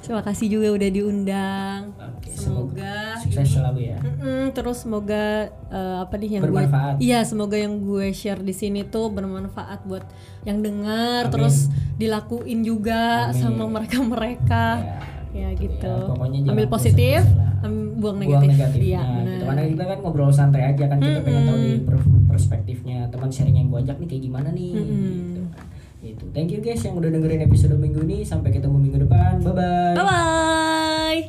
[0.00, 1.80] Terima kasih juga udah diundang.
[1.92, 3.98] Oke, Semoga sukses ini- selalu ya.
[4.00, 5.24] Mm-mm, terus semoga
[5.68, 6.94] eh, apa nih yang Bermanfaat.
[6.96, 10.02] gue Iya, semoga yang gue share di sini tuh bermanfaat buat
[10.42, 13.36] yang dengar terus dilakuin juga Amin.
[13.36, 14.66] sama mereka-mereka.
[14.80, 14.98] Ya,
[15.30, 15.92] ya gitu, gitu.
[15.94, 16.08] Ya.
[16.10, 17.50] pokoknya ambil positif, positif
[18.00, 18.80] buang negatif buang negatif.
[18.80, 19.44] iya nah, gitu.
[19.44, 21.26] karena kita kan ngobrol santai aja kan kita mm -hmm.
[21.28, 21.72] pengen tahu di
[22.30, 22.98] perspektifnya.
[23.12, 24.72] Teman sharing yang gue ajak nih kayak gimana nih?
[24.72, 25.12] Mm -hmm.
[25.12, 25.66] gitu kan.
[26.00, 26.24] Gitu.
[26.32, 28.24] Thank you guys yang udah dengerin episode minggu ini.
[28.24, 29.44] Sampai ketemu minggu depan.
[29.44, 31.20] Bye bye bye bye.